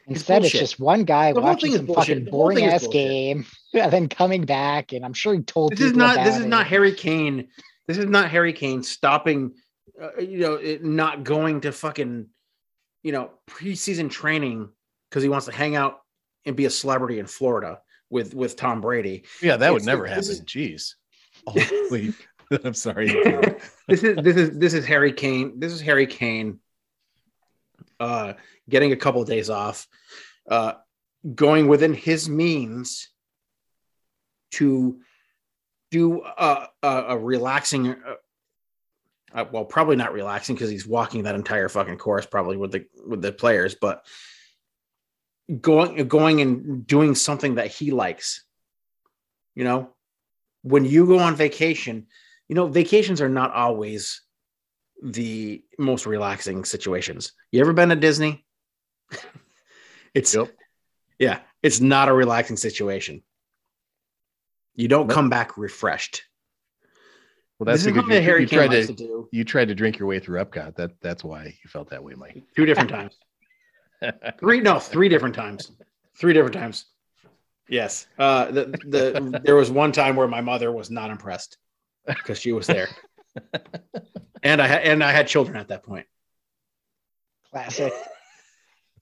Instead, 0.06 0.44
it's, 0.44 0.54
it's 0.54 0.60
just 0.60 0.80
one 0.80 1.04
guy 1.04 1.32
the 1.32 1.40
watching 1.40 1.72
some 1.72 1.86
fucking 1.86 2.26
boring 2.26 2.64
ass 2.64 2.86
game, 2.88 3.44
and 3.74 3.92
then 3.92 4.08
coming 4.08 4.44
back, 4.44 4.92
and 4.92 5.04
I'm 5.04 5.14
sure 5.14 5.34
he 5.34 5.40
told. 5.40 5.72
This 5.72 5.80
is 5.80 5.92
not. 5.92 6.24
This 6.24 6.36
is 6.36 6.46
it. 6.46 6.48
not 6.48 6.66
Harry 6.66 6.94
Kane. 6.94 7.48
This 7.86 7.98
is 7.98 8.06
not 8.06 8.30
Harry 8.30 8.54
Kane 8.54 8.82
stopping. 8.82 9.52
Uh, 10.00 10.18
you 10.18 10.38
know, 10.38 10.54
it, 10.54 10.82
not 10.82 11.24
going 11.24 11.60
to 11.60 11.72
fucking, 11.72 12.26
you 13.02 13.12
know, 13.12 13.30
preseason 13.46 14.10
training 14.10 14.70
because 15.08 15.22
he 15.22 15.28
wants 15.28 15.46
to 15.46 15.52
hang 15.52 15.76
out 15.76 16.03
and 16.46 16.56
be 16.56 16.64
a 16.66 16.70
celebrity 16.70 17.18
in 17.18 17.26
Florida 17.26 17.80
with 18.10 18.34
with 18.34 18.56
Tom 18.56 18.80
Brady. 18.80 19.24
Yeah, 19.42 19.56
that 19.56 19.72
would 19.72 19.84
never 19.84 20.06
happen. 20.06 20.20
is- 20.20 20.40
Jeez. 20.42 20.94
Holy, 21.46 22.14
I'm 22.64 22.74
sorry. 22.74 23.08
this 23.88 24.02
is 24.02 24.16
this 24.16 24.36
is 24.36 24.58
this 24.58 24.74
is 24.74 24.86
Harry 24.86 25.12
Kane. 25.12 25.58
This 25.60 25.72
is 25.72 25.80
Harry 25.80 26.06
Kane 26.06 26.60
uh 28.00 28.32
getting 28.68 28.92
a 28.92 28.96
couple 28.96 29.20
of 29.22 29.28
days 29.28 29.50
off, 29.50 29.86
uh 30.50 30.74
going 31.34 31.68
within 31.68 31.94
his 31.94 32.28
means 32.28 33.08
to 34.52 35.00
do 35.90 36.22
a, 36.22 36.68
a, 36.82 36.88
a 37.08 37.18
relaxing 37.18 37.88
uh, 37.90 38.14
uh, 39.32 39.44
well 39.52 39.64
probably 39.64 39.96
not 39.96 40.12
relaxing 40.12 40.54
because 40.54 40.70
he's 40.70 40.86
walking 40.86 41.22
that 41.24 41.34
entire 41.34 41.68
fucking 41.68 41.98
course 41.98 42.26
probably 42.26 42.56
with 42.56 42.72
the 42.72 42.84
with 43.06 43.22
the 43.22 43.32
players 43.32 43.74
but 43.74 44.04
going 45.60 46.08
going 46.08 46.40
and 46.40 46.86
doing 46.86 47.14
something 47.14 47.56
that 47.56 47.68
he 47.68 47.90
likes 47.90 48.44
you 49.54 49.62
know? 49.62 49.90
When 50.62 50.84
you 50.84 51.06
go 51.06 51.18
on 51.18 51.36
vacation 51.36 52.06
you 52.48 52.54
know 52.54 52.66
vacations 52.66 53.20
are 53.20 53.28
not 53.28 53.52
always 53.52 54.22
the 55.02 55.62
most 55.78 56.06
relaxing 56.06 56.64
situations. 56.64 57.32
You 57.50 57.60
ever 57.60 57.72
been 57.72 57.90
to 57.90 57.96
disney? 57.96 58.44
It's 60.14 60.32
Yep. 60.32 60.48
yeah 61.18 61.40
it's 61.62 61.80
not 61.80 62.08
a 62.08 62.12
relaxing 62.12 62.56
situation. 62.56 63.22
You 64.76 64.88
don't 64.88 65.08
come 65.08 65.28
back 65.28 65.56
refreshed. 65.56 66.22
Well, 67.58 67.66
that's 67.66 67.82
this 67.82 67.86
is 67.86 67.92
because 67.92 68.08
that 68.08 68.16
you, 68.16 68.22
harry 68.22 68.40
you 68.42 68.46
tried 68.46 68.70
to 68.70 68.86
to 68.86 68.92
do. 68.92 69.28
you 69.32 69.44
tried 69.44 69.68
to 69.68 69.74
drink 69.74 69.98
your 69.98 70.06
way 70.08 70.20
through 70.20 70.44
Epcot. 70.44 70.76
That 70.76 70.92
that's 71.00 71.24
why 71.24 71.46
you 71.46 71.68
felt 71.68 71.90
that 71.90 72.02
way, 72.02 72.14
Mike. 72.14 72.42
two 72.56 72.64
different 72.64 72.90
times 72.90 73.18
three 74.40 74.60
no 74.60 74.78
three 74.78 75.08
different 75.08 75.34
times 75.34 75.70
three 76.16 76.32
different 76.32 76.54
times 76.54 76.86
yes 77.68 78.06
uh 78.18 78.46
the, 78.50 78.64
the 78.86 79.40
there 79.44 79.56
was 79.56 79.70
one 79.70 79.92
time 79.92 80.16
where 80.16 80.28
my 80.28 80.40
mother 80.40 80.70
was 80.72 80.90
not 80.90 81.10
impressed 81.10 81.58
because 82.06 82.38
she 82.38 82.52
was 82.52 82.66
there 82.66 82.88
and 84.42 84.60
i 84.60 84.66
had 84.66 84.82
and 84.82 85.02
i 85.02 85.10
had 85.12 85.26
children 85.26 85.56
at 85.56 85.68
that 85.68 85.82
point 85.82 86.06
Classic. 87.50 87.92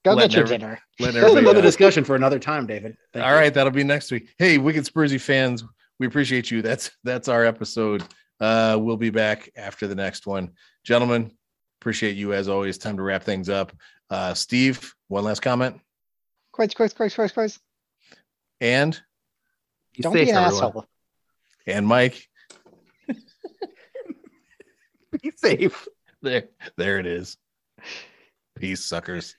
Go 0.04 0.12
Let 0.12 0.30
get 0.30 0.36
your 0.36 0.44
never- 0.44 0.58
dinner. 0.58 0.78
Let 1.00 1.14
that's 1.14 1.16
everybody 1.24 1.38
another 1.46 1.58
know. 1.60 1.62
discussion 1.62 2.04
for 2.04 2.16
another 2.16 2.38
time 2.38 2.66
david 2.66 2.96
Thank 3.12 3.24
All 3.24 3.32
you. 3.32 3.38
right, 3.38 3.54
that'll 3.54 3.70
be 3.72 3.84
next 3.84 4.10
week. 4.10 4.28
Hey, 4.36 4.58
Wicked 4.58 4.84
Spursy 4.84 5.20
fans, 5.20 5.64
we 5.98 6.06
appreciate 6.06 6.50
you. 6.50 6.60
That's 6.60 6.90
that's 7.04 7.28
our 7.28 7.44
episode. 7.44 8.02
Uh, 8.40 8.76
we'll 8.80 8.96
be 8.96 9.10
back 9.10 9.48
after 9.56 9.86
the 9.86 9.94
next 9.94 10.26
one, 10.26 10.50
gentlemen. 10.84 11.30
Appreciate 11.80 12.16
you 12.16 12.32
as 12.34 12.48
always. 12.48 12.76
Time 12.78 12.96
to 12.96 13.02
wrap 13.02 13.22
things 13.22 13.48
up. 13.48 13.72
Uh, 14.12 14.34
Steve, 14.34 14.94
one 15.08 15.24
last 15.24 15.40
comment, 15.40 15.80
Quiz, 16.52 16.74
quiz, 16.74 16.92
quiz, 16.92 17.14
quiz, 17.14 17.32
quiz. 17.32 17.58
and 18.60 19.00
Be 19.96 20.02
Don't 20.02 20.12
be 20.12 20.20
an 20.28 20.36
everyone. 20.36 20.52
asshole. 20.54 20.86
and 21.66 21.86
Mike. 21.86 22.28
be 25.22 25.32
safe 25.34 25.88
There, 26.20 26.44
there 26.76 26.98
it 26.98 27.06
is. 27.06 27.38
Peace, 28.54 28.84
suckers. 28.84 29.34